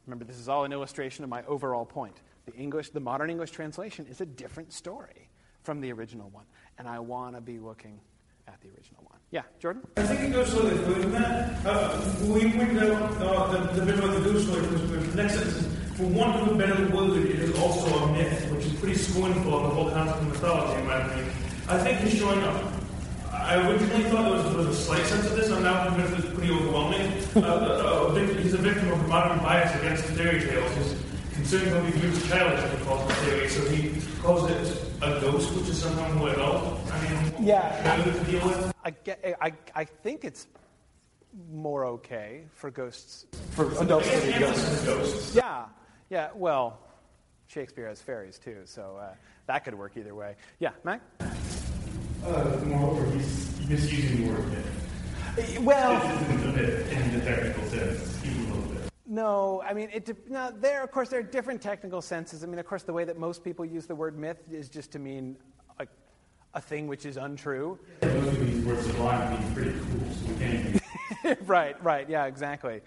remember, 0.06 0.24
this 0.24 0.38
is 0.38 0.48
all 0.48 0.64
an 0.64 0.72
illustration 0.72 1.22
of 1.22 1.28
my 1.28 1.44
overall 1.44 1.84
point. 1.84 2.16
The 2.46 2.54
English, 2.54 2.90
the 2.90 3.00
modern 3.00 3.30
English 3.30 3.50
translation 3.50 4.06
is 4.06 4.20
a 4.20 4.26
different 4.26 4.72
story 4.72 5.28
from 5.62 5.80
the 5.80 5.92
original 5.92 6.30
one, 6.30 6.44
and 6.78 6.88
I 6.88 6.98
want 6.98 7.34
to 7.36 7.40
be 7.40 7.58
looking 7.58 8.00
at 8.48 8.60
the 8.60 8.68
original 8.68 9.04
one. 9.08 9.18
Yeah, 9.30 9.42
Jordan? 9.60 9.82
I 9.96 10.02
think 10.02 10.20
it 10.20 10.32
goes 10.32 10.52
bit 10.52 10.72
further 10.80 11.00
than 11.02 11.12
that. 11.12 11.66
Uh, 11.66 12.00
we 12.26 12.50
pointed 12.50 12.82
out 12.82 13.02
uh, 13.20 13.46
the, 13.52 13.80
the 13.80 13.86
bit 13.86 13.98
about 13.98 14.14
the 14.14 14.24
ghost 14.24 14.48
story 14.48 14.62
because 14.62 15.14
the 15.14 15.22
next 15.22 15.34
sentence 15.34 15.76
for 15.94 16.06
want 16.06 16.40
of 16.40 16.48
a 16.48 16.58
better 16.58 16.88
word, 16.96 17.18
it 17.18 17.38
is 17.38 17.58
also 17.58 17.94
a 17.94 18.12
myth, 18.12 18.50
which 18.50 18.64
is 18.64 18.72
pretty 18.80 18.96
scornful 18.96 19.54
of 19.54 19.62
the 19.64 19.68
whole 19.68 19.90
concept 19.90 20.22
of 20.22 20.28
mythology, 20.28 20.80
in 20.80 20.86
my 20.86 20.96
opinion. 20.96 21.30
I 21.68 21.78
think 21.78 21.98
he's 22.00 22.18
showing 22.18 22.42
up. 22.42 22.72
I 23.30 23.56
originally 23.68 24.04
thought 24.04 24.24
there 24.24 24.32
was, 24.32 24.44
there 24.44 24.56
was 24.56 24.68
a 24.68 24.74
slight 24.74 25.04
sense 25.06 25.26
of 25.26 25.36
this. 25.36 25.50
I'm 25.50 25.62
now 25.62 25.86
convinced 25.86 26.24
it's 26.24 26.34
pretty 26.34 26.52
overwhelming. 26.52 27.12
Uh, 27.36 27.40
uh, 27.40 28.14
he's 28.14 28.54
a 28.54 28.58
victim 28.58 28.90
of 28.90 29.08
modern 29.08 29.38
bias 29.38 29.74
against 29.76 30.06
the 30.06 30.12
fairy 30.14 30.40
tales. 30.40 30.74
He's 30.74 31.09
considering 31.50 31.82
what 31.84 31.94
we 31.94 32.00
use 32.00 32.28
childish 32.28 32.60
as 32.60 32.78
he 32.78 32.84
calls 32.84 33.08
the 33.08 33.14
theory, 33.14 33.48
so 33.48 33.68
he 33.70 34.00
calls 34.22 34.48
it 34.48 34.92
a 35.02 35.20
ghost, 35.20 35.52
which 35.56 35.68
is 35.68 35.82
someone 35.82 36.08
who 36.12 36.26
adult. 36.28 36.78
I 36.92 37.02
mean, 37.02 37.44
yeah, 37.44 38.04
to 38.04 38.24
deal 38.30 38.46
with. 38.46 38.72
I, 38.84 38.90
get, 38.90 39.36
I, 39.40 39.52
I 39.74 39.84
think 39.84 40.24
it's 40.24 40.46
more 41.50 41.86
okay 41.86 42.44
for 42.52 42.70
ghosts 42.70 43.26
for 43.50 43.72
adults 43.82 44.08
to 44.08 44.32
be 44.32 44.38
ghosts. 44.38 44.84
ghosts. 44.84 45.34
Yeah, 45.34 45.64
yeah. 46.08 46.28
Well, 46.36 46.78
Shakespeare 47.48 47.88
has 47.88 48.00
fairies 48.00 48.38
too, 48.38 48.58
so 48.64 48.96
uh, 49.00 49.14
that 49.46 49.64
could 49.64 49.74
work 49.74 49.96
either 49.96 50.14
way. 50.14 50.36
Yeah, 50.60 50.70
Mac. 50.84 51.00
Uh, 52.24 52.58
moreover, 52.64 53.04
he's 53.10 53.68
misusing 53.68 54.24
the 54.24 54.32
word 54.32 54.48
myth. 54.52 55.60
Well, 55.62 55.98
This 55.98 56.28
isn't 56.28 56.48
a 56.48 56.52
myth 56.52 56.92
in 56.92 57.18
the 57.18 57.24
technical 57.24 57.64
sense, 57.64 58.24
even 58.24 58.36
a 58.36 58.38
little 58.38 58.46
bit. 58.46 58.49
No, 59.10 59.60
I 59.66 59.74
mean, 59.74 59.88
it, 59.92 60.30
now 60.30 60.52
there, 60.52 60.84
of 60.84 60.92
course, 60.92 61.08
there 61.08 61.18
are 61.18 61.24
different 61.24 61.60
technical 61.60 62.00
senses. 62.00 62.44
I 62.44 62.46
mean, 62.46 62.60
of 62.60 62.66
course, 62.66 62.84
the 62.84 62.92
way 62.92 63.02
that 63.04 63.18
most 63.18 63.42
people 63.42 63.64
use 63.64 63.86
the 63.86 63.94
word 63.96 64.16
myth 64.16 64.38
is 64.52 64.68
just 64.68 64.92
to 64.92 65.00
mean 65.00 65.36
a, 65.80 65.86
a 66.54 66.60
thing 66.60 66.86
which 66.86 67.04
is 67.04 67.16
untrue. 67.16 67.76
Most 68.02 68.14
of 68.14 68.38
these 68.38 68.64
words 68.64 68.86
sublime 68.86 69.42
mean 69.42 69.52
pretty 69.52 69.72
cool, 69.72 70.14
so 70.14 70.32
we 70.32 70.38
can't 70.38 71.40
right, 71.48 71.82
right, 71.82 72.08
yeah, 72.08 72.26
exactly. 72.26 72.82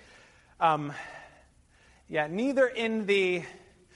Um, 0.62 0.94
yeah, 2.08 2.28
neither 2.28 2.68
in 2.68 3.06
the. 3.06 3.44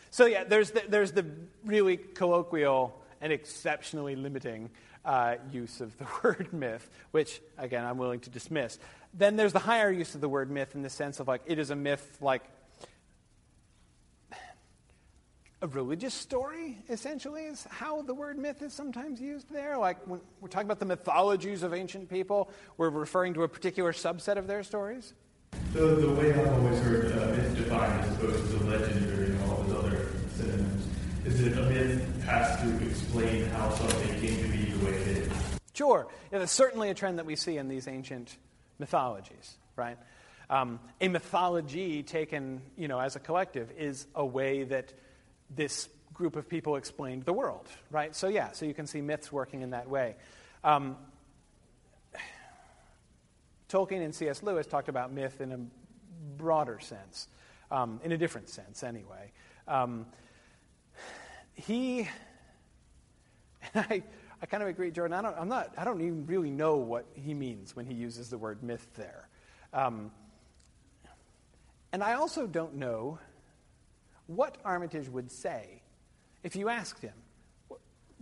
So, 0.10 0.26
yeah, 0.26 0.44
there's 0.44 0.72
the, 0.72 0.84
there's 0.90 1.14
the 1.14 1.26
really 1.64 1.96
colloquial 1.96 3.02
and 3.22 3.32
exceptionally 3.32 4.18
limiting 4.18 4.70
uh, 5.08 5.38
use 5.52 5.80
of 5.82 5.98
the 5.98 6.06
word 6.24 6.50
myth, 6.52 6.88
which, 7.12 7.42
again, 7.58 7.86
I'm 7.86 7.98
willing 7.98 8.20
to 8.20 8.30
dismiss. 8.30 8.78
Then 9.14 9.38
there's 9.38 9.54
the 9.54 9.60
higher 9.60 9.90
use 9.90 10.14
of 10.14 10.22
the 10.22 10.30
word 10.30 10.52
myth 10.52 10.76
in 10.76 10.84
the 10.84 10.90
sense 10.90 11.20
of 11.20 11.28
like 11.28 11.42
it 11.46 11.58
is 11.58 11.72
a 11.72 11.76
myth, 11.76 12.18
like 12.22 12.44
a 15.62 15.68
religious 15.68 16.14
story, 16.14 16.78
essentially, 16.90 17.44
is 17.44 17.66
how 17.72 18.04
the 18.04 18.14
word 18.14 18.38
myth 18.38 18.62
is 18.62 18.74
sometimes 18.74 19.20
used 19.20 19.52
there. 19.52 19.78
Like 19.78 20.06
when 20.06 20.20
we're 20.42 20.50
talking 20.50 20.68
about 20.68 20.80
the 20.80 20.86
mythologies 20.86 21.64
of 21.64 21.74
ancient 21.74 22.10
people, 22.10 22.52
we're 22.76 22.90
referring 22.90 23.34
to 23.36 23.44
a 23.44 23.48
particular 23.48 23.94
subset 23.94 24.36
of 24.36 24.46
their 24.46 24.62
stories. 24.62 25.14
So 25.74 25.96
the 25.96 26.14
way 26.14 26.34
I've 26.34 26.54
always 26.54 26.80
heard 26.82 27.12
uh, 27.14 27.26
myth 27.28 27.56
defined 27.56 28.02
as 28.02 28.16
opposed 28.18 28.60
to 28.60 28.66
legend 28.66 29.20
or 29.20 29.26
you 29.26 29.34
know, 29.34 29.52
all 29.52 29.64
those 29.64 29.86
other 29.86 30.08
synonyms 30.36 30.86
is 31.26 31.44
that 31.44 31.58
a 31.58 31.70
myth 31.70 32.17
has 32.28 32.62
to 32.62 32.86
explain 32.86 33.46
how 33.46 33.70
something 33.70 34.20
came 34.20 34.36
to 34.44 34.50
be 34.50 34.72
the 34.72 34.86
way 34.86 34.92
it 34.92 35.08
is. 35.08 35.32
Sure, 35.74 36.08
certainly 36.46 36.90
a 36.90 36.94
trend 36.94 37.20
that 37.20 37.26
we 37.26 37.36
see 37.36 37.58
in 37.58 37.70
these 37.70 37.88
ancient 37.88 38.36
mythologies, 38.80 39.58
right? 39.76 39.98
Um, 40.50 40.80
a 41.00 41.08
mythology 41.08 42.04
taken, 42.04 42.62
you 42.78 42.88
know, 42.88 43.00
as 43.00 43.16
a 43.16 43.20
collective 43.20 43.72
is 43.78 44.08
a 44.14 44.26
way 44.26 44.64
that 44.64 44.94
this 45.56 45.88
group 46.14 46.36
of 46.36 46.50
people 46.50 46.76
explained 46.76 47.24
the 47.24 47.34
world, 47.34 47.68
right? 47.92 48.14
So 48.16 48.28
yeah, 48.28 48.52
so 48.52 48.66
you 48.66 48.74
can 48.74 48.88
see 48.88 49.02
myths 49.02 49.32
working 49.32 49.62
in 49.62 49.70
that 49.70 49.90
way. 49.90 50.16
Um, 50.64 50.98
Tolkien 53.70 54.04
and 54.04 54.14
C.S. 54.14 54.44
Lewis 54.44 54.68
talked 54.68 54.90
about 54.90 55.14
myth 55.14 55.40
in 55.40 55.52
a 55.52 55.60
broader 56.38 56.80
sense, 56.80 57.28
um, 57.72 58.02
in 58.04 58.12
a 58.12 58.18
different 58.18 58.50
sense, 58.50 58.84
anyway. 58.84 59.32
Um, 59.68 60.08
he, 61.58 62.08
I, 63.76 64.04
I 64.42 64.46
kind 64.46 64.64
of 64.64 64.70
agree, 64.70 64.92
Jordan. 64.92 65.18
I 65.18 65.22
don't, 65.22 65.36
I'm 65.38 65.50
not, 65.50 65.74
I 65.78 65.84
don't 65.84 66.02
even 66.02 66.26
really 66.26 66.52
know 66.52 66.78
what 66.78 67.06
he 67.14 67.34
means 67.34 67.76
when 67.76 67.86
he 67.86 67.94
uses 67.94 68.30
the 68.30 68.38
word 68.38 68.64
myth 68.64 68.88
there. 68.96 69.28
Um, 69.74 70.12
and 71.92 72.04
I 72.04 72.14
also 72.14 72.48
don't 72.48 72.76
know 72.76 73.20
what 74.28 74.58
Armitage 74.64 75.10
would 75.10 75.32
say 75.32 75.82
if 76.44 76.56
you 76.56 76.70
asked 76.70 77.02
him, 77.02 77.14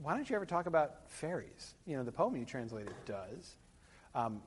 why 0.02 0.14
don't 0.14 0.30
you 0.30 0.36
ever 0.36 0.46
talk 0.46 0.66
about 0.66 1.10
fairies? 1.10 1.76
You 1.86 1.98
know, 1.98 2.04
the 2.04 2.12
poem 2.12 2.36
you 2.36 2.46
translated 2.46 2.94
does. 3.06 3.56
Um, 4.14 4.42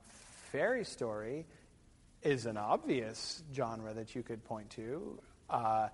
fairy 0.51 0.83
story 0.83 1.45
is 2.23 2.45
an 2.45 2.57
obvious 2.57 3.43
genre 3.53 3.93
that 3.93 4.15
you 4.15 4.23
could 4.23 4.43
point 4.43 4.69
to. 4.71 5.19
Uh, 5.49 5.89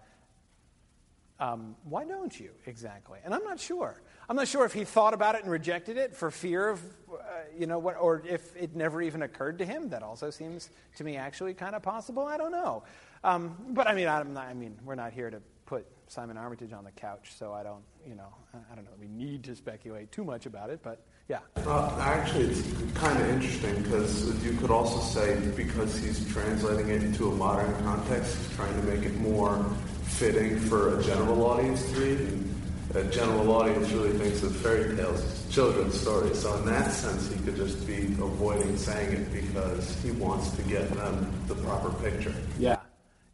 um, 1.39 1.75
why 1.83 2.05
don't 2.05 2.37
you 2.39 2.51
exactly? 2.65 3.19
And 3.25 3.33
I'm 3.33 3.43
not 3.43 3.59
sure. 3.59 4.01
I'm 4.29 4.35
not 4.35 4.47
sure 4.47 4.65
if 4.65 4.73
he 4.73 4.83
thought 4.83 5.13
about 5.13 5.35
it 5.35 5.43
and 5.43 5.51
rejected 5.51 5.97
it 5.97 6.15
for 6.15 6.31
fear 6.31 6.69
of, 6.69 6.81
uh, 7.11 7.17
you 7.57 7.67
know, 7.67 7.77
what, 7.77 7.97
or 7.99 8.23
if 8.27 8.55
it 8.55 8.75
never 8.75 9.01
even 9.01 9.21
occurred 9.21 9.57
to 9.59 9.65
him. 9.65 9.89
That 9.89 10.01
also 10.01 10.29
seems 10.29 10.69
to 10.97 11.03
me 11.03 11.17
actually 11.17 11.53
kind 11.53 11.75
of 11.75 11.83
possible. 11.83 12.25
I 12.25 12.37
don't 12.37 12.51
know. 12.51 12.83
Um, 13.23 13.55
but 13.69 13.87
I 13.87 13.93
mean, 13.93 14.05
not, 14.05 14.25
I 14.37 14.53
mean, 14.53 14.77
we're 14.83 14.95
not 14.95 15.11
here 15.11 15.29
to 15.29 15.41
put 15.65 15.85
Simon 16.07 16.37
Armitage 16.37 16.73
on 16.73 16.83
the 16.83 16.91
couch, 16.91 17.33
so 17.37 17.51
I 17.51 17.63
don't, 17.63 17.83
you 18.07 18.15
know, 18.15 18.33
I 18.71 18.75
don't 18.75 18.85
know. 18.85 18.91
We 18.99 19.07
need 19.07 19.43
to 19.45 19.55
speculate 19.55 20.11
too 20.11 20.23
much 20.23 20.45
about 20.45 20.69
it, 20.69 20.81
but 20.83 21.03
yeah. 21.27 21.39
Uh, 21.57 21.97
actually, 21.99 22.45
it's 22.45 22.61
kind 22.93 23.19
of 23.19 23.29
interesting 23.29 23.81
because 23.83 24.43
you 24.43 24.53
could 24.53 24.71
also 24.71 24.99
say 24.99 25.39
because 25.55 25.97
he's 25.97 26.31
translating 26.31 26.89
it 26.89 27.03
into 27.03 27.31
a 27.31 27.35
modern 27.35 27.73
context, 27.83 28.37
he's 28.37 28.55
trying 28.55 28.73
to 28.79 28.87
make 28.87 29.03
it 29.03 29.15
more 29.19 29.63
fitting 30.03 30.59
for 30.59 30.99
a 30.99 31.03
general 31.03 31.45
audience 31.45 31.91
to 31.91 31.99
read. 31.99 32.19
And 32.19 32.51
a 32.95 33.03
general 33.05 33.51
audience 33.51 33.91
really 33.91 34.17
thinks 34.17 34.41
of 34.43 34.55
fairy 34.55 34.95
tales 34.95 35.21
as 35.21 35.53
children's 35.53 35.99
stories. 35.99 36.39
So 36.39 36.55
in 36.55 36.65
that 36.67 36.91
sense, 36.91 37.29
he 37.29 37.39
could 37.43 37.55
just 37.55 37.85
be 37.85 38.05
avoiding 38.05 38.77
saying 38.77 39.11
it 39.11 39.33
because 39.33 40.01
he 40.01 40.11
wants 40.11 40.51
to 40.51 40.61
get 40.63 40.89
them 40.91 41.31
the 41.47 41.55
proper 41.55 41.89
picture. 42.01 42.33
Yeah, 42.57 42.77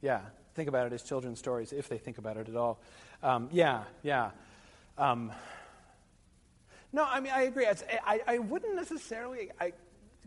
yeah. 0.01 0.21
Think 0.55 0.67
about 0.67 0.87
it 0.87 0.93
as 0.93 1.03
children's 1.03 1.39
stories, 1.39 1.73
if 1.73 1.89
they 1.89 1.97
think 1.97 2.17
about 2.17 2.37
it 2.37 2.49
at 2.49 2.55
all. 2.55 2.79
Um, 3.21 3.49
yeah, 3.51 3.83
yeah. 4.01 4.31
Um, 4.97 5.31
no, 6.93 7.05
I 7.09 7.19
mean, 7.19 7.31
I 7.33 7.43
agree. 7.43 7.65
I, 7.67 8.21
I 8.27 8.37
wouldn't 8.39 8.75
necessarily 8.75 9.49
I, 9.59 9.73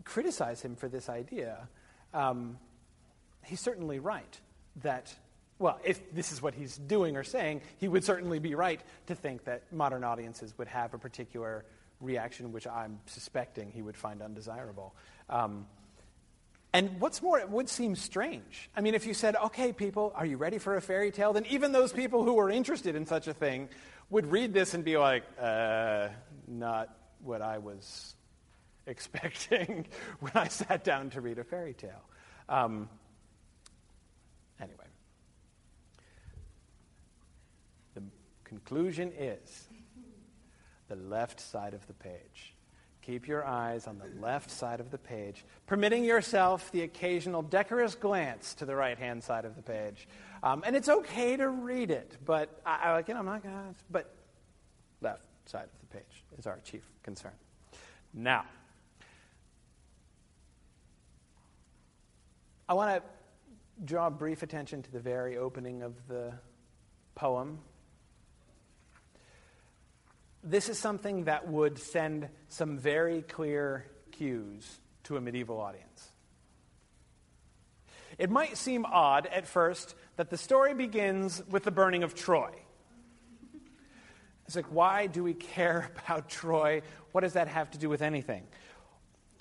criticize 0.03 0.61
him 0.61 0.75
for 0.75 0.87
this 0.87 1.09
idea. 1.09 1.67
Um, 2.13 2.57
he's 3.43 3.59
certainly 3.59 3.99
right 3.99 4.39
that, 4.81 5.13
well, 5.59 5.79
if 5.83 6.13
this 6.13 6.31
is 6.31 6.41
what 6.41 6.53
he's 6.53 6.77
doing 6.77 7.17
or 7.17 7.23
saying, 7.23 7.61
he 7.77 7.87
would 7.87 8.03
certainly 8.03 8.39
be 8.39 8.55
right 8.55 8.81
to 9.07 9.15
think 9.15 9.45
that 9.45 9.71
modern 9.71 10.03
audiences 10.03 10.57
would 10.57 10.67
have 10.67 10.93
a 10.93 10.97
particular 10.97 11.65
reaction 12.01 12.51
which 12.51 12.67
I'm 12.67 12.99
suspecting 13.05 13.71
he 13.71 13.81
would 13.81 13.97
find 13.97 14.21
undesirable. 14.21 14.95
Um, 15.29 15.65
and 16.73 16.99
what's 16.99 17.21
more, 17.21 17.39
it 17.39 17.49
would 17.49 17.69
seem 17.69 17.95
strange. 17.95 18.69
I 18.75 18.81
mean, 18.81 18.95
if 18.95 19.05
you 19.05 19.13
said, 19.13 19.37
okay, 19.37 19.71
people, 19.71 20.11
are 20.13 20.25
you 20.25 20.35
ready 20.35 20.57
for 20.57 20.75
a 20.75 20.81
fairy 20.81 21.09
tale? 21.09 21.31
Then 21.31 21.45
even 21.45 21.71
those 21.71 21.93
people 21.93 22.25
who 22.25 22.33
were 22.33 22.49
interested 22.49 22.95
in 22.95 23.05
such 23.05 23.27
a 23.27 23.33
thing 23.33 23.69
would 24.09 24.29
read 24.29 24.53
this 24.53 24.73
and 24.73 24.83
be 24.83 24.97
like, 24.97 25.23
uh, 25.39 26.09
not 26.47 26.89
what 27.23 27.41
I 27.41 27.57
was 27.57 28.15
expecting 28.87 29.87
when 30.19 30.31
I 30.35 30.47
sat 30.47 30.83
down 30.83 31.09
to 31.11 31.21
read 31.21 31.39
a 31.39 31.43
fairy 31.43 31.73
tale. 31.73 32.03
Um, 32.47 32.89
anyway, 34.59 34.85
the 37.95 38.03
conclusion 38.43 39.11
is 39.17 39.67
the 40.87 40.95
left 40.95 41.39
side 41.39 41.73
of 41.73 41.85
the 41.87 41.93
page. 41.93 42.53
Keep 43.01 43.27
your 43.27 43.45
eyes 43.45 43.85
on 43.85 43.99
the 43.99 44.19
left 44.19 44.49
side 44.49 44.79
of 44.79 44.89
the 44.89 44.97
page, 44.97 45.45
permitting 45.67 46.03
yourself 46.03 46.71
the 46.71 46.81
occasional 46.81 47.43
decorous 47.43 47.93
glance 47.93 48.55
to 48.55 48.65
the 48.65 48.75
right 48.75 48.97
hand 48.97 49.23
side 49.23 49.45
of 49.45 49.55
the 49.55 49.61
page. 49.61 50.07
Um, 50.41 50.63
and 50.65 50.75
it's 50.75 50.89
okay 50.89 51.37
to 51.37 51.47
read 51.47 51.91
it, 51.91 52.17
but 52.25 52.61
I, 52.65 52.97
again, 52.99 53.15
I'm 53.15 53.25
not 53.25 53.43
going 53.43 53.53
to, 53.53 53.75
but 53.91 54.11
side 55.45 55.65
of 55.65 55.79
the 55.79 55.97
page 55.97 56.23
is 56.37 56.47
our 56.47 56.59
chief 56.63 56.83
concern. 57.03 57.33
Now, 58.13 58.45
I 62.67 62.73
want 62.73 63.01
to 63.01 63.83
draw 63.83 64.09
brief 64.09 64.41
attention 64.41 64.81
to 64.83 64.91
the 64.91 64.99
very 64.99 65.37
opening 65.37 65.81
of 65.81 65.93
the 66.07 66.33
poem 67.13 67.59
this 70.45 70.69
is 70.69 70.77
something 70.77 71.23
that 71.23 71.47
would 71.47 71.79
send 71.79 72.29
some 72.49 72.77
very 72.77 73.23
clear 73.23 73.87
cues 74.11 74.79
to 75.03 75.17
a 75.17 75.21
medieval 75.21 75.59
audience. 75.59 76.09
It 78.19 78.29
might 78.29 78.55
seem 78.55 78.85
odd 78.85 79.25
at 79.25 79.47
first 79.47 79.95
that 80.15 80.29
the 80.29 80.37
story 80.37 80.73
begins 80.73 81.43
with 81.49 81.63
the 81.63 81.71
burning 81.71 82.03
of 82.03 82.13
Troy. 82.13 82.51
It's 84.45 84.55
like, 84.55 84.71
why 84.71 85.07
do 85.07 85.23
we 85.23 85.33
care 85.33 85.91
about 86.05 86.29
Troy? 86.29 86.81
What 87.11 87.21
does 87.21 87.33
that 87.33 87.47
have 87.47 87.71
to 87.71 87.77
do 87.77 87.89
with 87.89 88.01
anything? 88.01 88.43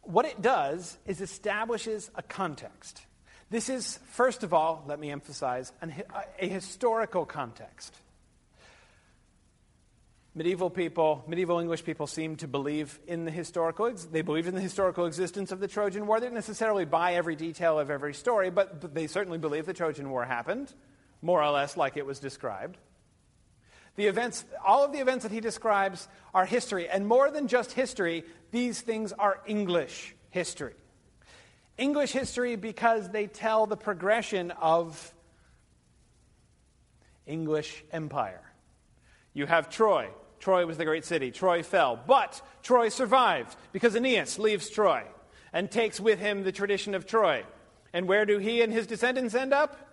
What 0.02 0.26
it 0.26 0.42
does 0.42 0.98
is 1.07 1.20
establishes 1.20 2.11
a 2.14 2.22
context. 2.22 3.05
This 3.50 3.68
is, 3.68 3.98
first 4.12 4.42
of 4.42 4.52
all, 4.52 4.84
let 4.86 4.98
me 4.98 5.11
emphasize, 5.11 5.72
an, 5.80 5.94
a 6.38 6.48
historical 6.48 7.24
context 7.24 7.94
medieval 10.34 10.68
people, 10.68 11.24
medieval 11.26 11.61
English 11.61 11.84
people 11.84 12.07
seem 12.07 12.36
to 12.36 12.48
believe 12.48 12.98
in 13.07 13.24
the 13.24 13.30
historical, 13.30 13.92
they 14.11 14.22
believed 14.22 14.48
in 14.48 14.55
the 14.55 14.61
historical 14.61 15.07
existence 15.07 15.52
of 15.52 15.61
the 15.61 15.68
Trojan 15.68 16.07
War. 16.07 16.18
They 16.18 16.26
didn't 16.26 16.34
necessarily 16.34 16.84
buy 16.84 17.14
every 17.14 17.36
detail 17.36 17.78
of 17.78 17.90
every 17.90 18.14
story, 18.14 18.50
but, 18.50 18.80
but 18.80 18.94
they 18.94 19.07
certainly 19.07 19.38
believe 19.38 19.66
the 19.66 19.72
Trojan 19.72 20.11
War 20.11 20.24
happened, 20.24 20.72
more 21.22 21.42
or 21.42 21.50
less 21.50 21.76
like 21.76 21.96
it 21.96 22.05
was 22.05 22.18
described. 22.18 22.76
The 23.97 24.07
events, 24.07 24.45
all 24.64 24.84
of 24.84 24.92
the 24.92 24.99
events 24.99 25.22
that 25.22 25.32
he 25.32 25.40
describes 25.40 26.09
are 26.32 26.45
history, 26.45 26.88
and 26.88 27.07
more 27.07 27.30
than 27.30 27.49
just 27.49 27.72
history, 27.72 28.24
these 28.51 28.80
things 28.80 29.12
are 29.12 29.40
English 29.47 30.14
history. 30.30 30.74
English 31.78 32.12
history 32.12 32.57
because 32.57 33.11
they 33.11 33.26
tell 33.26 33.66
the 33.66 33.76
progression 33.76 34.51
of 34.53 35.12
English 37.26 37.84
empire. 37.92 38.42
You 39.32 39.47
have 39.47 39.70
Troy, 39.70 40.11
Troy 40.45 40.66
was 40.66 40.76
the 40.76 40.84
great 40.84 41.07
city. 41.07 41.30
Troy 41.30 41.62
fell. 41.62 41.99
But 42.07 42.42
Troy 42.62 42.90
survived 42.90 43.57
because 43.72 43.97
Aeneas 43.97 44.38
leaves 44.38 44.68
Troy 44.68 45.03
and 45.55 45.70
takes 45.70 45.99
with 45.99 46.18
him 46.18 46.42
the 46.42 46.53
tradition 46.53 46.95
of 46.95 47.07
Troy. 47.07 47.45
And 47.95 48.07
where 48.07 48.26
do 48.26 48.36
he 48.36 48.61
and 48.61 48.70
his 48.70 48.86
descendants 48.86 49.34
end 49.34 49.55
up? 49.55 49.84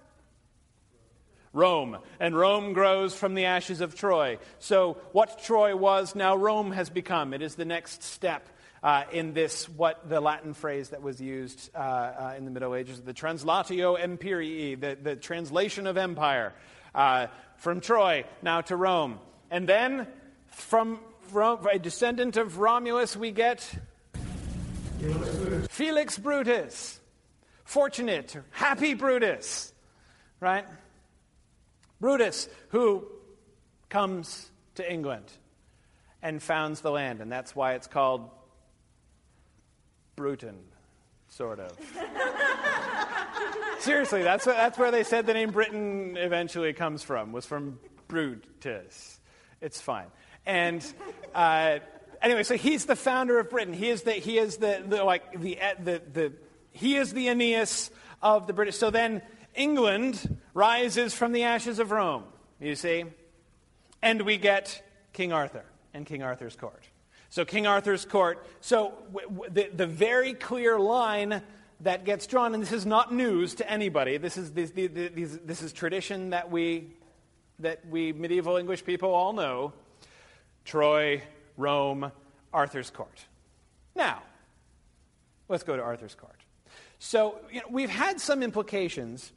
Rome. 1.53 1.97
And 2.19 2.35
Rome 2.35 2.73
grows 2.73 3.13
from 3.13 3.33
the 3.33 3.45
ashes 3.45 3.81
of 3.81 3.95
Troy. 3.95 4.37
So, 4.59 4.97
what 5.11 5.43
Troy 5.43 5.75
was, 5.75 6.15
now 6.15 6.35
Rome 6.35 6.71
has 6.71 6.89
become. 6.89 7.33
It 7.33 7.41
is 7.41 7.55
the 7.55 7.65
next 7.65 8.03
step 8.03 8.47
uh, 8.83 9.03
in 9.11 9.33
this, 9.33 9.67
what 9.69 10.09
the 10.09 10.21
Latin 10.21 10.53
phrase 10.53 10.89
that 10.89 11.01
was 11.01 11.21
used 11.21 11.69
uh, 11.75 11.77
uh, 11.77 12.33
in 12.37 12.45
the 12.45 12.51
Middle 12.51 12.73
Ages, 12.73 13.01
the 13.01 13.13
translatio 13.13 13.99
imperii, 13.99 14.79
the, 14.79 14.97
the 15.01 15.15
translation 15.15 15.87
of 15.87 15.97
empire. 15.97 16.53
Uh, 16.93 17.27
from 17.57 17.79
Troy 17.79 18.25
now 18.41 18.61
to 18.61 18.75
Rome. 18.75 19.19
And 19.51 19.69
then 19.69 20.07
from 20.47 20.99
Rome, 21.31 21.65
a 21.71 21.77
descendant 21.77 22.35
of 22.35 22.57
Romulus, 22.57 23.15
we 23.15 23.31
get 23.31 23.61
Felix 25.69 26.17
Brutus. 26.17 26.99
Fortunate, 27.63 28.35
happy 28.49 28.95
Brutus, 28.95 29.71
right? 30.39 30.65
Brutus, 32.01 32.49
who 32.69 33.07
comes 33.87 34.49
to 34.75 34.91
England 34.91 35.31
and 36.21 36.41
founds 36.41 36.81
the 36.81 36.91
land, 36.91 37.21
and 37.21 37.31
that's 37.31 37.55
why 37.55 37.75
it's 37.75 37.87
called 37.87 38.29
Bruton, 40.15 40.57
sort 41.29 41.59
of. 41.59 41.77
Seriously, 43.79 44.23
that's, 44.23 44.45
that's 44.45 44.77
where 44.77 44.91
they 44.91 45.03
said 45.03 45.27
the 45.27 45.33
name 45.33 45.51
Britain 45.51 46.17
eventually 46.17 46.73
comes 46.73 47.03
from, 47.03 47.31
was 47.31 47.45
from 47.45 47.79
Brutus. 48.07 49.19
It's 49.61 49.79
fine. 49.79 50.07
And 50.45 50.83
uh, 51.35 51.79
anyway, 52.21 52.43
so 52.43 52.57
he's 52.57 52.85
the 52.85 52.95
founder 52.95 53.39
of 53.39 53.49
Britain. 53.49 53.73
He 53.73 53.89
is 53.89 54.01
the, 54.01 54.13
he 54.13 54.39
is 54.39 54.57
the, 54.57 54.83
the 54.87 55.03
like, 55.03 55.39
the, 55.39 55.57
the, 55.79 56.01
the, 56.13 56.33
he 56.71 56.95
is 56.95 57.13
the 57.13 57.27
Aeneas 57.27 57.91
of 58.21 58.47
the 58.47 58.53
British. 58.53 58.77
So 58.77 58.89
then 58.89 59.21
England 59.55 60.37
rises 60.53 61.13
from 61.13 61.31
the 61.31 61.43
ashes 61.43 61.79
of 61.79 61.91
Rome, 61.91 62.23
you 62.59 62.75
see? 62.75 63.05
And 64.01 64.21
we 64.23 64.37
get 64.37 64.83
King 65.13 65.33
Arthur 65.33 65.65
and 65.93 66.05
King 66.05 66.23
Arthur's 66.23 66.55
court. 66.55 66.83
So, 67.29 67.45
King 67.45 67.65
Arthur's 67.67 68.05
court. 68.05 68.45
So, 68.59 68.93
w- 69.13 69.29
w- 69.29 69.49
the, 69.51 69.69
the 69.75 69.87
very 69.87 70.33
clear 70.33 70.79
line 70.79 71.41
that 71.81 72.03
gets 72.03 72.27
drawn, 72.27 72.53
and 72.53 72.61
this 72.61 72.71
is 72.71 72.85
not 72.85 73.13
news 73.13 73.55
to 73.55 73.69
anybody. 73.69 74.17
This 74.17 74.37
is, 74.37 74.51
this, 74.51 74.71
this, 74.71 75.39
this 75.43 75.61
is 75.61 75.73
tradition 75.73 76.31
that 76.31 76.51
we, 76.51 76.89
that 77.59 77.85
we 77.87 78.11
medieval 78.13 78.57
English 78.57 78.83
people 78.85 79.13
all 79.13 79.33
know. 79.33 79.73
Troy, 80.65 81.21
Rome, 81.57 82.11
Arthur's 82.53 82.89
court. 82.89 83.25
Now, 83.95 84.21
let's 85.47 85.63
go 85.63 85.75
to 85.75 85.81
Arthur's 85.81 86.15
court. 86.15 86.39
So, 86.99 87.39
you 87.51 87.61
know, 87.61 87.67
we've 87.69 87.89
had 87.89 88.21
some 88.21 88.43
implications 88.43 89.31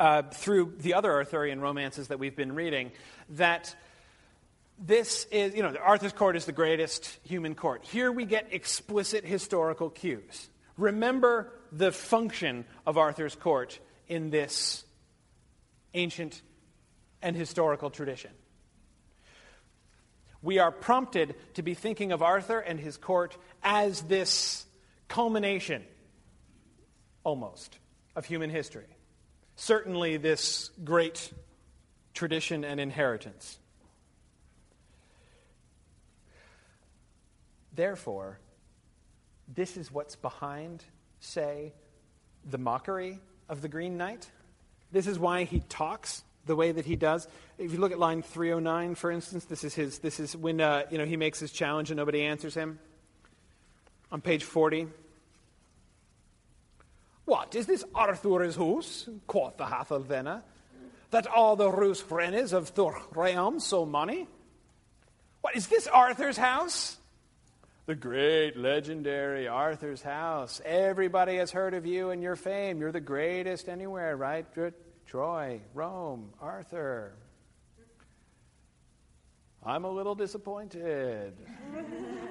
uh, 0.00 0.22
through 0.32 0.72
the 0.78 0.94
other 0.94 1.12
Arthurian 1.12 1.60
romances 1.60 2.08
that 2.08 2.18
we've 2.18 2.34
been 2.34 2.54
reading 2.54 2.90
that 3.28 3.76
this 4.78 5.26
is, 5.30 5.54
you 5.54 5.62
know, 5.62 5.74
Arthur's 5.76 6.14
court 6.14 6.36
is 6.36 6.46
the 6.46 6.52
greatest 6.52 7.18
human 7.22 7.54
court. 7.54 7.84
Here 7.84 8.10
we 8.10 8.24
get 8.24 8.48
explicit 8.50 9.26
historical 9.26 9.90
cues. 9.90 10.48
Remember 10.78 11.52
the 11.70 11.92
function 11.92 12.64
of 12.86 12.96
Arthur's 12.96 13.34
court 13.34 13.78
in 14.08 14.30
this 14.30 14.84
ancient 15.92 16.40
and 17.20 17.36
historical 17.36 17.90
tradition. 17.90 18.30
We 20.40 20.60
are 20.60 20.72
prompted 20.72 21.34
to 21.54 21.62
be 21.62 21.74
thinking 21.74 22.12
of 22.12 22.22
Arthur 22.22 22.58
and 22.58 22.80
his 22.80 22.96
court 22.96 23.36
as 23.62 24.00
this 24.00 24.64
culmination, 25.08 25.84
almost, 27.22 27.76
of 28.16 28.24
human 28.24 28.48
history. 28.48 28.86
Certainly, 29.60 30.16
this 30.16 30.70
great 30.84 31.34
tradition 32.14 32.64
and 32.64 32.80
inheritance. 32.80 33.58
Therefore, 37.74 38.38
this 39.54 39.76
is 39.76 39.92
what's 39.92 40.16
behind, 40.16 40.82
say, 41.20 41.74
the 42.48 42.56
mockery 42.56 43.20
of 43.50 43.60
the 43.60 43.68
Green 43.68 43.98
Knight. 43.98 44.30
This 44.92 45.06
is 45.06 45.18
why 45.18 45.44
he 45.44 45.60
talks 45.68 46.22
the 46.46 46.56
way 46.56 46.72
that 46.72 46.86
he 46.86 46.96
does. 46.96 47.28
If 47.58 47.74
you 47.74 47.80
look 47.80 47.92
at 47.92 47.98
line 47.98 48.22
309, 48.22 48.94
for 48.94 49.10
instance, 49.10 49.44
this 49.44 49.62
is, 49.62 49.74
his, 49.74 49.98
this 49.98 50.20
is 50.20 50.34
when 50.34 50.62
uh, 50.62 50.84
you 50.90 50.96
know, 50.96 51.04
he 51.04 51.18
makes 51.18 51.38
his 51.38 51.52
challenge 51.52 51.90
and 51.90 51.98
nobody 51.98 52.22
answers 52.22 52.54
him. 52.54 52.78
On 54.10 54.22
page 54.22 54.42
40. 54.42 54.88
What, 57.30 57.54
is 57.54 57.66
this 57.66 57.84
Arthur's 57.94 58.56
house? 58.56 59.08
quoth 59.28 59.56
the 59.56 59.64
Hathelvena, 59.64 60.42
that 61.12 61.28
all 61.28 61.54
the 61.54 61.70
Roos 61.70 62.02
Rennes 62.10 62.52
of 62.52 62.74
Thorream 62.74 63.60
so 63.60 63.86
money? 63.86 64.26
What, 65.40 65.54
is 65.54 65.68
this 65.68 65.86
Arthur's 65.86 66.36
house? 66.36 66.96
The 67.86 67.94
great, 67.94 68.56
legendary 68.56 69.46
Arthur's 69.46 70.02
house. 70.02 70.60
Everybody 70.64 71.36
has 71.36 71.52
heard 71.52 71.74
of 71.74 71.86
you 71.86 72.10
and 72.10 72.20
your 72.20 72.34
fame. 72.34 72.80
You're 72.80 72.90
the 72.90 73.00
greatest 73.00 73.68
anywhere, 73.68 74.16
right? 74.16 74.44
Troy, 75.06 75.60
Rome, 75.72 76.30
Arthur. 76.40 77.12
I'm 79.64 79.84
a 79.84 79.90
little 79.90 80.14
disappointed. 80.14 81.34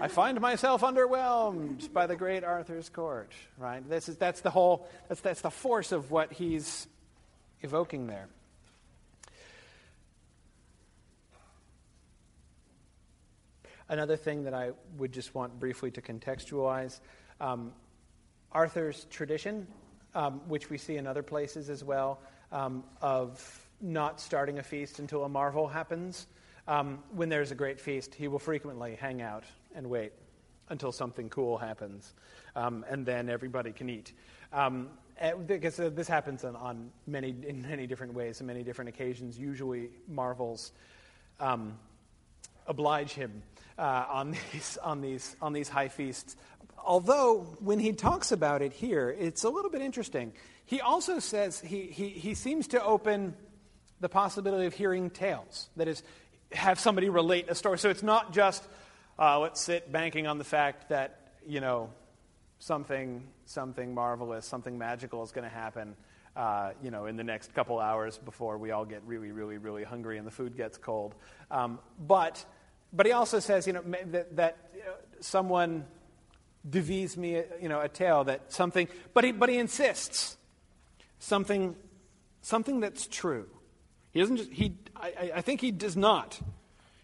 I 0.01 0.07
find 0.07 0.41
myself 0.41 0.82
underwhelmed 0.82 1.93
by 1.93 2.07
the 2.07 2.15
great 2.15 2.43
Arthur's 2.43 2.89
court, 2.89 3.32
right? 3.59 3.88
This 3.88 4.09
is, 4.09 4.17
that's 4.17 4.41
the 4.41 4.49
whole, 4.49 4.89
that's, 5.07 5.21
that's 5.21 5.41
the 5.41 5.51
force 5.51 5.91
of 5.91 6.09
what 6.09 6.34
he's 6.34 6.88
evoking 7.61 8.07
there. 8.07 8.30
Another 13.88 14.17
thing 14.17 14.45
that 14.45 14.55
I 14.55 14.71
would 14.97 15.11
just 15.11 15.36
want 15.36 15.59
briefly 15.59 15.91
to 15.91 16.01
contextualize 16.01 16.99
um, 17.39 17.73
Arthur's 18.51 19.05
tradition, 19.11 19.67
um, 20.15 20.41
which 20.47 20.71
we 20.71 20.80
see 20.80 20.97
in 20.97 21.05
other 21.05 21.23
places 21.23 21.69
as 21.69 21.84
well, 21.84 22.19
um, 22.51 22.84
of 23.01 23.67
not 23.82 24.19
starting 24.19 24.57
a 24.57 24.63
feast 24.63 24.97
until 24.97 25.23
a 25.25 25.30
marvel 25.30 25.67
happens. 25.67 26.25
Um, 26.70 26.99
when 27.15 27.30
there's 27.30 27.49
a 27.49 27.55
great 27.55 27.82
feast, 27.82 28.13
he 28.13 28.28
will 28.28 28.38
frequently 28.38 28.93
hang 28.93 29.24
out 29.24 29.43
and 29.74 29.89
wait 29.89 30.13
until 30.70 30.91
something 30.91 31.28
cool 31.28 31.57
happens, 31.57 32.13
um, 32.55 32.86
and 32.88 33.03
then 33.07 33.28
everybody 33.28 33.72
can 33.72 33.89
eat. 33.89 34.13
Um, 34.53 34.89
because 35.47 35.80
uh, 35.80 35.89
this 35.89 36.07
happens 36.07 36.43
on, 36.43 36.55
on, 36.55 36.91
many, 37.07 37.36
in 37.47 37.63
many 37.63 37.88
different 37.88 38.13
ways, 38.13 38.39
in 38.39 38.45
many 38.45 38.61
different 38.61 38.89
occasions. 38.89 39.38
Usually, 39.39 39.89
marvels 40.07 40.72
oblige 42.67 43.13
him 43.13 43.41
uh, 43.80 44.05
on, 44.07 44.36
these, 44.53 44.78
on, 44.84 45.01
these, 45.01 45.36
on 45.41 45.53
these 45.53 45.70
high 45.70 45.88
feasts. 45.88 46.38
Although, 46.86 47.47
when 47.61 47.80
he 47.80 47.93
talks 47.93 48.32
about 48.32 48.61
it 48.61 48.74
here, 48.74 49.09
it's 49.20 49.43
a 49.43 49.49
little 49.49 49.72
bit 49.72 49.82
interesting. 49.82 50.34
He 50.65 50.82
also 50.82 51.17
says 51.17 51.59
he, 51.59 51.88
he, 51.88 52.09
he 52.09 52.36
seems 52.36 52.67
to 52.67 52.84
open 52.84 53.34
the 53.99 54.09
possibility 54.09 54.67
of 54.67 54.76
hearing 54.76 55.09
tales. 55.09 55.70
That 55.76 55.88
is, 55.88 56.03
have 56.51 56.79
somebody 56.79 57.09
relate 57.09 57.45
a 57.49 57.55
story. 57.55 57.77
So 57.77 57.89
it's 57.89 58.03
not 58.03 58.33
just, 58.33 58.67
uh, 59.17 59.39
let's 59.39 59.61
sit 59.61 59.91
banking 59.91 60.27
on 60.27 60.37
the 60.37 60.43
fact 60.43 60.89
that, 60.89 61.31
you 61.47 61.61
know, 61.61 61.89
something, 62.59 63.27
something 63.45 63.93
marvelous, 63.93 64.45
something 64.45 64.77
magical 64.77 65.23
is 65.23 65.31
going 65.31 65.49
to 65.49 65.55
happen. 65.55 65.95
Uh, 66.35 66.71
you 66.81 66.91
know, 66.91 67.05
in 67.05 67.17
the 67.17 67.23
next 67.23 67.53
couple 67.53 67.79
hours 67.79 68.17
before 68.17 68.57
we 68.57 68.71
all 68.71 68.85
get 68.85 69.01
really, 69.05 69.31
really, 69.31 69.57
really 69.57 69.83
hungry 69.83 70.17
and 70.17 70.25
the 70.25 70.31
food 70.31 70.55
gets 70.55 70.77
cold. 70.77 71.15
Um, 71.51 71.79
but 71.99 72.45
but 72.91 73.05
he 73.05 73.11
also 73.11 73.39
says, 73.39 73.67
you 73.67 73.73
know, 73.73 73.83
that, 74.07 74.35
that 74.35 74.57
someone 75.19 75.85
devise 76.67 77.17
me, 77.17 77.41
you 77.61 77.69
know, 77.69 77.81
a 77.81 77.89
tale 77.89 78.23
that 78.25 78.51
something, 78.51 78.87
but 79.13 79.23
he, 79.23 79.31
but 79.31 79.49
he 79.49 79.57
insists 79.57 80.37
something, 81.19 81.75
something 82.41 82.79
that's 82.79 83.07
true. 83.07 83.47
He 84.11 84.19
doesn't 84.19 84.37
just, 84.37 84.51
he, 84.51 84.75
I, 84.99 85.31
I 85.35 85.41
think 85.41 85.61
he 85.61 85.71
does 85.71 85.95
not. 85.95 86.39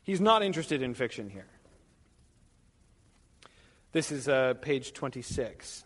He's 0.03 0.21
not 0.21 0.43
interested 0.43 0.81
in 0.81 0.93
fiction 0.93 1.29
here. 1.29 1.47
This 3.91 4.11
is 4.11 4.27
uh, 4.27 4.55
page 4.55 4.93
26. 4.93 5.85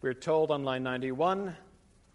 We're 0.00 0.14
told 0.14 0.50
on 0.50 0.64
line 0.64 0.82
91 0.84 1.56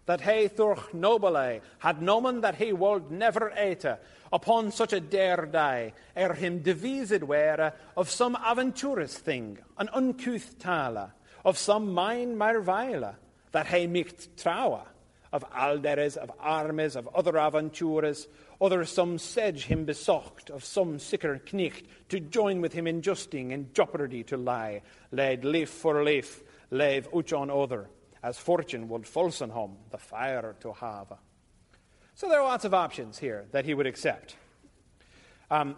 that 0.06 0.22
he 0.22 0.48
thurch 0.48 0.78
nobile 0.94 1.60
had 1.78 2.00
nomen 2.00 2.40
that 2.40 2.54
he 2.54 2.72
would 2.72 3.10
never 3.10 3.52
ete 3.62 3.84
upon 4.32 4.72
such 4.72 4.92
a 4.92 5.00
dare 5.00 5.46
day, 5.46 5.92
ere 6.16 6.34
him 6.34 6.60
devised 6.60 7.22
were 7.22 7.72
of 7.96 8.10
some 8.10 8.36
aventurous 8.36 9.16
thing, 9.16 9.58
an 9.76 9.88
uncouth 9.92 10.58
tale, 10.58 11.10
of 11.44 11.58
some 11.58 11.92
mine 11.92 12.36
marvile, 12.36 13.14
that 13.52 13.66
he 13.66 13.86
micht 13.86 14.36
trawa, 14.36 14.82
of 15.32 15.44
alderes, 15.50 16.16
of 16.16 16.30
armes, 16.38 16.96
of 16.96 17.08
other 17.14 17.38
aventures, 17.38 18.26
other 18.60 18.84
some 18.84 19.18
sedge 19.18 19.64
him 19.64 19.86
besocht, 19.86 20.50
of 20.50 20.64
some 20.64 20.98
sicker 20.98 21.40
knicht, 21.46 21.84
to 22.08 22.18
join 22.18 22.60
with 22.60 22.72
him 22.72 22.86
in 22.86 23.02
justing 23.02 23.52
and 23.52 23.72
jeopardy 23.74 24.22
to 24.24 24.36
lie, 24.36 24.82
laid 25.12 25.44
leaf 25.44 25.68
for 25.68 26.02
leaf, 26.02 26.42
lave 26.70 27.08
uch 27.14 27.32
on 27.32 27.50
other 27.50 27.88
as 28.22 28.38
fortune 28.38 28.88
would 28.88 29.02
falsen 29.02 29.50
home 29.50 29.76
the 29.90 29.98
fire 29.98 30.56
to 30.60 30.72
have. 30.72 31.12
So 32.14 32.28
there 32.28 32.40
are 32.40 32.48
lots 32.48 32.64
of 32.64 32.74
options 32.74 33.18
here 33.18 33.46
that 33.52 33.64
he 33.64 33.74
would 33.74 33.86
accept. 33.86 34.34
Um, 35.50 35.76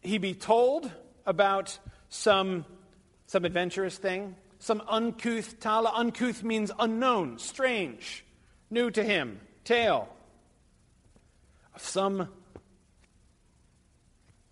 he 0.00 0.18
be 0.18 0.34
told 0.34 0.90
about 1.26 1.78
some, 2.08 2.64
some 3.26 3.44
adventurous 3.44 3.98
thing, 3.98 4.36
some 4.66 4.82
uncouth 4.88 5.60
tala. 5.60 5.92
Uncouth 5.94 6.42
means 6.42 6.72
unknown, 6.76 7.38
strange, 7.38 8.24
new 8.68 8.90
to 8.90 9.04
him, 9.04 9.40
tale 9.62 10.08
of 11.72 11.80
some 11.80 12.28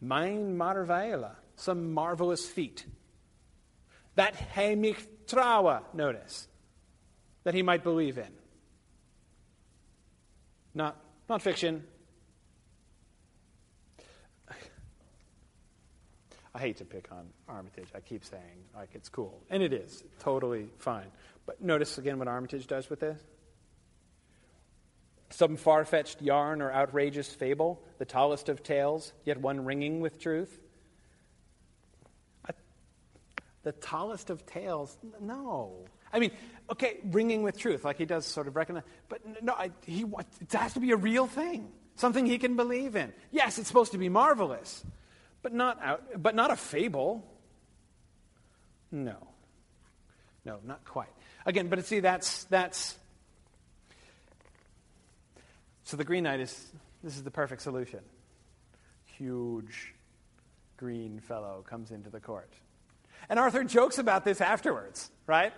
mein 0.00 0.56
marvaela, 0.56 1.32
some 1.56 1.92
marvelous 1.92 2.46
feat. 2.46 2.86
That 4.14 4.36
he 4.36 4.76
mich 4.76 5.04
notice 5.92 6.46
that 7.42 7.54
he 7.54 7.62
might 7.62 7.82
believe 7.82 8.16
in. 8.16 8.32
Not, 10.74 10.96
not 11.28 11.42
fiction. 11.42 11.82
I 16.54 16.60
hate 16.60 16.76
to 16.76 16.84
pick 16.84 17.10
on 17.10 17.26
Armitage. 17.48 17.88
I 17.94 18.00
keep 18.00 18.24
saying, 18.24 18.64
like, 18.74 18.90
it's 18.94 19.08
cool. 19.08 19.42
And 19.50 19.62
it 19.62 19.72
is. 19.72 20.04
Totally 20.20 20.68
fine. 20.78 21.06
But 21.46 21.60
notice 21.60 21.98
again 21.98 22.18
what 22.18 22.28
Armitage 22.28 22.66
does 22.66 22.88
with 22.88 23.00
this. 23.00 23.20
Some 25.30 25.56
far 25.56 25.84
fetched 25.84 26.22
yarn 26.22 26.62
or 26.62 26.72
outrageous 26.72 27.28
fable, 27.28 27.82
the 27.98 28.04
tallest 28.04 28.48
of 28.48 28.62
tales, 28.62 29.12
yet 29.24 29.40
one 29.40 29.64
ringing 29.64 30.00
with 30.00 30.20
truth. 30.20 30.60
The 33.64 33.72
tallest 33.72 34.28
of 34.28 34.44
tales? 34.44 34.96
No. 35.20 35.86
I 36.12 36.18
mean, 36.18 36.32
okay, 36.70 36.98
ringing 37.02 37.42
with 37.42 37.58
truth, 37.58 37.84
like 37.84 37.96
he 37.96 38.04
does 38.04 38.26
sort 38.26 38.46
of 38.46 38.54
recognize, 38.54 38.84
but 39.08 39.20
no, 39.42 39.54
I, 39.54 39.70
he, 39.86 40.04
it 40.40 40.52
has 40.52 40.74
to 40.74 40.80
be 40.80 40.92
a 40.92 40.96
real 40.96 41.26
thing, 41.26 41.72
something 41.96 42.26
he 42.26 42.38
can 42.38 42.56
believe 42.56 42.94
in. 42.94 43.12
Yes, 43.32 43.58
it's 43.58 43.66
supposed 43.66 43.92
to 43.92 43.98
be 43.98 44.10
marvelous, 44.10 44.84
but 45.44 45.52
not, 45.52 45.80
out, 45.82 46.02
but 46.20 46.34
not 46.34 46.50
a 46.50 46.56
fable. 46.56 47.22
No. 48.90 49.14
No, 50.44 50.58
not 50.66 50.84
quite. 50.84 51.10
Again, 51.46 51.68
but 51.68 51.84
see, 51.84 52.00
that's, 52.00 52.44
that's. 52.44 52.96
So 55.84 55.98
the 55.98 56.04
Green 56.04 56.24
Knight 56.24 56.40
is, 56.40 56.72
this 57.02 57.14
is 57.14 57.22
the 57.22 57.30
perfect 57.30 57.60
solution. 57.60 58.00
Huge 59.18 59.94
green 60.78 61.20
fellow 61.20 61.62
comes 61.68 61.90
into 61.90 62.08
the 62.08 62.20
court. 62.20 62.50
And 63.28 63.38
Arthur 63.38 63.64
jokes 63.64 63.98
about 63.98 64.24
this 64.24 64.40
afterwards, 64.40 65.10
right? 65.26 65.52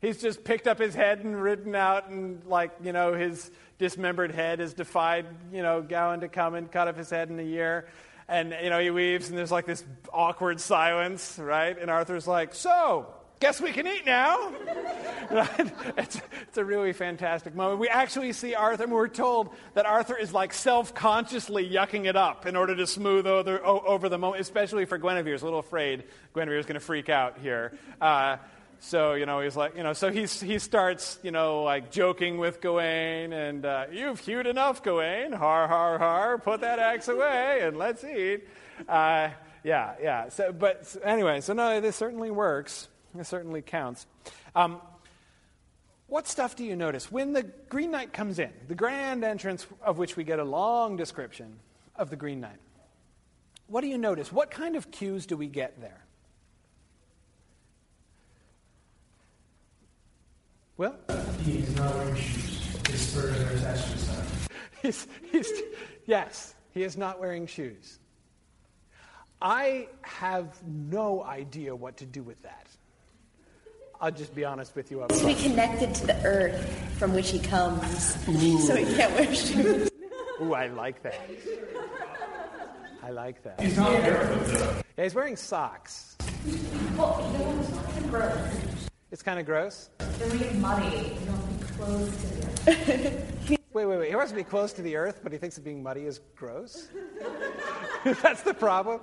He's 0.00 0.20
just 0.20 0.42
picked 0.42 0.66
up 0.66 0.78
his 0.78 0.94
head 0.94 1.20
and 1.20 1.40
ridden 1.40 1.74
out, 1.74 2.08
and, 2.08 2.44
like, 2.46 2.70
you 2.82 2.92
know, 2.92 3.12
his 3.12 3.50
dismembered 3.78 4.30
head 4.30 4.60
has 4.60 4.72
defied, 4.72 5.26
you 5.52 5.62
know, 5.62 5.82
Gawain 5.82 6.20
to 6.20 6.28
come 6.28 6.54
and 6.54 6.70
cut 6.70 6.88
off 6.88 6.96
his 6.96 7.10
head 7.10 7.28
in 7.28 7.38
a 7.38 7.42
year. 7.42 7.86
And, 8.28 8.56
you 8.62 8.70
know, 8.70 8.80
he 8.80 8.90
weaves, 8.90 9.28
and 9.28 9.38
there's 9.38 9.52
like 9.52 9.66
this 9.66 9.84
awkward 10.12 10.60
silence, 10.60 11.38
right? 11.38 11.80
And 11.80 11.90
Arthur's 11.90 12.26
like, 12.26 12.54
So, 12.54 13.06
guess 13.40 13.60
we 13.60 13.72
can 13.72 13.86
eat 13.86 14.04
now. 14.06 14.52
right? 15.30 15.72
It's, 15.96 16.20
it's 16.42 16.58
a 16.58 16.64
really 16.64 16.92
fantastic 16.92 17.54
moment. 17.54 17.80
We 17.80 17.88
actually 17.88 18.32
see 18.32 18.54
Arthur, 18.54 18.84
and 18.84 18.92
we're 18.92 19.08
told 19.08 19.50
that 19.74 19.86
Arthur 19.86 20.16
is 20.16 20.32
like 20.32 20.52
self 20.52 20.94
consciously 20.94 21.68
yucking 21.68 22.06
it 22.06 22.16
up 22.16 22.46
in 22.46 22.56
order 22.56 22.74
to 22.74 22.86
smooth 22.86 23.26
over, 23.26 23.64
over 23.64 24.08
the 24.08 24.18
moment, 24.18 24.40
especially 24.40 24.84
for 24.84 24.98
Guinevere. 24.98 25.34
A 25.34 25.44
little 25.44 25.58
afraid 25.58 26.04
Guinevere's 26.34 26.66
going 26.66 26.74
to 26.74 26.80
freak 26.80 27.08
out 27.08 27.38
here. 27.38 27.78
Uh, 28.00 28.36
so, 28.86 29.14
you 29.14 29.26
know, 29.26 29.40
he's 29.40 29.56
like, 29.56 29.76
you 29.76 29.82
know, 29.82 29.94
so 29.94 30.12
he's, 30.12 30.40
he 30.40 30.60
starts, 30.60 31.18
you 31.24 31.32
know, 31.32 31.64
like 31.64 31.90
joking 31.90 32.38
with 32.38 32.60
Gawain 32.60 33.32
and, 33.32 33.66
uh, 33.66 33.86
you've 33.90 34.20
hewed 34.20 34.46
enough, 34.46 34.84
Gawain. 34.84 35.32
Har, 35.32 35.66
har, 35.66 35.98
har. 35.98 36.38
Put 36.38 36.60
that 36.60 36.78
axe 36.78 37.08
away 37.08 37.62
and 37.62 37.76
let's 37.78 38.04
eat. 38.04 38.46
Uh, 38.88 39.30
yeah, 39.64 39.94
yeah. 40.00 40.28
So, 40.28 40.52
but 40.52 40.96
anyway, 41.02 41.40
so 41.40 41.52
no, 41.52 41.80
this 41.80 41.96
certainly 41.96 42.30
works. 42.30 42.86
It 43.18 43.26
certainly 43.26 43.60
counts. 43.60 44.06
Um, 44.54 44.80
what 46.06 46.28
stuff 46.28 46.54
do 46.54 46.62
you 46.62 46.76
notice? 46.76 47.10
When 47.10 47.32
the 47.32 47.42
Green 47.42 47.90
Knight 47.90 48.12
comes 48.12 48.38
in, 48.38 48.52
the 48.68 48.76
grand 48.76 49.24
entrance 49.24 49.66
of 49.82 49.98
which 49.98 50.16
we 50.16 50.22
get 50.22 50.38
a 50.38 50.44
long 50.44 50.96
description 50.96 51.58
of 51.96 52.08
the 52.08 52.16
Green 52.16 52.38
Knight, 52.38 52.60
what 53.66 53.80
do 53.80 53.88
you 53.88 53.98
notice? 53.98 54.30
What 54.30 54.52
kind 54.52 54.76
of 54.76 54.92
cues 54.92 55.26
do 55.26 55.36
we 55.36 55.48
get 55.48 55.80
there? 55.80 56.05
Well? 60.76 60.94
He's 61.42 61.74
not 61.76 61.94
wearing 61.94 62.14
shoes. 62.16 62.76
His 62.88 63.08
spurs 63.08 63.40
are 63.40 63.52
attached 63.56 63.84
to 63.84 63.92
his 63.92 64.00
side. 64.02 64.24
He's, 64.82 65.06
he's, 65.32 65.52
yes, 66.04 66.54
he 66.72 66.82
is 66.82 66.96
not 66.96 67.18
wearing 67.18 67.46
shoes. 67.46 67.98
I 69.40 69.88
have 70.02 70.48
no 70.66 71.22
idea 71.22 71.74
what 71.74 71.98
to 71.98 72.06
do 72.06 72.22
with 72.22 72.42
that. 72.42 72.66
I'll 74.00 74.10
just 74.10 74.34
be 74.34 74.44
honest 74.44 74.76
with 74.76 74.90
you. 74.90 75.00
Up 75.00 75.08
To 75.08 75.26
be 75.26 75.34
connected 75.34 75.94
to 75.94 76.06
the 76.06 76.22
earth 76.24 76.68
from 76.98 77.14
which 77.14 77.30
he 77.30 77.38
comes, 77.38 78.22
so 78.66 78.76
he 78.76 78.84
can't 78.94 79.14
wear 79.14 79.34
shoes. 79.34 79.90
Ooh, 80.42 80.52
I 80.52 80.66
like 80.66 81.02
that. 81.02 81.20
I 83.02 83.10
like 83.10 83.42
that. 83.44 83.60
He's 83.60 83.76
not 83.76 83.92
barefoot, 83.92 84.58
though. 84.58 84.82
Yeah, 84.98 85.04
he's 85.04 85.14
wearing 85.14 85.36
socks. 85.36 86.16
Well, 86.96 87.22
the 89.10 89.14
one's 89.14 89.22
fucking 89.22 89.22
gross. 89.22 89.22
It's 89.22 89.22
kind 89.22 89.38
of 89.38 89.46
gross. 89.46 89.90
They're 89.98 90.28
really 90.28 90.54
muddy. 90.58 90.96
You 90.96 91.26
don't 91.26 91.60
be 91.60 91.66
close 91.66 92.10
to 92.10 92.26
the 92.26 92.72
earth. 92.72 93.32
Wait, 93.76 93.84
wait, 93.84 93.98
wait. 93.98 94.08
He 94.08 94.16
wants 94.16 94.30
to 94.30 94.36
be 94.36 94.42
close 94.42 94.72
to 94.72 94.80
the 94.80 94.96
earth, 94.96 95.20
but 95.22 95.32
he 95.32 95.36
thinks 95.36 95.56
that 95.56 95.62
being 95.62 95.82
muddy 95.82 96.06
is 96.06 96.20
gross? 96.34 96.88
That's 98.22 98.40
the 98.40 98.54
problem. 98.54 99.02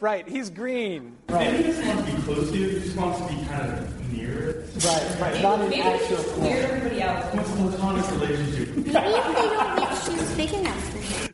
Right, 0.00 0.26
he's 0.26 0.48
green. 0.48 1.18
Maybe 1.28 1.58
he 1.58 1.62
doesn't 1.64 1.86
want 1.86 2.06
to 2.06 2.16
be 2.16 2.22
close 2.22 2.50
to 2.50 2.56
it. 2.56 2.72
He 2.72 2.80
just 2.80 2.96
wants 2.96 3.20
to 3.20 3.28
be 3.28 3.44
kind 3.44 3.70
of 3.70 4.12
near 4.14 4.48
it. 4.48 4.82
Right, 4.82 5.20
right. 5.20 5.42
Not 5.42 5.60
an 5.60 5.68
Maybe 5.68 5.82
actual 5.82 6.16
it's 6.16 6.32
weird 6.36 6.64
everybody 6.64 7.02
else. 7.02 7.34
What's 7.34 7.50
a 7.50 7.52
platonic 7.52 8.10
relationship? 8.12 8.68
Maybe 8.76 8.88
if 8.88 8.94
they 8.94 9.48
don't 9.50 9.76
make 9.76 9.90
shoes 9.90 10.36
big 10.38 10.52
enough 10.54 10.84
for 10.90 10.98
him. 10.98 11.33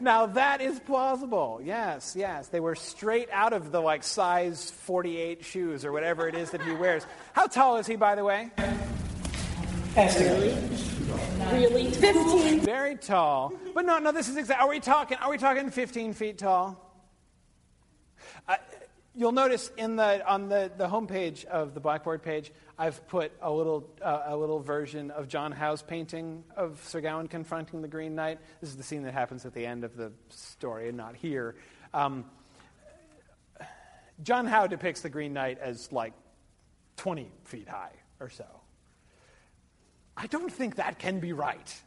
Now 0.00 0.26
that 0.26 0.60
is 0.60 0.78
plausible. 0.80 1.60
Yes, 1.62 2.14
yes. 2.16 2.48
They 2.48 2.60
were 2.60 2.74
straight 2.74 3.28
out 3.32 3.52
of 3.52 3.72
the 3.72 3.80
like 3.80 4.04
size 4.04 4.70
48 4.70 5.44
shoes 5.44 5.84
or 5.84 5.92
whatever 5.92 6.28
it 6.28 6.34
is 6.34 6.50
that 6.50 6.62
he 6.62 6.72
wears. 6.72 7.06
How 7.32 7.46
tall 7.46 7.76
is 7.76 7.86
he, 7.86 7.96
by 7.96 8.14
the 8.14 8.24
way? 8.24 8.50
Really? 11.52 11.90
15. 11.90 12.60
Very 12.60 12.96
tall. 12.96 13.52
But 13.74 13.86
no, 13.86 13.98
no, 13.98 14.12
this 14.12 14.28
is 14.28 14.36
exact. 14.36 14.60
Are 14.60 14.68
we 14.68 14.80
talking, 14.80 15.16
are 15.18 15.30
we 15.30 15.38
talking 15.38 15.70
15 15.70 16.12
feet 16.12 16.38
tall? 16.38 16.85
You'll 19.18 19.32
notice 19.32 19.70
in 19.78 19.96
the, 19.96 20.28
on 20.30 20.50
the, 20.50 20.70
the 20.76 20.88
homepage 20.88 21.46
of 21.46 21.72
the 21.72 21.80
Blackboard 21.80 22.22
page, 22.22 22.52
I've 22.78 23.08
put 23.08 23.32
a 23.40 23.50
little, 23.50 23.88
uh, 24.02 24.24
a 24.26 24.36
little 24.36 24.60
version 24.60 25.10
of 25.10 25.26
John 25.26 25.52
Howe's 25.52 25.80
painting 25.80 26.44
of 26.54 26.84
Sir 26.84 27.00
Gawain 27.00 27.26
confronting 27.26 27.80
the 27.80 27.88
Green 27.88 28.14
Knight. 28.14 28.40
This 28.60 28.68
is 28.68 28.76
the 28.76 28.82
scene 28.82 29.04
that 29.04 29.14
happens 29.14 29.46
at 29.46 29.54
the 29.54 29.64
end 29.64 29.84
of 29.84 29.96
the 29.96 30.12
story 30.28 30.88
and 30.88 30.98
not 30.98 31.16
here. 31.16 31.56
Um, 31.94 32.26
John 34.22 34.44
Howe 34.44 34.66
depicts 34.66 35.00
the 35.00 35.08
Green 35.08 35.32
Knight 35.32 35.60
as 35.60 35.90
like 35.92 36.12
20 36.98 37.30
feet 37.44 37.68
high 37.70 37.92
or 38.20 38.28
so. 38.28 38.44
I 40.14 40.26
don't 40.26 40.52
think 40.52 40.76
that 40.76 40.98
can 40.98 41.20
be 41.20 41.32
right. 41.32 41.82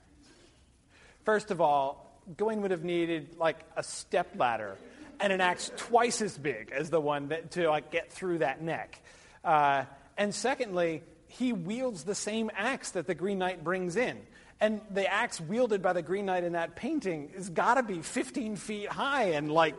First 1.26 1.52
of 1.52 1.62
all, 1.62 2.20
Gawain 2.38 2.64
would 2.64 2.72
have 2.72 2.84
needed 2.84 3.38
like 3.38 3.60
a 3.78 3.84
step 3.84 4.30
ladder 4.36 4.80
and 5.20 5.34
an 5.34 5.42
axe 5.42 5.72
twice 5.78 6.22
as 6.22 6.38
big 6.38 6.72
as 6.72 6.90
the 6.90 7.02
one 7.02 7.30
that, 7.30 7.52
to 7.52 7.70
like 7.70 7.92
get 7.92 8.12
through 8.12 8.40
that 8.40 8.62
neck. 8.62 9.02
Uh, 9.44 9.86
and 10.18 10.34
secondly, 10.34 11.04
he 11.28 11.54
wields 11.54 12.04
the 12.04 12.16
same 12.16 12.50
axe 12.56 12.92
that 12.92 13.08
the 13.08 13.16
Green 13.16 13.38
Knight 13.38 13.64
brings 13.64 13.96
in. 13.96 14.20
And 14.62 14.82
the 14.92 15.12
axe 15.12 15.40
wielded 15.40 15.82
by 15.82 15.94
the 15.94 16.02
Green 16.02 16.26
Knight 16.26 16.44
in 16.44 16.54
that 16.54 16.76
painting 16.76 17.32
has 17.36 17.50
got 17.50 17.76
to 17.76 17.84
be 17.84 18.02
15 18.02 18.58
feet 18.58 18.90
high 18.90 19.32
and 19.32 19.52
like, 19.52 19.76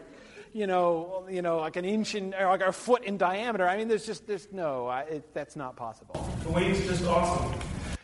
you 0.53 0.67
know, 0.67 1.27
you 1.31 1.43
know, 1.43 1.59
like 1.59 1.77
an 1.77 1.85
inch 1.85 2.15
in, 2.15 2.35
or 2.35 2.47
like 2.47 2.63
a 2.63 2.73
foot 2.73 3.05
in 3.05 3.19
diameter. 3.19 3.69
I 3.69 3.77
mean, 3.77 3.89
there's 3.89 4.07
just, 4.07 4.27
there's 4.27 4.49
no, 4.51 4.87
I, 4.87 5.03
it, 5.03 5.35
that's 5.35 5.55
not 5.55 5.77
possible. 5.77 6.15
The 6.39 6.45
Gawain's 6.47 6.87
just 6.87 7.05
awesome. 7.05 7.61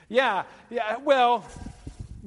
Yeah, 0.08 0.44
yeah, 0.70 0.98
well, 0.98 1.44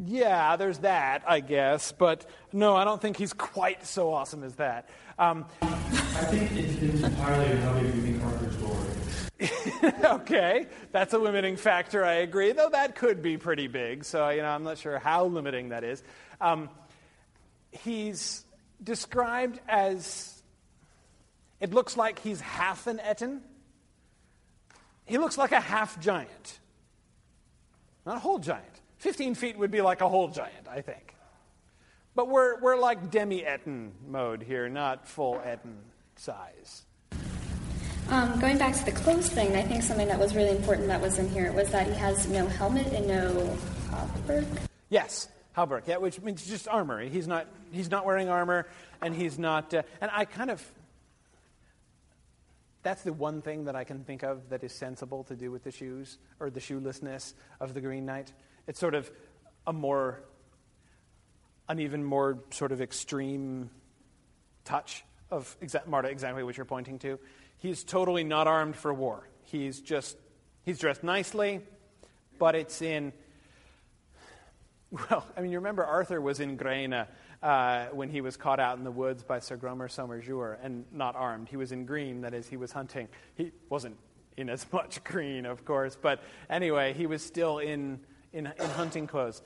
yeah, 0.05 0.55
there's 0.55 0.79
that, 0.79 1.23
I 1.27 1.39
guess. 1.39 1.91
But 1.91 2.25
no, 2.53 2.75
I 2.75 2.83
don't 2.83 3.01
think 3.01 3.17
he's 3.17 3.33
quite 3.33 3.85
so 3.85 4.13
awesome 4.13 4.43
as 4.43 4.55
that. 4.55 4.89
Um, 5.17 5.45
I 5.61 5.67
think 5.67 6.51
it 6.51 6.71
depends 6.71 7.03
entirely 7.03 7.51
on 7.51 7.57
how 7.57 7.77
you 7.79 7.91
think 7.91 8.23
Arthur's 8.23 8.59
okay, 10.03 10.67
that's 10.91 11.13
a 11.13 11.17
limiting 11.17 11.55
factor, 11.55 12.03
I 12.03 12.15
agree, 12.15 12.51
though 12.51 12.69
that 12.69 12.95
could 12.95 13.21
be 13.21 13.37
pretty 13.37 13.67
big. 13.67 14.03
So, 14.03 14.29
you 14.29 14.41
know, 14.41 14.49
I'm 14.49 14.63
not 14.63 14.77
sure 14.77 14.99
how 14.99 15.25
limiting 15.25 15.69
that 15.69 15.83
is. 15.83 16.03
Um, 16.41 16.69
he's 17.71 18.43
described 18.83 19.59
as, 19.67 20.41
it 21.59 21.73
looks 21.73 21.95
like 21.95 22.19
he's 22.19 22.41
half 22.41 22.87
an 22.87 22.99
etayn. 22.99 23.41
He 25.05 25.17
looks 25.17 25.37
like 25.37 25.51
a 25.51 25.59
half 25.59 25.99
giant, 25.99 26.59
not 28.05 28.17
a 28.17 28.19
whole 28.19 28.39
giant. 28.39 28.78
15 28.99 29.35
feet 29.35 29.57
would 29.57 29.71
be 29.71 29.81
like 29.81 30.01
a 30.01 30.09
whole 30.09 30.27
giant, 30.27 30.67
I 30.69 30.81
think. 30.81 31.15
But 32.15 32.27
we're, 32.27 32.59
we're 32.59 32.77
like 32.77 33.11
demi 33.11 33.43
etayn 33.43 33.91
mode 34.07 34.43
here, 34.43 34.67
not 34.67 35.07
full 35.07 35.35
etayn 35.35 35.77
size. 36.15 36.83
Um, 38.09 38.39
going 38.39 38.57
back 38.57 38.75
to 38.75 38.85
the 38.85 38.91
clothes 38.91 39.29
thing, 39.29 39.55
I 39.55 39.61
think 39.61 39.83
something 39.83 40.07
that 40.07 40.19
was 40.19 40.35
really 40.35 40.55
important 40.55 40.87
that 40.87 40.99
was 40.99 41.17
in 41.17 41.29
here 41.29 41.51
was 41.53 41.69
that 41.69 41.87
he 41.87 41.93
has 41.93 42.27
no 42.27 42.47
helmet 42.47 42.87
and 42.87 43.07
no 43.07 43.57
hauberk. 43.89 44.45
Yes, 44.89 45.29
hauberk, 45.55 45.87
yeah, 45.87 45.97
which 45.97 46.19
means 46.19 46.45
just 46.45 46.67
armor. 46.67 47.01
He's 47.01 47.27
not, 47.27 47.47
he's 47.71 47.89
not 47.89 48.05
wearing 48.05 48.27
armor, 48.27 48.67
and 49.01 49.15
he's 49.15 49.39
not. 49.39 49.73
Uh, 49.73 49.83
and 50.01 50.11
I 50.13 50.25
kind 50.25 50.49
of. 50.51 50.65
That's 52.81 53.03
the 53.03 53.13
one 53.13 53.41
thing 53.41 53.65
that 53.65 53.75
I 53.75 53.83
can 53.83 54.03
think 54.03 54.23
of 54.23 54.49
that 54.49 54.63
is 54.63 54.73
sensible 54.73 55.23
to 55.25 55.35
do 55.35 55.51
with 55.51 55.63
the 55.63 55.71
shoes, 55.71 56.17
or 56.39 56.49
the 56.49 56.61
shoelessness 56.61 57.33
of 57.59 57.73
the 57.73 57.81
Green 57.81 58.05
Knight. 58.05 58.33
It's 58.69 58.79
sort 58.79 58.93
of 58.93 59.09
a 59.65 59.73
more. 59.73 60.21
an 61.67 61.79
even 61.79 62.03
more 62.03 62.37
sort 62.51 62.71
of 62.71 62.81
extreme 62.81 63.71
touch 64.63 65.03
of 65.31 65.57
exa- 65.59 65.87
Marta, 65.87 66.09
exactly 66.09 66.43
what 66.43 66.55
you're 66.55 66.67
pointing 66.67 66.99
to. 66.99 67.17
He's 67.57 67.83
totally 67.83 68.23
not 68.23 68.45
armed 68.45 68.75
for 68.75 68.93
war. 68.93 69.27
He's 69.45 69.81
just. 69.81 70.17
he's 70.65 70.77
dressed 70.77 71.03
nicely, 71.03 71.61
but 72.37 72.53
it's 72.53 72.83
in. 72.83 73.11
Well, 74.91 75.25
I 75.35 75.41
mean, 75.41 75.51
you 75.51 75.57
remember 75.57 75.83
Arthur 75.83 76.21
was 76.21 76.39
in 76.39 76.55
Graina 76.55 77.07
uh, 77.41 77.87
when 77.87 78.09
he 78.09 78.21
was 78.21 78.37
caught 78.37 78.59
out 78.59 78.77
in 78.77 78.83
the 78.83 78.91
woods 78.91 79.23
by 79.23 79.39
Sir 79.39 79.57
Gromer 79.57 79.89
Somer 79.89 80.21
Joure 80.21 80.57
and 80.61 80.85
not 80.91 81.15
armed. 81.15 81.49
He 81.49 81.57
was 81.57 81.71
in 81.71 81.85
green, 81.85 82.21
that 82.21 82.35
is, 82.35 82.47
he 82.47 82.57
was 82.57 82.71
hunting. 82.71 83.07
He 83.33 83.51
wasn't 83.69 83.97
in 84.37 84.47
as 84.47 84.65
much 84.71 85.03
green, 85.03 85.47
of 85.47 85.65
course, 85.65 85.97
but 85.99 86.21
anyway, 86.51 86.93
he 86.93 87.07
was 87.07 87.23
still 87.23 87.57
in, 87.57 87.99
in, 88.33 88.47
in 88.47 88.69
hunting 88.71 89.07
clothes. 89.07 89.41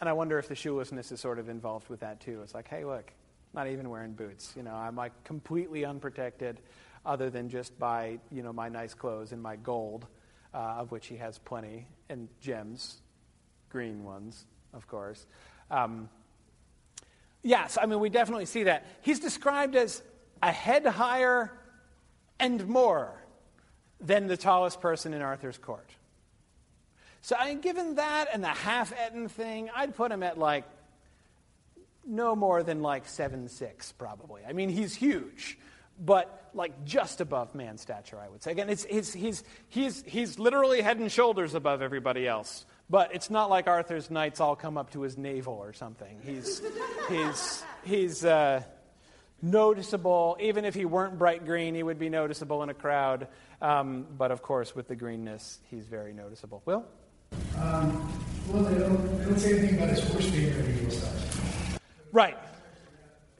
And 0.00 0.08
I 0.08 0.12
wonder 0.12 0.38
if 0.38 0.48
the 0.48 0.54
shoelessness 0.54 1.12
is 1.12 1.20
sort 1.20 1.38
of 1.38 1.48
involved 1.48 1.88
with 1.88 2.00
that 2.00 2.20
too. 2.20 2.40
It's 2.42 2.54
like, 2.54 2.68
hey, 2.68 2.84
look, 2.84 3.10
not 3.54 3.68
even 3.68 3.88
wearing 3.88 4.12
boots. 4.12 4.52
You 4.56 4.62
know, 4.62 4.74
I'm 4.74 4.96
like 4.96 5.12
completely 5.24 5.84
unprotected. 5.84 6.60
other 7.06 7.30
than 7.30 7.48
just 7.48 7.78
by 7.78 8.18
you 8.32 8.42
know 8.42 8.52
my 8.52 8.68
nice 8.68 8.94
clothes 8.94 9.32
and 9.32 9.42
my 9.42 9.56
gold, 9.56 10.06
uh, 10.52 10.58
of 10.78 10.90
which 10.90 11.06
he 11.06 11.16
has 11.16 11.38
plenty, 11.38 11.86
and 12.08 12.28
gems, 12.40 13.00
green 13.70 14.04
ones, 14.04 14.46
of 14.72 14.86
course. 14.88 15.26
Um, 15.70 16.08
yes, 17.42 17.78
I 17.80 17.86
mean 17.86 18.00
we 18.00 18.08
definitely 18.08 18.46
see 18.46 18.64
that. 18.64 18.86
He's 19.02 19.20
described 19.20 19.76
as 19.76 20.02
a 20.42 20.52
head 20.52 20.86
higher 20.86 21.52
and 22.38 22.66
more 22.66 23.14
than 24.00 24.26
the 24.26 24.36
tallest 24.36 24.80
person 24.80 25.14
in 25.14 25.22
Arthur's 25.22 25.58
court. 25.58 25.88
So, 27.24 27.36
I 27.38 27.48
mean, 27.48 27.62
given 27.62 27.94
that 27.94 28.26
and 28.34 28.44
the 28.44 28.48
half 28.48 28.94
etayn 28.94 29.30
thing, 29.30 29.70
I'd 29.74 29.94
put 29.96 30.12
him 30.12 30.22
at 30.22 30.36
like 30.36 30.64
no 32.06 32.36
more 32.36 32.62
than 32.62 32.82
like 32.82 33.08
seven 33.08 33.48
six, 33.48 33.92
probably. 33.92 34.42
I 34.46 34.52
mean, 34.52 34.68
he's 34.68 34.94
huge, 34.94 35.56
but 35.98 36.50
like 36.52 36.84
just 36.84 37.22
above 37.22 37.54
man 37.54 37.78
stature, 37.78 38.18
I 38.20 38.28
would 38.28 38.42
say. 38.42 38.50
Again, 38.50 38.68
it's, 38.68 38.84
it's, 38.90 39.14
he's, 39.14 39.42
he's, 39.70 40.02
he's 40.06 40.38
literally 40.38 40.82
head 40.82 40.98
and 40.98 41.10
shoulders 41.10 41.54
above 41.54 41.80
everybody 41.80 42.28
else. 42.28 42.66
But 42.90 43.14
it's 43.14 43.30
not 43.30 43.48
like 43.48 43.68
Arthur's 43.68 44.10
knights 44.10 44.38
all 44.38 44.54
come 44.54 44.76
up 44.76 44.90
to 44.92 45.00
his 45.00 45.16
navel 45.16 45.54
or 45.54 45.72
something. 45.72 46.18
He's, 46.22 46.60
he's, 47.08 47.64
he's 47.84 48.24
uh, 48.26 48.64
noticeable. 49.40 50.36
Even 50.40 50.66
if 50.66 50.74
he 50.74 50.84
weren't 50.84 51.18
bright 51.18 51.46
green, 51.46 51.74
he 51.74 51.82
would 51.82 51.98
be 51.98 52.10
noticeable 52.10 52.62
in 52.62 52.68
a 52.68 52.74
crowd. 52.74 53.28
Um, 53.62 54.04
but 54.18 54.30
of 54.30 54.42
course, 54.42 54.76
with 54.76 54.88
the 54.88 54.94
greenness, 54.94 55.60
he's 55.70 55.86
very 55.86 56.12
noticeable. 56.12 56.60
Will? 56.66 56.84
Um, 57.60 58.12
well, 58.48 58.62
they 58.64 58.78
don't, 58.78 59.18
they 59.18 59.24
don't 59.24 59.38
say 59.38 59.58
anything 59.58 59.76
about 59.76 59.90
his 59.90 60.00
horse 60.08 60.30
being 60.30 60.52
unusual 60.52 60.90
size. 60.90 61.78
Right. 62.12 62.36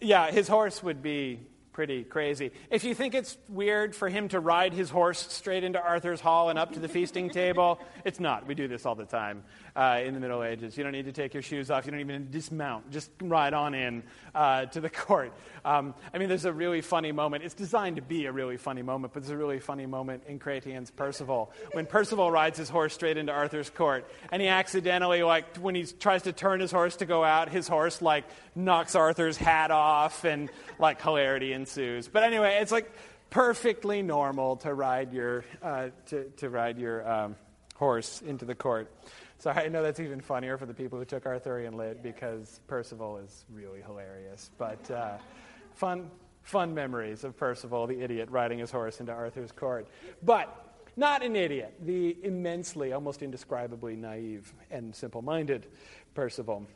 Yeah, 0.01 0.31
his 0.31 0.49
horse 0.49 0.83
would 0.83 1.03
be 1.03 1.41
pretty 1.75 2.05
crazy. 2.05 2.53
If 2.71 2.85
you 2.85 2.95
think 2.95 3.15
it's 3.15 3.37
weird 3.49 3.95
for 3.97 4.09
him 4.09 4.29
to 4.29 4.39
ride 4.39 4.73
his 4.73 4.89
horse 4.89 5.19
straight 5.31 5.65
into 5.65 5.83
Arthur's 5.83 6.21
hall 6.21 6.49
and 6.49 6.59
up 6.59 6.73
to 6.75 6.79
the 6.79 6.89
feasting 6.89 7.29
table, 7.29 7.81
it's 8.05 8.21
not. 8.21 8.47
We 8.47 8.55
do 8.55 8.69
this 8.69 8.87
all 8.87 8.95
the 8.95 9.05
time 9.05 9.43
uh, 9.75 10.01
in 10.05 10.15
the 10.15 10.21
Middle 10.21 10.45
Ages. 10.45 10.79
You 10.79 10.85
don't 10.85 10.93
need 10.93 11.07
to 11.07 11.13
take 11.13 11.35
your 11.35 11.43
shoes 11.43 11.73
off. 11.73 11.85
You 11.85 11.91
don't 11.91 12.01
even 12.01 12.31
dismount. 12.31 12.93
Just 12.93 13.11
ride 13.21 13.55
on 13.55 13.75
in 13.75 14.05
uh, 14.37 14.67
to 14.67 14.81
the 14.81 14.89
court. 14.89 15.33
Um, 15.65 15.95
I 16.15 16.19
mean, 16.19 16.29
there's 16.29 16.45
a 16.45 16.53
really 16.53 16.81
funny 16.81 17.11
moment. 17.11 17.43
It's 17.43 17.55
designed 17.55 17.97
to 17.97 18.03
be 18.03 18.27
a 18.27 18.33
really 18.33 18.57
funny 18.57 18.83
moment, 18.83 19.13
but 19.13 19.25
there's 19.25 19.33
a 19.33 19.37
really 19.37 19.59
funny 19.59 19.87
moment 19.87 20.23
in 20.29 20.39
Chrétien's 20.39 20.93
Percival 20.93 21.51
when 21.73 21.87
Percival 21.87 22.31
rides 22.31 22.57
his 22.57 22.69
horse 22.69 22.95
straight 22.95 23.17
into 23.17 23.33
Arthur's 23.33 23.71
court, 23.71 24.09
and 24.31 24.41
he 24.41 24.47
accidentally, 24.47 25.25
like, 25.25 25.57
when 25.57 25.75
he 25.75 25.85
tries 25.85 26.23
to 26.23 26.33
turn 26.33 26.61
his 26.61 26.71
horse 26.71 26.97
to 26.97 27.07
go 27.07 27.25
out, 27.25 27.49
his 27.49 27.67
horse 27.67 28.01
like 28.01 28.25
knocks 28.55 28.95
Arthur's 28.95 29.37
hat 29.37 29.73
off, 29.73 30.25
and 30.25 30.51
like 30.79 31.03
hilarity 31.03 31.53
ensues. 31.65 32.09
But 32.09 32.25
anyway, 32.25 32.59
it's 32.61 32.73
like 32.73 32.93
perfectly 33.31 34.03
normal 34.03 34.57
to 34.57 34.75
ride 34.75 35.15
your 35.15 35.45
uh, 35.63 35.89
to, 36.07 36.25
to 36.37 36.51
ride 36.51 36.79
your 36.79 37.09
um, 37.11 37.37
horse 37.77 38.21
into 38.21 38.45
the 38.45 38.55
court. 38.55 38.93
So 39.39 39.51
I 39.51 39.69
know 39.69 39.83
that's 39.83 40.01
even 40.01 40.21
funnier 40.21 40.59
for 40.59 40.67
the 40.67 40.75
people 40.75 40.99
who 40.99 41.07
took 41.07 41.25
Arthurian 41.25 41.77
lit 41.77 42.03
because 42.03 42.61
Percival 42.67 43.17
is 43.17 43.47
really 43.51 43.81
hilarious. 43.81 44.51
But 44.59 44.91
uh, 44.91 45.17
fun, 45.75 46.11
fun 46.43 46.75
memories 46.75 47.25
of 47.25 47.35
Percival, 47.37 47.87
the 47.87 48.01
idiot, 48.01 48.29
riding 48.31 48.59
his 48.59 48.71
horse 48.71 49.01
into 49.01 49.13
Arthur's 49.13 49.53
court. 49.53 49.89
But 50.23 50.49
not 50.97 51.25
an 51.25 51.35
idiot, 51.35 51.75
the 51.81 52.17
immensely, 52.23 52.93
almost 52.93 53.23
indescribably 53.23 53.97
naive 53.97 54.53
and 54.71 54.95
simple 54.95 55.23
minded 55.23 55.67
Percival. 56.15 56.67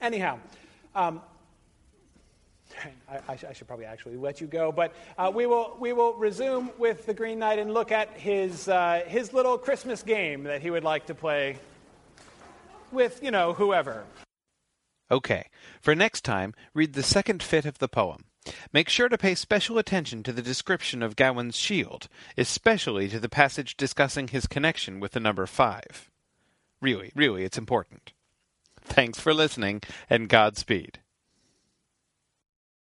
Anyhow, 0.00 0.38
um, 0.94 1.22
I, 3.08 3.38
I, 3.48 3.52
should 3.52 3.66
probably 3.66 3.86
actually 3.86 4.16
let 4.16 4.40
you 4.40 4.46
go, 4.46 4.72
but 4.72 4.94
uh, 5.18 5.30
we, 5.34 5.46
will, 5.46 5.76
we 5.78 5.92
will 5.92 6.14
resume 6.14 6.70
with 6.78 7.06
the 7.06 7.14
Green 7.14 7.38
Knight 7.38 7.58
and 7.58 7.72
look 7.72 7.92
at 7.92 8.10
his, 8.12 8.68
uh, 8.68 9.02
his 9.06 9.32
little 9.32 9.58
Christmas 9.58 10.02
game 10.02 10.44
that 10.44 10.60
he 10.60 10.70
would 10.70 10.84
like 10.84 11.06
to 11.06 11.14
play 11.14 11.58
with, 12.92 13.22
you 13.22 13.30
know, 13.30 13.52
whoever. 13.52 14.04
Okay, 15.10 15.48
for 15.80 15.94
next 15.94 16.24
time, 16.24 16.54
read 16.72 16.94
the 16.94 17.02
second 17.02 17.42
fit 17.42 17.66
of 17.66 17.78
the 17.78 17.88
poem. 17.88 18.24
Make 18.72 18.88
sure 18.88 19.08
to 19.08 19.18
pay 19.18 19.34
special 19.34 19.78
attention 19.78 20.22
to 20.22 20.32
the 20.32 20.42
description 20.42 21.02
of 21.02 21.16
Gawain's 21.16 21.56
shield, 21.56 22.08
especially 22.36 23.08
to 23.08 23.18
the 23.18 23.28
passage 23.28 23.76
discussing 23.76 24.28
his 24.28 24.46
connection 24.46 25.00
with 25.00 25.12
the 25.12 25.20
number 25.20 25.46
five. 25.46 26.10
Really, 26.80 27.10
really, 27.14 27.44
it's 27.44 27.58
important. 27.58 28.12
Thanks 28.82 29.18
for 29.18 29.32
listening, 29.32 29.82
and 30.10 30.28
Godspeed. 30.28 31.00